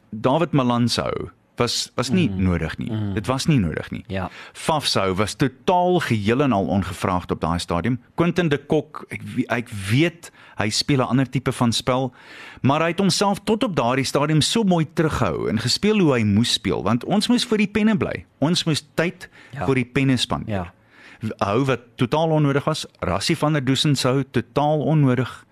David 0.09 0.51
Malansou 0.57 1.29
was 1.61 1.91
was 1.95 2.09
nie 2.09 2.27
mm. 2.29 2.41
nodig 2.43 2.77
nie. 2.81 2.89
Mm. 2.89 3.13
Dit 3.13 3.29
was 3.29 3.45
nie 3.49 3.59
nodig 3.61 3.91
nie. 3.93 4.03
Ja. 4.11 4.29
Fafsou 4.57 5.13
was 5.19 5.35
totaal 5.39 5.99
geheel 6.07 6.41
en 6.41 6.55
al 6.57 6.65
ongevraagd 6.65 7.31
op 7.31 7.41
daai 7.41 7.59
stadium. 7.61 7.99
Quentin 8.15 8.49
de 8.49 8.57
Kok, 8.57 9.05
ek 9.13 9.21
ek 9.61 9.69
weet 9.89 10.31
hy 10.57 10.69
speel 10.69 11.01
'n 11.01 11.13
ander 11.13 11.29
tipe 11.29 11.51
van 11.51 11.71
spel, 11.71 12.11
maar 12.61 12.81
hy 12.81 12.91
het 12.93 12.99
homself 12.99 13.39
tot 13.43 13.63
op 13.63 13.75
daardie 13.75 14.05
stadium 14.05 14.41
so 14.41 14.63
mooi 14.63 14.85
teruggehou 14.93 15.49
en 15.49 15.59
gespeel 15.59 15.99
hoe 15.99 16.13
hy 16.13 16.23
moes 16.23 16.53
speel, 16.53 16.83
want 16.83 17.05
ons 17.05 17.27
moes 17.27 17.45
vir 17.45 17.57
die 17.57 17.71
penne 17.71 17.97
bly. 17.97 18.25
Ons 18.39 18.65
moes 18.65 18.83
tyd 18.95 19.29
ja. 19.53 19.65
vir 19.65 19.75
die 19.75 19.85
penne 19.85 20.17
spandeer. 20.17 20.71
Ja. 20.71 20.73
Hou 21.45 21.65
wat 21.65 21.81
totaal 22.01 22.31
onnodig 22.33 22.65
was. 22.65 22.87
Rassie 22.99 23.37
van 23.37 23.53
der 23.53 23.65
Dusen 23.65 23.95
sou 23.95 24.23
totaal 24.23 24.81
onnodig 24.81 25.45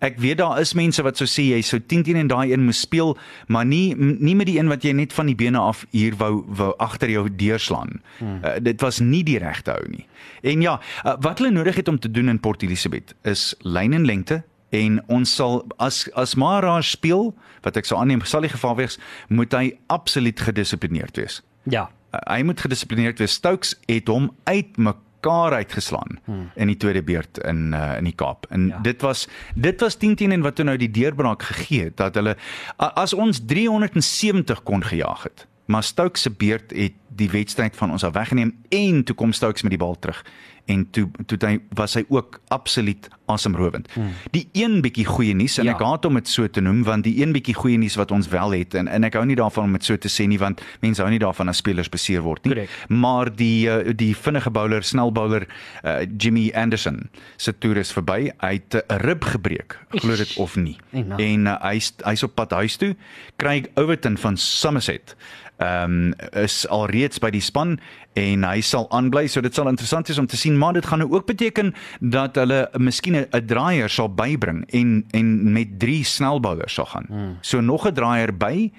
Ek 0.00 0.16
weet 0.18 0.38
daar 0.40 0.56
is 0.60 0.72
mense 0.72 1.02
wat 1.04 1.18
sou 1.20 1.26
sê 1.28 1.44
jy 1.50 1.60
sou 1.66 1.76
10 1.80 2.06
teen 2.06 2.16
en 2.22 2.30
daai 2.30 2.52
een 2.52 2.62
moes 2.64 2.80
speel, 2.80 3.12
maar 3.52 3.66
nie 3.68 3.92
nie 3.98 4.34
met 4.36 4.48
die 4.48 4.56
een 4.56 4.70
wat 4.72 4.84
jy 4.84 4.94
net 4.96 5.12
van 5.12 5.28
die 5.28 5.36
bene 5.36 5.60
af 5.60 5.82
hier 5.92 6.16
wou 6.16 6.40
wou 6.48 6.70
agter 6.80 7.12
jou 7.12 7.26
deurslaan. 7.28 8.00
Hmm. 8.18 8.38
Uh, 8.40 8.54
dit 8.64 8.80
was 8.80 9.02
nie 9.04 9.20
die 9.28 9.36
regte 9.42 9.74
hou 9.76 9.84
nie. 9.92 10.06
En 10.40 10.64
ja, 10.64 10.78
uh, 11.04 11.16
wat 11.20 11.42
hulle 11.42 11.52
nodig 11.52 11.82
het 11.82 11.88
om 11.92 11.98
te 12.00 12.10
doen 12.10 12.32
in 12.32 12.40
Port 12.40 12.64
Elizabeth 12.64 13.12
is 13.28 13.52
lyn 13.60 13.92
en 13.92 14.08
lengte 14.08 14.40
en 14.70 15.02
ons 15.12 15.34
sal 15.36 15.60
as 15.76 16.06
as 16.16 16.34
Maharaj 16.34 16.94
speel 16.94 17.34
wat 17.66 17.76
ek 17.76 17.84
sou 17.84 18.00
aanneem 18.00 18.24
sal 18.24 18.46
die 18.46 18.52
geval 18.52 18.78
wees 18.80 18.96
moet 19.28 19.52
hy 19.52 19.76
absoluut 19.92 20.40
gedissiplineerd 20.40 21.20
wees. 21.20 21.42
Ja. 21.68 21.90
Uh, 22.14 22.24
hy 22.24 22.40
moet 22.48 22.64
gedissiplineerd 22.64 23.20
wees. 23.20 23.36
Stokes 23.36 23.76
het 23.84 24.08
hom 24.08 24.32
uitmekaar 24.48 25.08
mekaar 25.20 25.52
uitgeslaan 25.52 26.18
hmm. 26.24 26.50
in 26.54 26.66
die 26.66 26.76
tweede 26.76 27.02
beurt 27.02 27.38
in 27.38 27.72
uh, 27.74 27.96
in 27.96 28.04
die 28.04 28.14
Kaap. 28.14 28.46
En 28.48 28.66
ja. 28.66 28.78
dit 28.78 29.00
was 29.00 29.28
dit 29.54 29.80
was 29.80 29.94
10 29.94 30.14
teen 30.14 30.32
en 30.32 30.40
wat 30.40 30.54
toe 30.54 30.64
nou 30.64 30.76
die 30.76 30.90
deurbraak 30.90 31.42
gegee 31.42 31.84
het 31.84 31.96
dat 31.96 32.14
hulle 32.14 32.36
as 32.76 33.12
ons 33.14 33.40
370 33.46 34.62
kon 34.62 34.84
gejaag 34.84 35.22
het. 35.22 35.46
Maar 35.70 35.82
Stokes 35.82 36.22
se 36.22 36.30
beurt 36.30 36.70
het 36.70 36.92
die 37.08 37.30
wedstryd 37.30 37.76
van 37.76 37.90
ons 37.90 38.04
af 38.04 38.12
weggeneem 38.12 38.56
en 38.68 39.04
toe 39.04 39.14
kom 39.14 39.32
Stokes 39.32 39.62
met 39.62 39.70
die 39.70 39.78
bal 39.78 39.98
terug 39.98 40.24
en 40.70 40.84
toe 40.94 41.08
toe 41.26 41.38
hy 41.42 41.56
was 41.78 41.96
hy 41.98 42.04
ook 42.08 42.40
absoluut 42.54 43.08
asemrowend. 43.30 43.88
Hmm. 43.94 44.10
Die 44.34 44.48
een 44.58 44.80
bietjie 44.84 45.06
goeie 45.06 45.34
nuus 45.38 45.58
en 45.60 45.68
ja. 45.68 45.74
ek 45.76 45.82
haat 45.84 46.06
om 46.08 46.18
dit 46.18 46.30
so 46.30 46.48
te 46.50 46.62
noem 46.64 46.82
want 46.86 47.06
die 47.06 47.14
een 47.20 47.34
bietjie 47.34 47.54
goeie 47.54 47.78
nuus 47.78 47.96
wat 48.00 48.10
ons 48.14 48.28
wel 48.32 48.56
het 48.58 48.74
en 48.78 48.90
en 48.90 49.06
ek 49.06 49.18
hou 49.18 49.24
nie 49.28 49.38
daarvan 49.38 49.70
om 49.70 49.76
dit 49.78 49.86
so 49.86 50.00
te 50.00 50.10
sê 50.12 50.26
nie 50.30 50.38
want 50.40 50.62
mense 50.84 51.02
hou 51.02 51.10
nie 51.12 51.20
daarvan 51.22 51.52
as 51.52 51.62
spelers 51.62 51.90
beseer 51.92 52.24
word 52.26 52.44
nie. 52.46 52.54
Correct. 52.54 52.86
Maar 52.90 53.32
die 53.36 53.68
uh, 53.70 53.94
die 53.94 54.12
vinnige 54.16 54.52
bowler, 54.54 54.86
snel 54.86 55.12
bowler 55.14 55.46
uh, 55.46 56.00
Jimmy 56.18 56.50
Anderson 56.54 57.02
se 57.36 57.54
toer 57.58 57.82
is 57.84 57.92
verby. 57.94 58.30
Hy 58.42 58.54
het 58.58 58.80
'n 58.80 59.02
rib 59.06 59.24
gebreek, 59.24 59.78
glo 60.02 60.16
dit 60.16 60.36
of 60.38 60.56
nie. 60.56 60.78
En, 60.92 61.18
en 61.18 61.46
uh, 61.46 61.58
hy's 61.70 61.92
hy's 62.04 62.26
op 62.26 62.34
pad 62.34 62.56
huis 62.58 62.76
toe. 62.76 62.94
Craig 63.36 63.70
Overton 63.74 64.18
van 64.18 64.36
Somerset 64.36 65.16
ehm 65.60 65.92
um, 65.92 66.14
is 66.32 66.64
alreeds 66.72 67.20
by 67.20 67.28
die 67.30 67.44
span 67.44 67.76
en 68.12 68.44
hy 68.44 68.60
sal 68.60 68.88
aanbly 68.90 69.26
so 69.30 69.40
dit 69.40 69.54
sal 69.54 69.68
interessant 69.68 70.08
wees 70.08 70.18
om 70.18 70.26
te 70.26 70.36
sien 70.36 70.58
maar 70.58 70.72
dit 70.72 70.86
gaan 70.86 70.98
nou 70.98 71.10
ook 71.12 71.26
beteken 71.26 71.74
dat 72.00 72.34
hulle 72.34 72.68
miskien 72.78 73.16
'n 73.16 73.46
draaier 73.46 73.88
sal 73.88 74.08
bybring 74.08 74.64
en 74.70 75.04
en 75.10 75.52
met 75.52 75.78
drie 75.78 76.04
snelbouers 76.04 76.74
sal 76.74 76.86
gaan. 76.86 77.06
Hmm. 77.08 77.36
So 77.40 77.60
nog 77.60 77.86
'n 77.86 77.94
draaier 77.94 78.36
by 78.36 78.70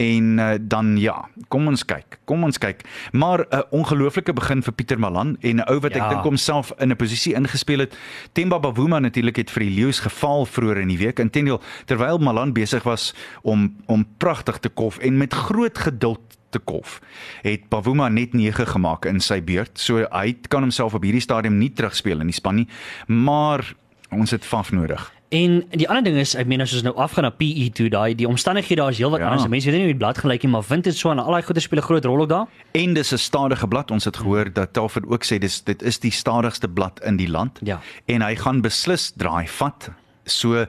en 0.00 0.38
uh, 0.38 0.52
dan 0.60 0.96
ja, 0.96 1.28
kom 1.48 1.66
ons 1.68 1.84
kyk. 1.84 2.18
Kom 2.24 2.44
ons 2.44 2.58
kyk. 2.58 2.84
Maar 3.12 3.38
'n 3.38 3.56
uh, 3.56 3.60
ongelooflike 3.70 4.32
begin 4.32 4.62
vir 4.62 4.72
Pieter 4.72 4.98
Malan 4.98 5.36
en 5.40 5.56
'n 5.56 5.68
ou 5.68 5.78
wat 5.80 5.94
ja. 5.94 6.04
ek 6.04 6.10
dink 6.10 6.24
homself 6.24 6.72
in 6.78 6.88
'n 6.88 6.96
posisie 6.96 7.34
ingespeel 7.34 7.78
het. 7.78 7.96
Temba 8.32 8.58
Bavuma 8.58 8.98
natuurlik 8.98 9.36
het 9.36 9.50
vir 9.50 9.62
die 9.62 9.70
Leeu's 9.70 10.00
geval 10.00 10.46
vroeër 10.46 10.78
in 10.78 10.88
die 10.88 10.98
week. 10.98 11.18
Intendeel 11.18 11.60
terwyl 11.84 12.18
Malan 12.18 12.52
besig 12.52 12.82
was 12.82 13.14
om 13.42 13.76
om 13.86 14.06
pragtig 14.16 14.58
te 14.58 14.68
kof 14.68 14.98
en 14.98 15.16
met 15.16 15.34
groot 15.34 15.78
geduld 15.78 16.20
te 16.50 16.58
kof. 16.58 17.00
Het 17.42 17.68
Pavuma 17.68 18.08
net 18.08 18.32
9 18.32 18.66
gemaak 18.66 19.06
in 19.10 19.20
sy 19.20 19.40
beurt. 19.42 19.78
So 19.78 20.06
hy 20.10 20.34
kan 20.48 20.66
homself 20.66 20.94
op 20.94 21.06
hierdie 21.06 21.24
stadium 21.24 21.58
nie 21.58 21.72
terugspeel 21.72 22.20
in 22.20 22.30
die 22.32 22.36
span 22.36 22.62
nie, 22.62 22.68
maar 23.06 23.64
ons 24.10 24.30
het 24.30 24.44
Faf 24.44 24.72
nodig. 24.72 25.10
En 25.30 25.60
die 25.70 25.86
ander 25.86 26.02
ding 26.08 26.16
is, 26.18 26.32
ek 26.34 26.48
meen 26.50 26.62
as 26.64 26.72
ons 26.74 26.82
nou 26.82 26.92
afgaan 26.98 27.28
na 27.28 27.30
PE 27.30 27.68
toe, 27.78 27.86
daai 27.92 28.16
die 28.18 28.26
omstandighede 28.26 28.80
daar 28.82 28.90
is 28.90 28.98
heelwat 28.98 29.22
ja. 29.22 29.28
anders. 29.28 29.46
Mense 29.52 29.70
weet 29.70 29.78
nie 29.78 29.86
hoe 29.86 29.94
die 29.94 30.00
blad 30.00 30.18
gelyk 30.18 30.42
nie, 30.42 30.50
maar 30.56 30.64
wind 30.66 30.88
het 30.90 30.98
so 30.98 31.12
aan 31.12 31.22
al 31.22 31.36
daai 31.36 31.46
goeie 31.46 31.62
spele 31.62 31.84
groot 31.86 32.08
rol 32.08 32.24
ook 32.24 32.32
daar. 32.32 32.64
En 32.74 32.98
dis 32.98 33.14
'n 33.14 33.22
stadige 33.22 33.68
blad. 33.68 33.90
Ons 33.94 34.04
het 34.10 34.16
gehoor 34.16 34.50
dat 34.52 34.72
Telford 34.72 35.06
ook 35.06 35.24
sê 35.24 35.38
dis 35.38 35.62
dit 35.62 35.82
is 35.82 35.98
die 36.02 36.10
stadigste 36.10 36.68
blad 36.68 37.00
in 37.06 37.16
die 37.16 37.30
land. 37.30 37.60
Ja. 37.62 37.78
En 38.06 38.22
hy 38.22 38.34
gaan 38.34 38.60
beslis 38.60 39.12
draai 39.16 39.46
vat 39.46 39.90
So 40.30 40.54
eh, 40.54 40.66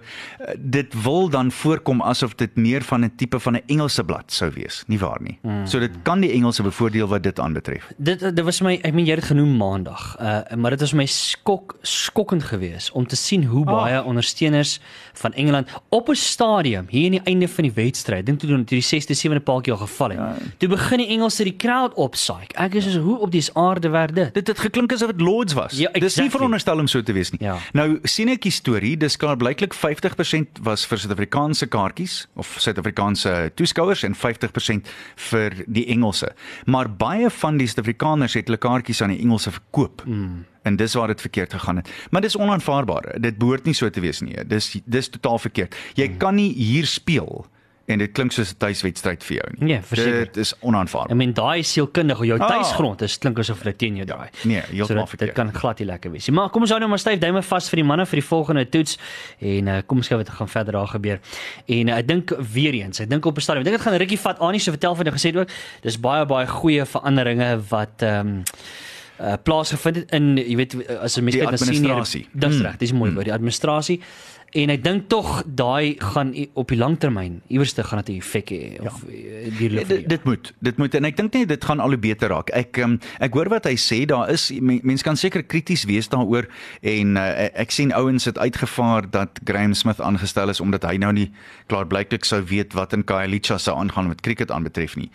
dit 0.57 1.03
wil 1.03 1.29
dan 1.29 1.51
voorkom 1.51 2.01
asof 2.01 2.35
dit 2.35 2.55
meer 2.55 2.81
van 2.81 3.03
'n 3.05 3.13
tipe 3.15 3.39
van 3.39 3.55
'n 3.55 3.63
Engelse 3.65 4.03
blad 4.03 4.31
sou 4.31 4.51
wees, 4.51 4.83
nie 4.87 4.99
waar 4.99 5.21
nie. 5.21 5.37
Mm. 5.41 5.67
So 5.67 5.79
dit 5.79 5.91
kan 6.03 6.19
die 6.19 6.31
Engelse 6.31 6.63
bevoordeel 6.63 7.07
wat 7.07 7.23
dit 7.23 7.39
aanbetref. 7.39 7.91
Dit 7.97 8.19
dit 8.19 8.41
was 8.41 8.61
my 8.61 8.79
ek 8.81 8.93
meen 8.93 9.05
jy 9.05 9.15
het 9.15 9.23
genoem 9.23 9.57
maandag. 9.57 10.15
Uh 10.19 10.39
maar 10.55 10.69
dit 10.69 10.79
was 10.79 10.93
my 10.93 11.05
skok 11.05 11.75
skokkend 11.81 12.43
geweest 12.43 12.91
om 12.91 13.07
te 13.07 13.15
sien 13.15 13.45
hoe 13.45 13.65
oh. 13.65 13.71
baie 13.71 14.03
ondersteuners 14.03 14.79
van 15.13 15.33
Engeland 15.33 15.69
op 15.89 16.09
'n 16.09 16.15
stadium 16.15 16.85
hier 16.89 17.05
aan 17.05 17.11
die 17.11 17.23
einde 17.23 17.47
van 17.47 17.63
die 17.63 17.73
wedstryd, 17.73 18.25
dink 18.25 18.39
toe 18.39 18.49
toe 18.49 18.63
die 18.65 19.01
6de 19.01 19.15
7de 19.29 19.43
paaltjie 19.43 19.73
al 19.73 19.79
geval 19.79 20.09
het. 20.09 20.17
Ja. 20.17 20.35
Toe 20.57 20.69
begin 20.69 20.97
die 20.97 21.07
Engelse 21.07 21.43
die 21.43 21.55
crowd 21.55 21.93
opsaai. 21.93 22.45
Ek 22.53 22.73
is 22.73 22.91
so 22.91 22.99
hoe 22.99 23.17
op 23.19 23.31
die 23.31 23.43
aarde 23.53 23.89
werd 23.89 24.15
dit. 24.15 24.33
Dit 24.33 24.47
het 24.47 24.59
geklink 24.59 24.93
asof 24.93 25.11
dit 25.11 25.21
Lords 25.21 25.53
was. 25.53 25.71
Ja, 25.71 25.77
exactly. 25.77 25.99
Dis 25.99 26.15
nie 26.15 26.29
veronderstel 26.29 26.79
om 26.79 26.87
so 26.87 27.01
te 27.01 27.13
wees 27.13 27.31
nie. 27.31 27.39
Ja. 27.43 27.57
Nou 27.73 27.99
sien 28.03 28.29
ek 28.29 28.41
die 28.41 28.51
storie, 28.51 28.97
dis 28.97 29.17
klaar 29.17 29.37
bly 29.37 29.50
gelyklik 29.51 29.73
50% 29.75 30.61
was 30.63 30.85
vir 30.87 30.99
Suid-Afrikaanse 31.01 31.67
kaartjies 31.67 32.27
of 32.39 32.49
Suid-Afrikaanse 32.59 33.51
toeskouers 33.55 34.03
en 34.03 34.15
50% 34.15 34.87
vir 35.29 35.55
die 35.67 35.85
Engelse. 35.91 36.31
Maar 36.65 36.89
baie 36.89 37.29
van 37.29 37.57
die 37.57 37.67
Suid-Afrikaners 37.67 38.37
het 38.39 38.47
hulle 38.47 38.61
kaartjies 38.61 39.01
aan 39.01 39.13
die 39.15 39.19
Engelse 39.19 39.51
verkoop. 39.51 40.03
Mm. 40.05 40.45
En 40.63 40.75
dis 40.75 40.93
waar 40.93 41.07
dit 41.07 41.21
verkeerd 41.21 41.53
gegaan 41.53 41.81
het. 41.81 41.89
Maar 42.11 42.21
dis 42.21 42.37
onaanvaarbaar. 42.37 43.15
Dit 43.19 43.37
behoort 43.37 43.65
nie 43.65 43.73
so 43.73 43.89
te 43.89 44.01
wees 44.01 44.21
nie. 44.21 44.37
Dis 44.45 44.77
dis 44.85 45.09
totaal 45.09 45.39
verkeerd. 45.39 45.75
Jy 45.95 46.07
mm. 46.07 46.17
kan 46.17 46.35
nie 46.35 46.53
hier 46.53 46.85
speel 46.85 47.45
en 47.91 47.99
dit 47.99 48.11
klink 48.11 48.31
soos 48.31 48.51
'n 48.53 48.57
tuiswedstryd 48.57 49.23
vir 49.23 49.35
jou 49.37 49.47
nie. 49.57 49.67
Nee, 49.73 49.81
verseker. 49.81 50.25
Dit 50.25 50.37
is 50.37 50.53
onaanvaarbaar. 50.61 51.11
I 51.11 51.15
mean 51.15 51.33
daai 51.33 51.63
sielkundig 51.63 52.17
op 52.19 52.25
jou 52.25 52.39
Ah. 52.39 52.47
tuisgrond 52.47 53.01
is 53.01 53.17
klink 53.17 53.39
asof 53.39 53.59
hulle 53.63 53.75
teen 53.75 53.95
jou 53.95 54.05
draai. 54.05 54.29
nee, 54.43 54.61
heeltemal 54.61 54.87
so 54.87 54.93
dit, 54.95 54.95
dit 54.97 55.09
verkeerd. 55.09 55.33
kan 55.33 55.53
glad 55.53 55.79
nie 55.79 55.87
lekker 55.87 56.11
wees 56.11 56.27
nie. 56.27 56.35
Maar 56.35 56.49
kom 56.49 56.61
ons 56.61 56.69
hou 56.71 56.79
nou 56.79 56.89
maar 56.89 56.99
styf 56.99 57.19
duime 57.19 57.41
vas 57.43 57.69
vir 57.69 57.75
die 57.77 57.83
manne 57.85 58.05
vir 58.05 58.19
die 58.19 58.27
volgende 58.27 58.69
toets 58.69 58.97
en 59.39 59.67
uh, 59.67 59.81
kom 59.87 59.97
ons 59.97 60.07
kyk 60.07 60.17
wat 60.17 60.29
gaan 60.29 60.47
verder 60.49 60.73
daar 60.73 60.87
gebeur. 60.87 61.19
En 61.67 61.87
uh, 61.87 61.97
ek 61.97 62.07
dink 62.07 62.31
weer 62.53 62.73
eens, 62.73 62.99
ek 62.99 63.09
dink 63.09 63.25
op 63.25 63.37
'n 63.37 63.41
stadium, 63.41 63.61
ek 63.61 63.65
dink 63.71 63.77
dit 63.77 63.85
gaan 63.87 63.93
'n 63.93 63.99
rukkie 63.99 64.19
vat. 64.19 64.39
Anie 64.39 64.59
so 64.59 64.71
vertel 64.71 64.95
van 64.95 65.05
jou 65.05 65.15
gesê 65.15 65.35
ook, 65.37 65.49
dis 65.81 65.99
baie 65.99 66.25
baie 66.25 66.47
goeie 66.47 66.85
veranderinge 66.85 67.59
wat 67.69 68.01
ehm 68.01 68.27
um, 68.27 68.43
uh, 69.21 69.33
plaasgevind 69.43 69.95
het 69.95 70.11
in 70.11 70.37
jy 70.37 70.55
weet 70.55 70.75
as 70.99 71.17
'n 71.17 71.23
mens 71.23 71.35
kyk 71.35 71.51
na 71.51 71.57
senior 71.57 72.01
dis 72.33 72.55
Mm. 72.57 72.61
reg 72.61 72.77
dis 72.77 72.91
mooi 72.91 73.11
word 73.13 73.25
die 73.25 73.33
administrasie 73.33 74.01
en 74.51 74.71
ek 74.73 74.81
dink 74.83 75.07
tog 75.11 75.29
daai 75.47 75.95
gaan 76.01 76.33
op 76.59 76.71
die 76.71 76.77
langtermyn 76.79 77.37
iewerste 77.47 77.83
gaan 77.87 78.01
dit 78.03 78.09
'n 78.15 78.19
effek 78.19 78.49
hê 78.51 78.63
of 78.83 79.03
ja. 79.07 79.49
dierlik 79.57 79.87
dit, 79.87 80.09
dit 80.09 80.23
moet 80.23 80.53
dit 80.59 80.77
moet 80.77 80.95
en 80.95 81.05
ek 81.05 81.17
dink 81.17 81.33
net 81.33 81.47
dit 81.47 81.63
gaan 81.63 81.79
al 81.79 81.95
hoe 81.95 81.97
beter 81.97 82.29
raak. 82.29 82.49
Ek 82.49 82.77
um, 82.77 82.99
ek 83.19 83.33
hoor 83.33 83.49
wat 83.49 83.65
hy 83.65 83.75
sê, 83.79 84.05
daar 84.05 84.29
is 84.29 84.51
men- 84.59 84.81
mense 84.83 85.03
kan 85.03 85.15
seker 85.15 85.43
krities 85.43 85.85
wees 85.87 86.09
daaroor 86.09 86.47
en 86.81 87.15
uh, 87.15 87.47
ek 87.55 87.71
sien 87.71 87.93
ouens 87.93 88.25
het 88.25 88.37
uitgevaar 88.37 89.09
dat 89.09 89.39
Graham 89.45 89.73
Smith 89.73 90.01
aangestel 90.01 90.49
is 90.49 90.59
omdat 90.59 90.83
hy 90.83 90.97
nou 90.97 91.13
nie 91.13 91.31
klaarblyklik 91.67 92.25
sou 92.25 92.43
weet 92.43 92.73
wat 92.73 92.93
in 92.93 93.03
Khayelitsha 93.03 93.57
sou 93.57 93.77
aangaan 93.77 94.07
met 94.07 94.21
cricket 94.21 94.51
aanbetref 94.51 94.95
nie. 94.95 95.09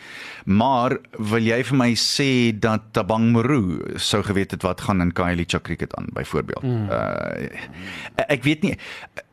Maar 0.44 0.96
wil 1.18 1.44
jy 1.44 1.62
vir 1.64 1.77
my 1.77 1.92
sê 1.94 2.59
dat 2.59 2.92
Tabang 2.92 3.33
Moru 3.33 3.81
sou 3.96 4.22
geweet 4.22 4.51
het 4.51 4.62
wat 4.62 4.81
gaan 4.81 5.01
in 5.01 5.12
Khayelitsha 5.12 5.61
cricket 5.61 5.94
aan 5.94 6.09
byvoorbeeld? 6.12 6.62
Mm. 6.62 6.88
Uh, 6.88 8.25
ek 8.29 8.42
weet 8.44 8.62
nie 8.62 8.77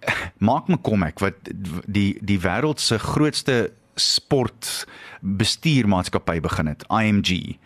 Mark 0.50 0.68
McCormack 0.68 1.20
wat 1.24 1.36
die 1.86 2.18
die 2.22 2.39
wêreld 2.44 2.80
se 2.80 3.00
grootste 3.00 3.72
sport 3.96 4.88
bestuurmaatskappy 5.22 6.39
begin 6.42 6.68
het, 6.72 6.86
IMG, 6.89 7.58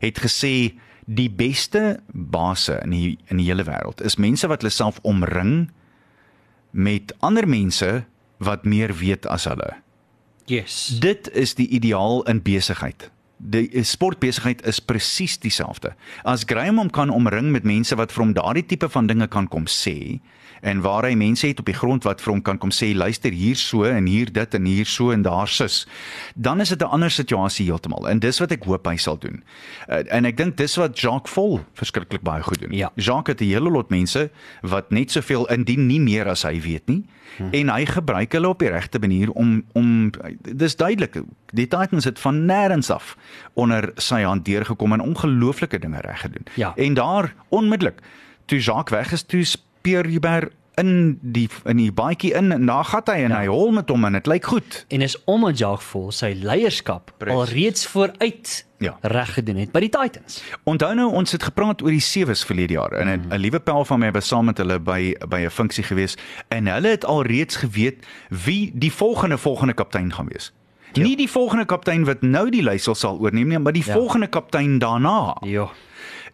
het 0.00 0.20
gesê 0.22 0.74
die 1.04 1.30
beste 1.30 2.00
base 2.06 2.78
in 2.84 2.94
die 2.94 3.18
in 3.26 3.40
die 3.42 3.48
hele 3.48 3.66
wêreld 3.66 4.02
is 4.06 4.16
mense 4.22 4.46
wat 4.46 4.62
hulle 4.62 4.74
self 4.74 5.00
omring 5.02 5.70
met 6.70 7.12
ander 7.20 7.48
mense 7.48 8.04
wat 8.42 8.64
meer 8.64 8.94
weet 8.98 9.26
as 9.26 9.44
hulle. 9.50 9.74
Yes. 10.50 10.98
Dit 11.02 11.28
is 11.38 11.54
die 11.54 11.68
ideaal 11.68 12.22
in 12.30 12.42
besigheid. 12.42 13.10
Die 13.36 13.68
sportbesigheid 13.82 14.62
is 14.66 14.80
presies 14.80 15.36
dieselfde. 15.42 15.92
As 16.22 16.46
Graham 16.46 16.78
hom 16.78 16.90
kan 16.90 17.10
omring 17.10 17.50
met 17.54 17.66
mense 17.66 17.94
wat 17.98 18.14
vir 18.14 18.24
hom 18.24 18.34
daardie 18.34 18.66
tipe 18.66 18.88
van 18.90 19.10
dinge 19.10 19.28
kan 19.30 19.48
kom 19.50 19.66
sê 19.66 20.20
en 20.62 20.80
waar 20.80 21.06
hy 21.08 21.14
mense 21.18 21.46
het 21.46 21.58
op 21.58 21.66
die 21.66 21.76
grond 21.76 22.04
wat 22.06 22.22
vir 22.22 22.32
hom 22.32 22.42
kan 22.46 22.58
kom 22.62 22.70
sê 22.74 22.92
luister 22.94 23.34
hier 23.34 23.58
so 23.58 23.82
en 23.88 24.06
hier 24.06 24.30
dit 24.32 24.54
en 24.54 24.66
hier 24.68 24.86
so 24.86 25.10
en 25.10 25.24
daar 25.26 25.50
sus, 25.50 25.82
dan 26.34 26.62
is 26.62 26.70
dit 26.70 26.82
'n 26.82 26.94
ander 26.94 27.10
situasie 27.10 27.66
heeltemal. 27.66 28.08
En 28.08 28.18
dis 28.18 28.38
wat 28.38 28.52
ek 28.52 28.64
hoop 28.64 28.86
hy 28.86 28.96
sal 28.96 29.18
doen. 29.18 29.42
Uh, 29.88 30.02
en 30.08 30.24
ek 30.24 30.36
dink 30.36 30.56
dis 30.56 30.76
wat 30.76 30.98
Jacques 30.98 31.32
Vol 31.32 31.60
verskriklik 31.74 32.22
baie 32.22 32.42
goed 32.42 32.60
doen. 32.60 32.72
Ja. 32.72 32.90
Jacques 32.94 33.34
het 33.34 33.40
'n 33.40 33.50
hele 33.50 33.70
lot 33.70 33.90
mense 33.90 34.30
wat 34.62 34.90
net 34.90 35.10
soveel 35.10 35.46
indien 35.50 35.86
nie 35.86 36.00
meer 36.00 36.28
as 36.28 36.42
hy 36.42 36.60
weet 36.60 36.86
nie 36.86 37.04
hmm. 37.36 37.48
en 37.52 37.68
hy 37.68 37.84
gebruik 37.86 38.32
hulle 38.32 38.48
op 38.48 38.58
die 38.58 38.70
regte 38.70 38.98
manier 38.98 39.30
om 39.30 39.64
om 39.72 40.10
dis 40.40 40.76
duidelik 40.76 41.22
die 41.50 41.66
Titans 41.66 42.04
het 42.04 42.18
van 42.18 42.46
nêrens 42.46 42.90
af 42.90 43.16
onder 43.54 43.92
sy 43.96 44.22
hand 44.22 44.44
deurgekom 44.44 44.92
en 44.92 45.00
ongelooflike 45.00 45.78
dinge 45.78 46.00
reg 46.00 46.20
gedoen. 46.20 46.46
Ja. 46.54 46.72
En 46.76 46.94
daar 46.94 47.34
onmiddellik 47.48 48.00
toe 48.46 48.58
Jacques 48.58 48.98
weg 48.98 49.12
is, 49.12 49.22
toe 49.22 49.44
speer 49.82 50.06
Hubert 50.06 50.52
in 50.80 51.18
die 51.20 51.48
in 51.68 51.76
die 51.76 51.92
baadjie 51.92 52.32
in 52.38 52.52
en 52.54 52.66
daar 52.66 52.86
gaan 52.88 53.02
hy 53.10 53.24
en 53.26 53.32
ja. 53.34 53.40
hy 53.42 53.48
hol 53.50 53.72
met 53.76 53.90
hom 53.92 54.06
en 54.08 54.16
dit 54.16 54.28
lyk 54.30 54.46
goed. 54.48 54.84
En 54.88 55.02
is 55.04 55.16
omdat 55.28 55.58
Jacques 55.58 55.84
Vol 55.90 56.06
sy 56.16 56.30
leierskap 56.38 57.10
Presies. 57.18 57.40
alreeds 57.40 57.86
vooruit 57.92 58.52
Ja. 58.82 58.96
reg 59.02 59.34
gedoen 59.34 59.56
het 59.60 59.70
by 59.72 59.80
die 59.84 59.90
Titans. 59.92 60.40
Onthou 60.64 60.94
nou 60.94 61.10
ons 61.12 61.32
het 61.32 61.42
gepraat 61.42 61.82
oor 61.82 61.92
die 61.92 62.00
sewes 62.02 62.44
verlede 62.44 62.72
jaar 62.78 62.92
en 62.92 63.08
'n 63.08 63.26
mm. 63.28 63.36
liewe 63.42 63.60
pel 63.60 63.84
van 63.84 64.00
my 64.00 64.10
was 64.10 64.26
saam 64.28 64.44
met 64.48 64.58
hulle 64.58 64.78
by 64.80 65.14
by 65.28 65.44
'n 65.44 65.50
funksie 65.50 65.84
gewees 65.84 66.16
en 66.48 66.66
hulle 66.66 66.88
het 66.88 67.04
alreeds 67.04 67.56
geweet 67.56 68.06
wie 68.30 68.72
die 68.74 68.92
volgende 68.92 69.38
volgende 69.38 69.74
kaptein 69.74 70.12
gaan 70.12 70.28
wees. 70.32 70.52
Ja. 70.92 71.02
Nie 71.02 71.16
die 71.16 71.30
volgende 71.30 71.64
kaptein 71.64 72.04
wat 72.04 72.22
nou 72.22 72.50
die 72.50 72.62
leiersel 72.62 72.94
sal 72.94 73.18
oorneem 73.20 73.48
nie, 73.48 73.58
maar 73.58 73.72
die 73.72 73.84
Ja. 73.86 73.92
volgende 73.92 74.26
kaptein 74.26 74.78
daarna. 74.78 75.36
Ja, 75.40 75.68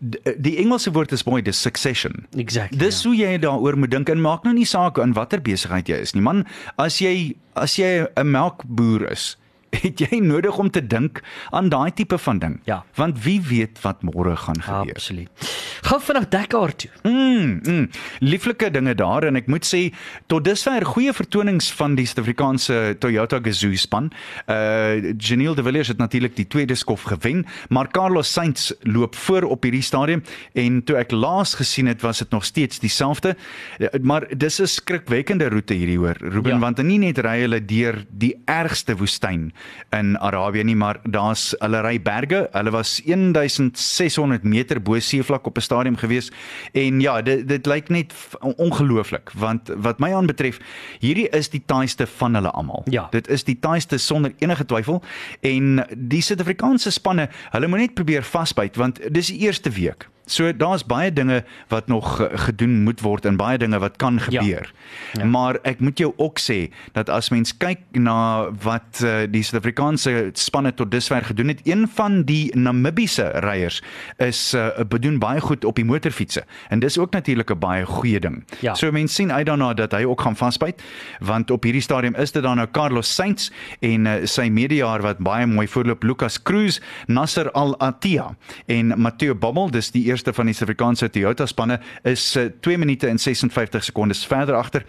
Die 0.00 0.56
Engelse 0.62 0.92
woord 0.94 1.12
is 1.12 1.24
mooi, 1.26 1.42
dis 1.42 1.60
succession. 1.60 2.26
exactly. 2.36 2.78
Dis 2.78 3.02
hoe 3.04 3.16
jy 3.16 3.38
daaroor 3.42 3.76
moet 3.76 3.90
dink 3.90 4.08
en 4.08 4.20
maak 4.20 4.44
nou 4.46 4.54
nie 4.54 4.66
saak 4.66 4.98
in 5.02 5.12
watter 5.12 5.40
besigheid 5.42 5.88
jy 5.90 5.96
is 6.04 6.14
nie. 6.14 6.22
Man, 6.22 6.44
as 6.78 7.00
jy 7.02 7.34
as 7.58 7.74
jy 7.76 8.06
'n 8.16 8.30
melkboer 8.30 9.10
is, 9.10 9.36
het 9.82 10.00
jy 10.00 10.20
nodig 10.20 10.58
om 10.58 10.70
te 10.70 10.86
dink 10.86 11.22
aan 11.50 11.68
daai 11.68 11.92
tipe 11.92 12.18
van 12.18 12.38
ding. 12.38 12.60
Ja. 12.64 12.84
Want 12.94 13.22
wie 13.24 13.40
weet 13.42 13.80
wat 13.82 14.02
môre 14.02 14.36
gaan 14.36 14.62
gebeur. 14.62 14.94
Absoluut. 14.94 15.48
Gou 15.88 16.00
vinnig 16.02 16.28
Dakar 16.28 16.74
toe. 16.76 16.90
Mm, 17.02 17.60
mm, 17.62 17.88
lieflike 18.18 18.70
dinge 18.70 18.94
daar 18.94 19.28
en 19.28 19.36
ek 19.36 19.46
moet 19.46 19.66
sê 19.66 19.88
tot 20.26 20.44
dusver 20.44 20.84
goeie 20.84 21.12
vertonings 21.12 21.70
van 21.78 21.94
die 21.98 22.06
Suid-Afrikaanse 22.06 22.96
Toyota 23.00 23.40
Gazoo 23.42 23.76
span. 23.76 24.10
Uh 24.46 25.14
Janiel 25.18 25.54
de 25.54 25.62
Villiers 25.62 25.88
het 25.88 25.98
natuurlik 25.98 26.36
die 26.36 26.46
tweede 26.46 26.74
skof 26.74 27.02
gewen, 27.02 27.44
maar 27.68 27.90
Carlos 27.90 28.32
Sainz 28.32 28.72
loop 28.82 29.14
voor 29.14 29.42
op 29.42 29.62
hierdie 29.62 29.82
stadium 29.82 30.22
en 30.52 30.82
toe 30.84 30.96
ek 30.96 31.12
laas 31.12 31.54
gesien 31.54 31.86
het 31.86 32.02
was 32.02 32.18
dit 32.18 32.30
nog 32.30 32.44
steeds 32.44 32.78
dieselfde. 32.78 33.36
Uh, 33.78 33.88
Maar 34.02 34.26
dis 34.36 34.60
'n 34.60 34.66
skrikwekkende 34.66 35.48
roete 35.48 35.74
hierdie 35.74 35.98
hoor, 35.98 36.16
Ruben, 36.20 36.52
ja. 36.52 36.58
want 36.58 36.82
nie 36.82 36.98
net 36.98 37.18
ry 37.18 37.40
hulle 37.40 37.64
deur 37.64 38.04
die 38.10 38.34
ergste 38.44 38.96
woestyn 38.96 39.52
in 39.90 40.18
Arabië 40.18 40.64
nie, 40.64 40.76
maar 40.76 41.00
daar's 41.02 41.54
hulle 41.58 41.80
ry 41.80 41.96
berge. 42.02 42.48
Hulle 42.52 42.70
was 42.70 43.00
1600 43.04 44.42
meter 44.44 44.82
bo 44.82 44.98
seevlak 44.98 45.46
op 45.46 45.56
'n 45.56 45.60
stadium 45.60 45.96
gewees 45.96 46.30
en 46.72 47.00
ja, 47.00 47.22
dit 47.22 47.48
dit 47.48 47.66
lyk 47.66 47.88
net 47.88 48.14
ongelooflik 48.40 49.30
want 49.34 49.70
wat 49.76 49.98
my 49.98 50.12
aanbetref, 50.12 50.58
hierdie 50.98 51.28
is 51.28 51.48
die 51.48 51.62
taaiste 51.66 52.06
van 52.06 52.34
hulle 52.34 52.50
almal. 52.50 52.82
Ja. 52.90 53.08
Dit 53.10 53.28
is 53.28 53.44
die 53.44 53.58
taaiste 53.58 53.98
sonder 53.98 54.32
enige 54.38 54.64
twyfel 54.64 55.02
en 55.40 55.86
die 55.96 56.22
Suid-Afrikaanse 56.22 56.90
spanne, 56.90 57.28
hulle 57.50 57.66
moet 57.66 57.78
net 57.78 57.94
probeer 57.94 58.22
vasbyt 58.22 58.76
want 58.76 59.00
dis 59.14 59.26
die 59.26 59.38
eerste 59.38 59.70
week. 59.70 60.08
So 60.28 60.52
daar's 60.52 60.84
baie 60.86 61.12
dinge 61.12 61.44
wat 61.72 61.88
nog 61.88 62.20
eh, 62.20 62.26
gedoen 62.46 62.82
moet 62.84 63.00
word 63.00 63.24
en 63.24 63.36
baie 63.40 63.58
dinge 63.58 63.78
wat 63.78 63.96
kan 63.96 64.14
Ja. 64.28 64.40
gebeur. 64.40 64.72
Ja. 65.12 65.24
Maar 65.24 65.58
ek 65.62 65.80
moet 65.80 65.98
jou 65.98 66.12
ook 66.16 66.38
sê 66.40 66.68
dat 66.92 67.08
as 67.08 67.30
mens 67.30 67.54
kyk 67.56 67.78
na 67.92 68.50
wat 68.62 69.00
uh, 69.04 69.24
die 69.30 69.42
Suid-Afrikaanse 69.42 70.30
spanne 70.32 70.74
tot 70.74 70.90
dusver 70.90 71.24
gedoen 71.24 71.48
het, 71.48 71.60
een 71.64 71.88
van 71.94 72.22
die 72.22 72.56
Namibiese 72.56 73.30
ryers 73.44 73.82
is 74.16 74.54
uh, 74.54 74.68
bedoen 74.88 75.18
baie 75.18 75.40
goed 75.40 75.64
op 75.64 75.76
die 75.76 75.84
motorfietsse 75.84 76.44
en 76.68 76.78
dis 76.80 76.98
ook 76.98 77.12
natuurlik 77.12 77.50
'n 77.50 77.58
baie 77.58 77.84
goeie 77.86 78.20
ding. 78.20 78.44
Ja. 78.60 78.74
So 78.74 78.90
mense 78.92 79.14
sien 79.14 79.32
uit 79.32 79.46
daarna 79.46 79.74
dat 79.74 79.92
hy 79.92 80.04
ook 80.04 80.20
gaan 80.20 80.36
vasbyt 80.36 80.82
want 81.20 81.50
op 81.50 81.62
hierdie 81.62 81.82
stadium 81.82 82.14
is 82.14 82.32
dit 82.32 82.42
dan 82.42 82.56
nou 82.56 82.68
Carlos 82.72 83.14
Sainz 83.14 83.50
en 83.80 84.06
uh, 84.06 84.12
sy 84.24 84.48
medejaar 84.48 85.02
wat 85.02 85.18
baie 85.18 85.46
mooi 85.46 85.68
voorloop 85.68 86.02
Lucas 86.02 86.42
Cruz, 86.42 86.80
Nasser 87.06 87.50
Al 87.52 87.78
Attiyah 87.78 88.30
en 88.66 89.00
Matteo 89.00 89.34
Bommel, 89.34 89.70
dis 89.70 89.90
die 89.90 90.04
eerste 90.18 90.32
van 90.34 90.48
die 90.50 90.54
Suid-Afrikaanse 90.56 91.06
Toyota 91.14 91.46
spanne 91.46 91.78
is 92.02 92.22
uh, 92.36 92.48
2 92.60 92.78
minute 92.78 93.06
en 93.06 93.18
56 93.18 93.84
sekondes 93.84 94.24
verder 94.26 94.56
agter. 94.58 94.82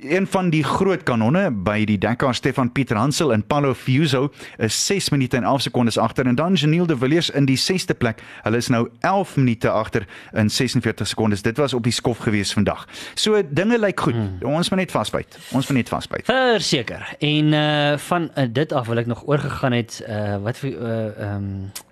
Een 0.00 0.26
van 0.26 0.48
die 0.50 0.62
groot 0.64 1.02
kanonne 1.04 1.50
by 1.50 1.84
die 1.84 1.98
Dakar 2.00 2.34
Stefan 2.34 2.70
Pieter 2.72 2.96
Hansel 2.96 3.34
en 3.34 3.44
Paulo 3.44 3.74
Fiuso 3.74 4.30
is 4.56 4.78
6 4.86 5.10
minute 5.12 5.36
en 5.36 5.44
11 5.44 5.66
sekondes 5.68 5.98
agter 5.98 6.26
en 6.26 6.34
dan 6.34 6.54
Janiel 6.54 6.86
de 6.86 6.96
Villiers 6.96 7.30
in 7.30 7.44
die 7.44 7.58
6ste 7.60 7.96
plek. 7.98 8.22
Hulle 8.46 8.56
is 8.56 8.70
nou 8.72 8.86
11 9.00 9.36
minute 9.36 9.70
agter 9.70 10.06
in 10.32 10.50
46 10.50 11.12
sekondes. 11.12 11.42
Dit 11.42 11.60
was 11.60 11.74
op 11.76 11.84
die 11.84 11.92
skof 11.92 12.24
gewees 12.24 12.54
vandag. 12.56 12.86
So 13.14 13.42
dinge 13.50 13.78
lyk 13.78 14.00
goed. 14.00 14.16
Hmm. 14.16 14.56
Ons 14.56 14.72
moet 14.72 14.86
net 14.86 14.96
vasbyt. 14.96 15.38
Ons 15.52 15.68
moet 15.68 15.82
net 15.82 15.92
vasbyt. 15.92 16.24
Verseker. 16.30 17.04
En 17.18 17.52
uh 17.52 17.98
van 18.00 18.30
uh, 18.38 18.48
dit 18.48 18.72
af 18.72 18.86
wil 18.86 19.02
ek 19.02 19.06
nog 19.10 19.26
oorgegaan 19.28 19.76
het 19.76 20.00
uh 20.08 20.40
wat 20.44 20.58
vir 20.62 20.72
uh 20.72 21.28
ehm 21.28 21.88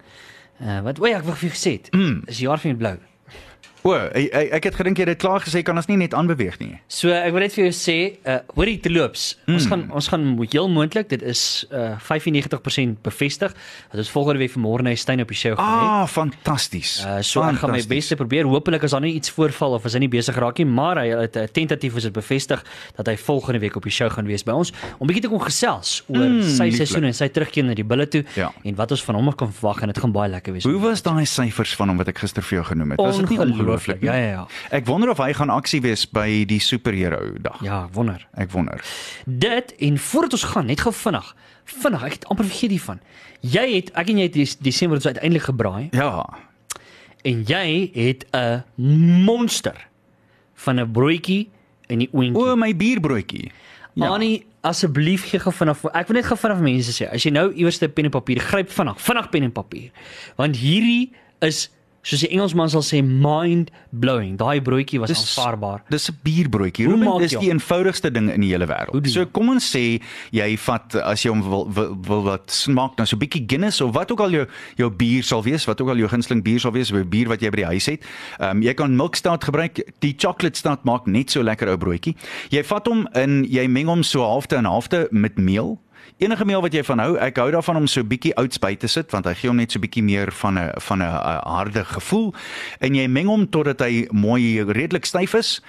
uh, 0.63 0.81
wat 0.87 1.01
o 1.01 1.07
ja, 1.07 1.21
ek 1.21 1.27
wou 1.29 1.37
vir 1.37 1.49
jou 1.49 1.55
gesê 1.57 1.77
het. 1.79 1.93
Mm. 1.95 2.23
Is 2.31 2.43
jaar 2.45 2.61
van 2.63 2.75
die 2.75 2.81
blou. 2.81 2.97
O, 3.87 3.93
ek, 3.95 4.53
ek 4.59 4.65
het 4.65 4.75
gedink 4.81 4.99
jy 4.99 5.05
het 5.07 5.13
dit 5.15 5.21
klaar 5.23 5.41
gesê 5.41 5.63
kan 5.63 5.77
ons 5.79 5.87
nie 5.89 5.97
net 5.97 6.15
aanbeweeg 6.15 6.59
nie. 6.61 6.81
So 6.89 7.11
ek 7.15 7.33
wil 7.33 7.41
net 7.45 7.53
vir 7.55 7.65
jou 7.69 7.75
sê, 7.77 7.97
uh 8.27 8.39
hoorie 8.57 8.79
te 8.83 8.91
loops. 8.91 9.37
Mm. 9.47 9.55
Ons 9.55 9.65
Hmm. 9.69 9.71
gaan 9.71 9.91
ons 9.93 10.09
gaan 10.09 10.25
heel 10.51 10.69
moontlik, 10.69 11.09
dit 11.09 11.23
is 11.23 11.67
uh 11.71 11.95
95% 11.99 13.03
bevestig 13.03 13.53
dat 13.91 13.99
ons 14.01 14.11
volgende 14.11 14.39
week 14.43 14.53
vanmôre 14.57 14.83
na 14.83 14.95
Steyn 14.99 15.21
op 15.23 15.29
die 15.29 15.37
show 15.39 15.55
gaan 15.57 15.65
hê. 15.65 15.89
Ah, 16.03 16.07
fantasties. 16.07 17.05
Uh, 17.05 17.21
so 17.23 17.43
ek 17.43 17.59
gaan 17.63 17.71
my 17.75 17.83
bes 17.89 18.09
te 18.11 18.17
probeer. 18.19 18.45
Hoopelik 18.49 18.83
as 18.85 18.95
daar 18.97 19.01
nie 19.05 19.15
iets 19.19 19.31
voorval 19.31 19.77
of 19.79 19.87
as 19.89 19.95
hy 19.97 20.03
nie 20.05 20.09
besig 20.13 20.37
raak 20.37 20.59
nie, 20.59 20.67
maar 20.67 20.99
hy 21.03 21.09
het 21.13 21.37
uh, 21.37 21.47
tentatief 21.47 21.97
is 21.97 22.09
dit 22.09 22.13
bevestig 22.17 22.63
dat 22.97 23.07
hy 23.11 23.17
volgende 23.17 23.61
week 23.63 23.77
op 23.79 23.87
die 23.87 23.93
show 23.95 24.11
gaan 24.11 24.27
wees 24.27 24.45
by 24.47 24.53
ons 24.59 24.73
om 24.99 25.07
bietjie 25.09 25.23
te 25.29 25.33
kon 25.33 25.41
gesels 25.45 26.03
oor 26.09 26.27
Mm, 26.29 26.43
sy 26.45 26.67
seisoen 26.75 27.05
en 27.09 27.15
sy 27.17 27.29
terugkeer 27.33 27.65
na 27.65 27.75
die 27.79 27.85
bulle 27.87 28.05
toe 28.11 28.25
Ja. 28.37 28.51
en 28.65 28.75
wat 28.77 28.91
ons 28.93 29.03
van 29.07 29.15
hom 29.17 29.31
kan 29.33 29.49
verwag 29.53 29.81
en 29.83 29.89
dit 29.93 29.99
gaan 30.03 30.13
baie 30.13 30.29
lekker 30.31 30.53
wees. 30.53 30.65
Hoe 30.69 30.79
was 30.83 31.01
daai 31.03 31.25
syfers 31.27 31.73
van 31.79 31.89
hom 31.89 31.97
wat 32.03 32.09
ek 32.09 32.19
gister 32.19 32.43
vir 32.43 32.59
jou 32.59 32.65
genoem 32.75 32.91
het? 32.91 33.01
Was 33.01 33.17
dit 33.17 33.31
nie 33.31 33.39
ongelooflik 33.39 33.68
nie? 33.77 33.97
Ja 34.01 34.15
ja 34.15 34.29
ja. 34.31 34.47
Ek 34.71 34.87
wonder 34.87 35.11
of 35.11 35.19
hy 35.19 35.33
gaan 35.33 35.51
aksie 35.51 35.81
wees 35.81 36.07
by 36.11 36.45
die 36.45 36.59
superhero 36.61 37.33
dag. 37.41 37.61
Ja, 37.63 37.85
ek 37.85 37.95
wonder. 37.95 38.27
Ek 38.35 38.51
wonder. 38.51 38.81
Dit 39.27 39.75
en 39.79 39.99
voordat 39.99 40.33
ons 40.33 40.45
gaan, 40.45 40.67
net 40.67 40.81
gou 40.81 40.93
vinnig. 40.93 41.35
Vinnig, 41.65 42.03
ek 42.05 42.13
het 42.13 42.27
amper 42.29 42.45
vergeet 42.45 42.71
hiervan. 42.71 43.01
Jy 43.41 43.75
het 43.75 43.91
ek 43.95 44.09
en 44.09 44.19
jy 44.19 44.31
het 44.33 44.57
Desember 44.63 44.97
ons 44.97 45.07
uiteindelik 45.07 45.43
gebraai 45.43 45.89
Ja. 45.93 46.25
en 47.25 47.45
jy 47.45 47.91
het 47.95 48.25
'n 48.33 48.63
monster 49.25 49.87
van 50.55 50.81
'n 50.81 50.91
broodjie 50.93 51.49
in 51.89 51.99
die 51.99 52.09
oentjie. 52.13 52.37
O, 52.53 52.57
my 52.57 52.77
bierbroodjie. 52.77 53.51
Ja. 53.95 54.09
Annie, 54.09 54.47
asseblief 54.61 55.25
gee 55.31 55.41
gou 55.41 55.53
vanaf 55.53 55.85
ek 55.85 56.07
wil 56.09 56.17
net 56.17 56.27
gou 56.27 56.37
vanaf 56.39 56.59
mense 56.61 56.93
sê, 56.93 57.09
as 57.13 57.23
jy 57.25 57.31
nou 57.31 57.53
iewers 57.53 57.81
'n 57.83 57.93
pen 57.93 58.05
en 58.05 58.11
papier 58.11 58.41
gryp 58.41 58.71
vinnig, 58.71 59.01
vinnig 59.01 59.29
pen 59.31 59.43
en 59.43 59.53
papier. 59.53 59.91
Want 60.37 60.57
hierdie 60.57 61.11
is 61.41 61.71
soos 62.03 62.21
die 62.21 62.31
Engelsman 62.31 62.71
sal 62.71 62.83
sê 62.83 63.03
mind 63.05 63.71
blowing. 63.91 64.37
Daai 64.37 64.61
broodjie 64.63 65.01
was 65.01 65.11
Dis- 65.11 65.37
aanvaarbaar. 65.39 65.83
Dis 65.91 66.09
'n 66.11 66.17
bierbroodjie. 66.23 66.87
Ruben, 66.87 67.19
dis 67.19 67.33
jy 67.33 67.39
die 67.41 67.51
eenvoudigste 67.51 68.11
ding 68.11 68.31
in 68.31 68.41
die 68.41 68.51
hele 68.51 68.67
wêreld. 68.67 69.07
So 69.09 69.27
kom 69.27 69.49
ons 69.51 69.65
sê 69.77 70.01
jy 70.31 70.57
vat 70.57 70.95
as 70.95 71.23
jy 71.23 71.31
hom 71.31 71.43
wil 71.43 71.69
wil, 71.73 71.97
wil 72.01 72.23
wat 72.23 72.51
smaak 72.51 72.97
dan 72.97 73.07
so 73.07 73.17
'n 73.17 73.21
bietjie 73.21 73.45
Guinness 73.47 73.81
of 73.81 73.95
wat 73.95 74.11
ook 74.13 74.21
al 74.21 74.31
jou 74.31 74.47
jou 74.77 74.91
bier 74.91 75.23
sal 75.23 75.43
wees, 75.43 75.65
wat 75.67 75.81
ook 75.81 75.89
al 75.89 75.97
jou 75.97 76.09
gunsteling 76.09 76.43
bier 76.43 76.61
sal 76.61 76.73
wees, 76.73 76.93
'n 76.93 77.09
bier 77.09 77.29
wat 77.29 77.41
jy 77.41 77.51
by 77.51 77.57
die 77.57 77.65
huis 77.67 77.87
het. 77.87 78.05
Ehm 78.41 78.57
um, 78.57 78.63
jy 78.63 78.75
kan 78.75 78.97
milk 78.97 79.17
stout 79.17 79.45
gebruik. 79.45 79.81
Die 80.01 80.15
chocolate 80.17 80.57
stout 80.57 80.85
maak 80.85 81.07
net 81.07 81.31
so 81.31 81.43
lekker 81.43 81.69
ou 81.69 81.77
broodjie. 81.77 82.17
Jy 82.51 82.63
vat 82.65 82.87
hom 82.87 83.07
en 83.15 83.45
jy 83.45 83.67
meng 83.69 83.87
hom 83.87 84.03
so 84.03 84.21
halfte 84.23 84.57
en 84.57 84.65
halfte 84.65 85.09
met 85.11 85.37
meel. 85.39 85.79
Enige 86.17 86.45
meel 86.45 86.61
wat 86.61 86.73
jy 86.73 86.83
van 86.85 86.99
hou, 86.99 87.17
ek 87.17 87.37
hou 87.37 87.51
daarvan 87.51 87.77
om 87.77 87.87
so 87.87 88.03
bietjie 88.03 88.33
oats 88.37 88.59
by 88.59 88.75
te 88.75 88.87
sit 88.89 89.11
want 89.13 89.25
hy 89.27 89.35
gee 89.35 89.49
hom 89.49 89.57
net 89.57 89.71
so 89.73 89.79
bietjie 89.79 90.03
meer 90.03 90.33
van 90.33 90.59
'n 90.59 90.71
van 90.81 90.99
'n 90.99 91.03
uh, 91.03 91.41
harde 91.45 91.85
gevoel 91.85 92.35
en 92.81 92.95
jy 92.95 93.07
meng 93.09 93.27
hom 93.27 93.47
totdat 93.49 93.81
hy 93.81 94.07
mooi 94.11 94.63
redelik 94.63 95.05
styf 95.07 95.35
is 95.35 95.61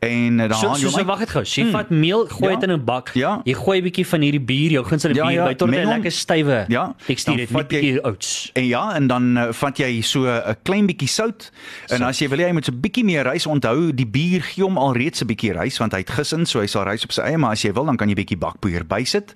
en 0.00 0.36
dan 0.36 0.54
So 0.54 0.68
haal 0.68 0.76
jy 0.76 0.82
so, 0.82 0.90
so 0.90 0.98
hom 0.98 1.06
wag 1.06 1.18
dit 1.18 1.30
gou. 1.30 1.44
So, 1.44 1.60
jy 1.60 1.70
vat 1.72 1.90
meel, 1.90 2.26
gooi 2.26 2.52
Ja. 2.52 2.58
dit 2.60 2.68
in 2.70 2.76
'n 2.76 2.84
bak. 2.84 3.10
Ja. 3.14 3.40
Jy 3.44 3.54
gooi 3.54 3.78
'n 3.80 3.82
bietjie 3.84 4.06
van 4.06 4.20
hierdie 4.20 4.40
bier, 4.40 4.70
jou 4.70 4.84
gunsteling 4.84 5.16
Ja, 5.16 5.26
bier 5.26 5.34
ja, 5.40 5.44
by 5.46 5.54
tot 5.54 5.68
'n 5.68 5.70
meng 5.70 5.84
hom. 5.84 5.92
lekker 5.94 6.12
stywe 6.12 6.64
Ja, 6.68 6.94
tekstuur 7.06 7.38
het 7.38 7.50
met 7.50 7.70
jy- 7.70 7.80
bietjie 7.80 8.04
oats. 8.04 8.50
En 8.54 8.64
ja, 8.66 8.94
en 8.94 9.06
dan 9.06 9.36
uh, 9.38 9.52
vat 9.52 9.78
jy 9.78 10.00
so 10.02 10.24
'n 10.26 10.56
klein 10.62 10.86
bietjie 10.86 11.08
sout. 11.08 11.50
En 11.88 12.02
as 12.02 12.18
jy 12.18 12.28
wil 12.28 12.38
hy 12.38 12.52
moet 12.52 12.64
so 12.64 12.72
'n 12.72 12.80
bietjie 12.80 13.04
meer 13.04 13.24
rys 13.24 13.46
onthou, 13.46 13.92
die 13.94 14.06
bier 14.06 14.42
gee 14.42 14.62
hom 14.64 14.78
al 14.78 14.92
reeds 14.94 15.20
'n 15.22 15.26
bietjie 15.26 15.52
rys 15.52 15.78
want 15.78 15.92
hy 15.92 15.98
het 15.98 16.10
gis 16.10 16.32
in, 16.32 16.46
so 16.46 16.60
hy 16.60 16.66
sal 16.66 16.84
rys 16.84 17.04
op 17.04 17.12
sy 17.12 17.22
eie, 17.22 17.36
maar 17.38 17.50
as 17.52 17.62
jy 17.62 17.72
wil 17.72 17.84
dan 17.86 17.96
kan 17.96 18.08
jy 18.08 18.14
bietjie 18.14 18.36
bakpoeier 18.38 18.84
bysit. 18.86 19.34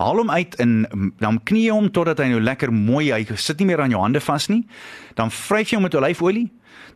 Haal 0.00 0.16
hom 0.22 0.30
uit 0.32 0.54
en 0.64 0.86
dan 1.20 1.38
knie 1.44 1.66
hom 1.70 1.90
totdat 1.92 2.22
hy 2.22 2.30
nou 2.32 2.40
lekker 2.40 2.72
mooi 2.72 3.10
hy 3.12 3.20
sit 3.36 3.58
nie 3.60 3.66
meer 3.68 3.82
aan 3.84 3.92
jou 3.92 4.00
hande 4.00 4.20
vas 4.24 4.46
nie. 4.48 4.62
Dan 5.18 5.28
vryf 5.34 5.70
jy 5.70 5.76
hom 5.76 5.84
met 5.84 5.94
olyfolie. 5.98 6.46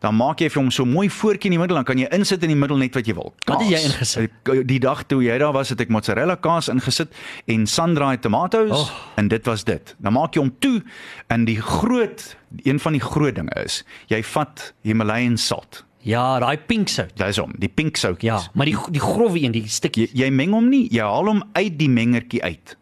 Dan 0.01 0.17
maak 0.17 0.41
jy 0.41 0.49
vir 0.53 0.61
hom 0.63 0.71
so 0.73 0.85
mooi 0.89 1.09
voetjie 1.13 1.49
in 1.51 1.55
die 1.55 1.59
middel, 1.61 1.77
dan 1.77 1.85
kan 1.85 1.99
jy 2.01 2.07
insit 2.13 2.43
in 2.45 2.51
die 2.53 2.57
middel 2.59 2.77
net 2.81 2.95
wat 2.97 3.07
jy 3.09 3.15
wil. 3.17 3.33
Wat 3.47 3.61
het 3.63 3.69
jy 3.71 3.77
Kaas. 3.79 3.85
ingesit? 3.91 4.33
Die- 4.49 4.65
Die 4.65 4.79
dag 4.81 5.03
toe 5.09 5.23
jy 5.23 5.37
daar 5.39 5.53
was, 5.53 5.69
het 5.73 5.81
ek 5.81 5.89
mozzarella 5.93 6.37
kaas 6.37 6.69
ingesit 6.69 7.13
en 7.47 7.67
sun-dried 7.67 8.23
tomatoes 8.23 8.71
Oh. 8.73 8.91
en 9.17 9.29
dit 9.29 9.45
was 9.47 9.65
dit. 9.65 9.95
Dan 9.99 10.13
maak 10.17 10.35
jy 10.35 10.41
hom 10.41 10.53
toe 10.61 10.83
en 11.29 11.45
die 11.45 11.61
groot 11.61 12.37
een 12.65 12.79
van 12.81 12.93
die 12.93 13.01
groot 13.05 13.35
dinge 13.35 13.53
is, 13.65 13.83
jy 14.09 14.23
vat 14.23 14.73
Himalayan 14.83 15.37
salt. 15.37 15.85
Ja, 16.05 16.39
daai 16.39 16.57
pink 16.59 16.89
sout. 16.89 17.13
Dis 17.17 17.37
hom, 17.41 17.53
die 17.59 17.69
pink 17.69 17.97
soutjies. 17.97 18.29
Ja, 18.29 18.41
maar 18.55 18.67
die 18.67 18.77
die 18.91 19.01
growwe 19.01 19.41
een, 19.41 19.53
die 19.53 19.69
stukkie. 19.69 20.09
Jy, 20.13 20.25
jy 20.25 20.31
meng 20.31 20.53
hom 20.53 20.69
nie, 20.69 20.89
jy 20.93 21.01
haal 21.03 21.27
hom 21.27 21.43
uit 21.55 21.79
die 21.79 21.89
mengertjie 21.89 22.43
uit. 22.43 22.77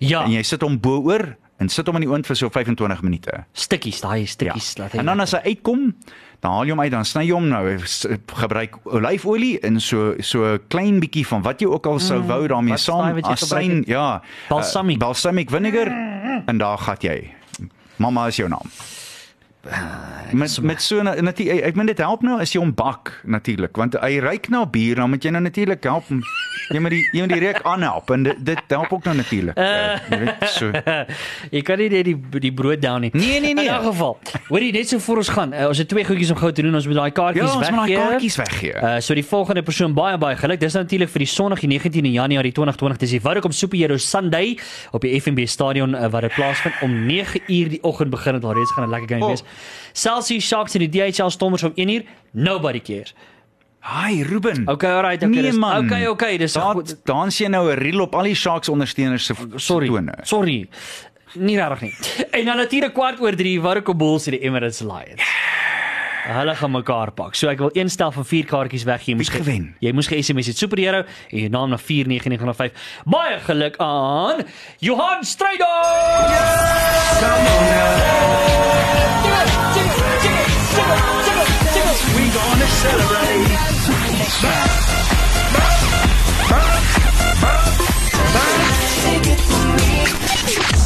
Ja, 0.00 0.24
En 0.24 0.32
jy 0.32 0.42
sit 0.42 0.62
hom 0.64 0.78
bo-oor 0.80 1.36
en 1.60 1.68
sit 1.68 1.86
hom 1.86 1.96
in 2.00 2.06
die 2.06 2.08
oond 2.10 2.24
vir 2.26 2.36
so 2.36 2.48
25 2.48 3.02
minute. 3.04 3.44
stukkies, 3.52 4.00
daai 4.00 4.24
stukkies 4.26 4.78
laat 4.78 4.92
hy. 4.92 4.96
Ja. 4.96 5.00
En 5.00 5.06
dan 5.06 5.20
as 5.20 5.32
hy 5.36 5.40
uitkom, 5.52 5.94
dan 6.40 6.50
haal 6.54 6.64
jy 6.64 6.70
hom 6.72 6.80
uit, 6.80 6.90
dan 6.94 7.04
sny 7.04 7.26
jy 7.26 7.34
hom 7.36 7.48
nou 7.48 7.76
gebruik 8.40 8.78
olyfolie 8.88 9.58
en 9.60 9.80
so 9.80 10.14
so 10.20 10.44
'n 10.54 10.60
klein 10.68 11.00
bietjie 11.00 11.26
van 11.26 11.42
wat 11.42 11.60
jy 11.60 11.66
ook 11.68 11.86
al 11.86 11.98
sou 12.00 12.20
wou 12.22 12.46
daarmee 12.48 12.72
Mm. 12.72 12.80
is 12.80 12.86
daai 12.86 13.12
saam 13.12 13.32
asyn, 13.32 13.84
ja, 13.86 14.22
Balsamic. 14.48 14.96
Uh, 14.96 15.00
balsamic 15.06 15.50
vinegar 15.50 15.86
en 16.46 16.58
daar 16.58 16.78
gaan 16.78 16.96
jy. 17.00 17.30
Mamma 17.98 18.26
is 18.28 18.36
jou 18.36 18.48
naam. 18.48 18.64
Met 20.32 20.60
met 20.62 20.80
so 20.82 21.02
natuurlik 21.02 21.64
ek 21.66 21.74
meen 21.76 21.86
dit 21.90 21.98
help 21.98 22.22
nou 22.24 22.38
as 22.40 22.52
jy 22.54 22.60
hom 22.62 22.70
bak 22.74 23.10
natuurlik 23.28 23.76
want 23.76 23.96
hy 24.00 24.16
ruik 24.22 24.48
na 24.48 24.62
bier 24.64 24.96
dan 24.96 25.10
moet 25.10 25.24
jy 25.26 25.30
nou 25.34 25.42
natuurlik 25.42 25.82
help 25.84 26.06
hom- 26.08 26.22
jy 26.70 26.78
moet 26.80 26.94
die 26.94 27.02
jy 27.12 27.20
moet 27.26 27.32
die 27.34 27.40
reuk 27.42 27.58
aanhelp 27.72 28.10
en 28.14 28.22
dit, 28.22 28.36
dit 28.46 28.62
help 28.72 28.92
ook 28.94 29.04
nou 29.04 29.16
natuurlik 29.18 29.58
uh, 29.58 29.98
jy 30.08 30.18
weet 30.22 30.46
so 30.54 30.70
jy 31.56 31.60
kan 31.66 31.78
nie 31.82 31.88
net 31.92 32.04
die 32.08 32.16
die 32.46 32.52
brood 32.52 32.80
down 32.80 33.00
nie. 33.04 33.10
Nee, 33.12 33.40
nee, 33.40 33.54
nee. 33.54 33.64
In 33.66 33.70
elk 33.74 33.84
geval. 33.90 34.16
Hoorie, 34.48 34.70
net 34.72 34.88
so 34.88 34.98
voor 34.98 35.16
ons 35.20 35.28
gaan. 35.28 35.52
Uh, 35.52 35.66
ons 35.68 35.78
het 35.82 35.88
twee 35.88 36.04
goedjies 36.04 36.30
om 36.30 36.36
gou 36.40 36.52
te 36.52 36.62
doen. 36.62 36.74
Ons 36.74 36.86
moet 36.86 36.96
daai 36.96 37.10
ja 37.10 37.16
kaartjies 37.18 37.54
ons 37.56 37.70
moet 37.70 37.76
daai 37.76 37.88
weggee. 37.90 38.06
kaartjies 38.08 38.36
weggee 38.40 38.74
Uh 38.80 38.96
so 39.00 39.14
die 39.18 39.24
volgende 39.26 39.62
persoon 39.66 39.94
baie 39.94 40.16
baie 40.18 40.36
geluk. 40.40 40.60
Dis 40.60 40.72
natuurlik 40.78 41.10
vir 41.10 41.24
die 41.26 41.28
Sondag 41.28 41.60
die 41.60 41.68
19de 41.74 42.12
Januarie 42.14 42.52
2020. 42.52 42.96
Dis 43.02 43.10
die 43.18 43.20
Vodacom 43.20 43.52
Superhero 43.52 43.96
Sunday 43.98 44.56
op 44.92 45.02
die 45.04 45.12
FNB 45.20 45.44
Stadion 45.50 45.94
uh, 45.94 46.06
waar 46.08 46.22
dit 46.28 46.34
plaasvind 46.38 46.74
om 46.86 46.94
9 47.06 47.40
uur 47.48 47.68
die 47.76 47.82
oggend 47.82 48.10
begin 48.10 48.38
dit 48.38 48.44
alreeds 48.44 48.72
gaan 48.72 48.86
'n 48.88 48.90
lekker 48.90 49.08
game 49.08 49.24
Oh. 49.24 49.28
wees. 49.34 49.42
Celsius 49.92 50.46
Sharks 50.46 50.74
en 50.74 50.80
die 50.80 50.88
DHL 50.88 51.28
Stormers 51.30 51.62
om 51.62 51.72
1 51.74 51.88
uur. 51.88 52.02
Nobody 52.32 52.80
cares. 52.80 53.14
Hi 53.82 54.22
Ruben 54.22 54.68
Okay, 54.68 54.90
alright, 54.90 55.22
okay. 55.22 55.34
Nee, 55.34 55.42
dis, 55.42 55.56
man. 55.56 55.84
okay, 55.86 56.06
okay, 56.06 56.36
dis 56.36 56.52
Daar 56.52 56.74
goed 56.74 56.96
dan 57.04 57.30
sien 57.32 57.46
jy 57.46 57.50
nou 57.50 57.70
'n 57.72 57.78
reel 57.78 58.00
op 58.00 58.14
al 58.14 58.22
die 58.28 58.34
Sharks 58.34 58.68
ondersteuners 58.68 59.24
se 59.24 59.34
Sorry. 59.56 59.86
tone. 59.86 60.14
Sorry. 60.22 60.68
Nie 61.34 61.56
regtig 61.56 61.80
nie. 61.80 61.94
En 62.30 62.44
dan 62.44 62.56
natuurlik 62.56 62.92
kwart 62.94 63.20
oor 63.20 63.32
3 63.36 63.60
Vodacom 63.60 63.96
Bulls 63.98 64.26
en 64.26 64.32
die 64.32 64.40
Emirates 64.40 64.80
Lions. 64.80 65.22
Hulle 66.26 66.54
gaan 66.54 66.70
mekaar 66.70 67.10
pak. 67.12 67.34
So 67.34 67.48
ek 67.48 67.58
wil 67.58 67.70
een 67.72 67.90
stel 67.90 68.12
van 68.12 68.24
4 68.24 68.44
kaartjies 68.44 68.84
weggee. 68.84 69.14
Jy 69.14 69.16
moes 69.16 69.28
gewen? 69.32 69.74
Jy 69.80 69.92
moes 69.96 70.06
ge-SMS 70.10 70.46
het 70.52 70.58
superhero 70.58 71.04
en 71.30 71.38
jou 71.38 71.48
naam 71.48 71.68
na 71.72 71.78
49905. 71.78 72.72
Baie 73.04 73.38
geluk 73.46 73.76
aan 73.76 74.44
Johan 74.78 75.24
Strydom. 75.24 76.28
Yes! 76.28 77.20
Come 77.20 77.48
on 77.48 77.64
now. 77.64 77.98
We 82.16 82.24
gonna 82.30 82.66
celebrate. 82.66 83.60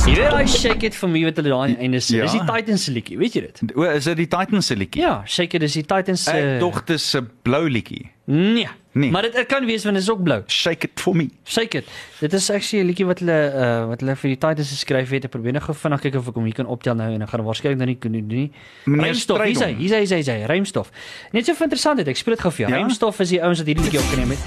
Jy 0.05 0.19
weet 0.19 0.35
hy 0.37 0.45
shake 0.53 0.85
it 0.85 0.97
vir 1.01 1.09
my 1.09 1.21
wat 1.25 1.39
hulle 1.41 1.49
daai 1.55 1.79
einde 1.81 2.01
sê. 2.05 2.19
Ja. 2.19 2.27
Dis 2.29 2.35
die 2.37 2.45
Titans 2.45 2.83
se 2.85 2.93
liedjie, 2.93 3.17
weet 3.17 3.37
jy 3.39 3.43
dit? 3.47 3.63
O, 3.73 3.87
is 3.89 4.05
dit 4.05 4.19
die 4.21 4.27
Titans 4.29 4.67
se 4.69 4.77
liedjie? 4.77 5.01
Ja, 5.01 5.15
shake 5.25 5.57
it 5.57 5.65
is 5.65 5.77
die 5.79 5.85
Titans 5.89 6.27
se 6.27 6.35
Ek 6.37 6.61
dog 6.61 6.83
dit 6.85 6.99
is 6.99 7.07
'n 7.17 7.31
blou 7.43 7.63
liedjie. 7.73 8.11
Nee. 8.29 8.69
Nee. 8.93 9.11
Maar 9.11 9.23
dit 9.23 9.47
kan 9.49 9.65
wees 9.67 9.83
want 9.85 9.97
dit 9.97 10.05
is 10.05 10.11
ook 10.11 10.23
blou. 10.23 10.43
Shake 10.47 10.87
it 10.87 11.01
for 11.01 11.17
me. 11.17 11.31
Shake 11.45 11.79
it. 11.79 11.89
Dit 12.21 12.33
is 12.33 12.51
actually 12.51 12.85
'n 12.85 12.87
liedjie 12.93 13.07
wat 13.07 13.19
hulle 13.25 13.53
uh 13.57 13.87
wat 13.89 14.01
hulle 14.01 14.17
vir 14.17 14.29
die 14.29 14.39
Titans 14.39 14.69
geskryf 14.69 15.11
het. 15.11 15.25
Ek 15.25 15.31
probeer 15.31 15.53
net 15.53 15.63
gou 15.63 15.75
vinnig 15.75 16.01
kyk 16.01 16.15
of 16.21 16.29
ek 16.29 16.35
hom 16.35 16.45
hier 16.45 16.55
kan 16.55 16.67
optel 16.67 16.95
nou 16.95 17.13
en 17.13 17.19
dan 17.19 17.29
gaan 17.29 17.41
ek 17.41 17.47
waarskynlik 17.47 17.79
nou 17.79 17.87
nie 17.87 17.97
kan 17.97 18.13
doen 18.13 18.27
nie. 18.29 18.53
Rymstof, 18.85 19.41
hier 19.41 19.51
is 19.51 19.61
hy, 19.61 19.73
Strydom. 19.73 19.79
hier 19.79 19.85
is 19.85 19.91
hy, 19.91 19.97
hier 19.97 20.03
is 20.05 20.11
hy, 20.11 20.17
hier 20.17 20.21
is 20.21 20.29
hy, 20.29 20.47
Rymstof. 20.53 20.91
Net 21.33 21.47
so 21.47 21.55
vir 21.55 21.65
interessant 21.65 21.97
dit. 21.97 22.09
Ek 22.09 22.17
speel 22.17 22.35
dit 22.35 22.43
gou 22.43 22.51
vir 22.53 22.67
jou. 22.67 22.71
Ja? 22.77 22.77
Rymstof 22.77 23.21
is 23.21 23.29
die 23.29 23.43
ouens 23.43 23.59
wat 23.59 23.67
hierdie 23.67 23.85
liedjie 23.85 24.01
opgeneem 24.01 24.31
het. 24.37 24.43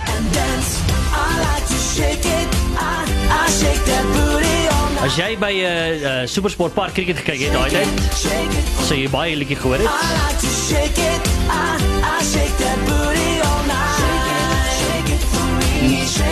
As 5.01 5.15
jy 5.15 5.37
by 5.37 5.53
'n 5.53 5.61
uh, 5.61 6.21
uh, 6.21 6.27
Supersport 6.27 6.73
Park 6.73 6.93
cricket 6.93 7.17
gekyk 7.21 7.39
het 7.45 7.53
daai 7.53 7.69
tyd, 7.69 7.87
sou 8.87 8.97
jy 8.97 9.09
baie 9.09 9.35
liedjie 9.37 9.55
gehoor 9.55 9.77
het. 9.77 9.89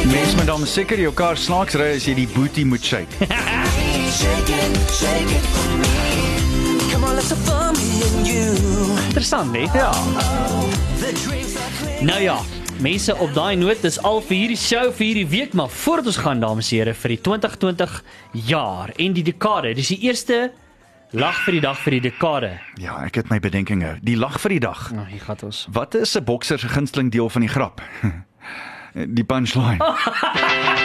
Mens 0.10 0.36
moet 0.36 0.46
dan 0.46 0.66
seker 0.68 1.00
jou 1.00 1.14
kar 1.14 1.38
snaaks 1.38 1.74
ry 1.78 1.96
as 1.96 2.06
jy 2.10 2.14
die 2.14 2.28
booty 2.28 2.64
moet 2.64 2.84
shake. 2.84 3.14
Interessant, 9.06 9.56
hè? 9.56 9.66
Ja. 9.74 9.92
Nou 12.02 12.22
ja, 12.22 12.38
mense 12.82 13.16
op 13.16 13.32
daai 13.34 13.56
noot, 13.56 13.82
dis 13.82 13.98
al 14.04 14.22
vir 14.26 14.38
hierdie 14.38 14.60
show 14.60 14.92
vir 14.92 15.06
hierdie 15.06 15.30
week, 15.32 15.54
maar 15.54 15.70
voordat 15.72 16.12
ons 16.12 16.18
gaan 16.26 16.40
dames 16.44 16.72
en 16.72 16.78
here 16.78 16.94
vir 16.94 17.16
die 17.16 17.22
2020 17.22 18.04
jaar 18.50 18.92
en 18.98 19.16
die 19.16 19.24
dekade, 19.24 19.74
dis 19.78 19.94
die 19.96 20.02
eerste 20.10 20.52
Lag 21.16 21.38
vir 21.46 21.56
die 21.56 21.62
dag 21.64 21.78
vir 21.80 21.94
die 21.96 22.02
dekade. 22.10 22.50
Ja, 22.82 22.98
ek 23.06 23.22
het 23.22 23.30
my 23.32 23.38
bedenkinge. 23.40 23.94
Die 24.04 24.18
lag 24.20 24.36
vir 24.42 24.58
die 24.58 24.60
dag. 24.60 24.90
Nou, 24.92 25.06
hier 25.08 25.22
gaan 25.24 25.38
ons. 25.48 25.68
Wat 25.72 25.96
is 25.96 26.18
'n 26.18 26.24
bokser 26.26 26.60
se 26.60 26.68
gunsteling 26.68 27.12
deel 27.12 27.30
van 27.30 27.42
die 27.42 27.50
grap? 27.50 27.82
Die 28.96 29.24
punchline. 29.24 29.80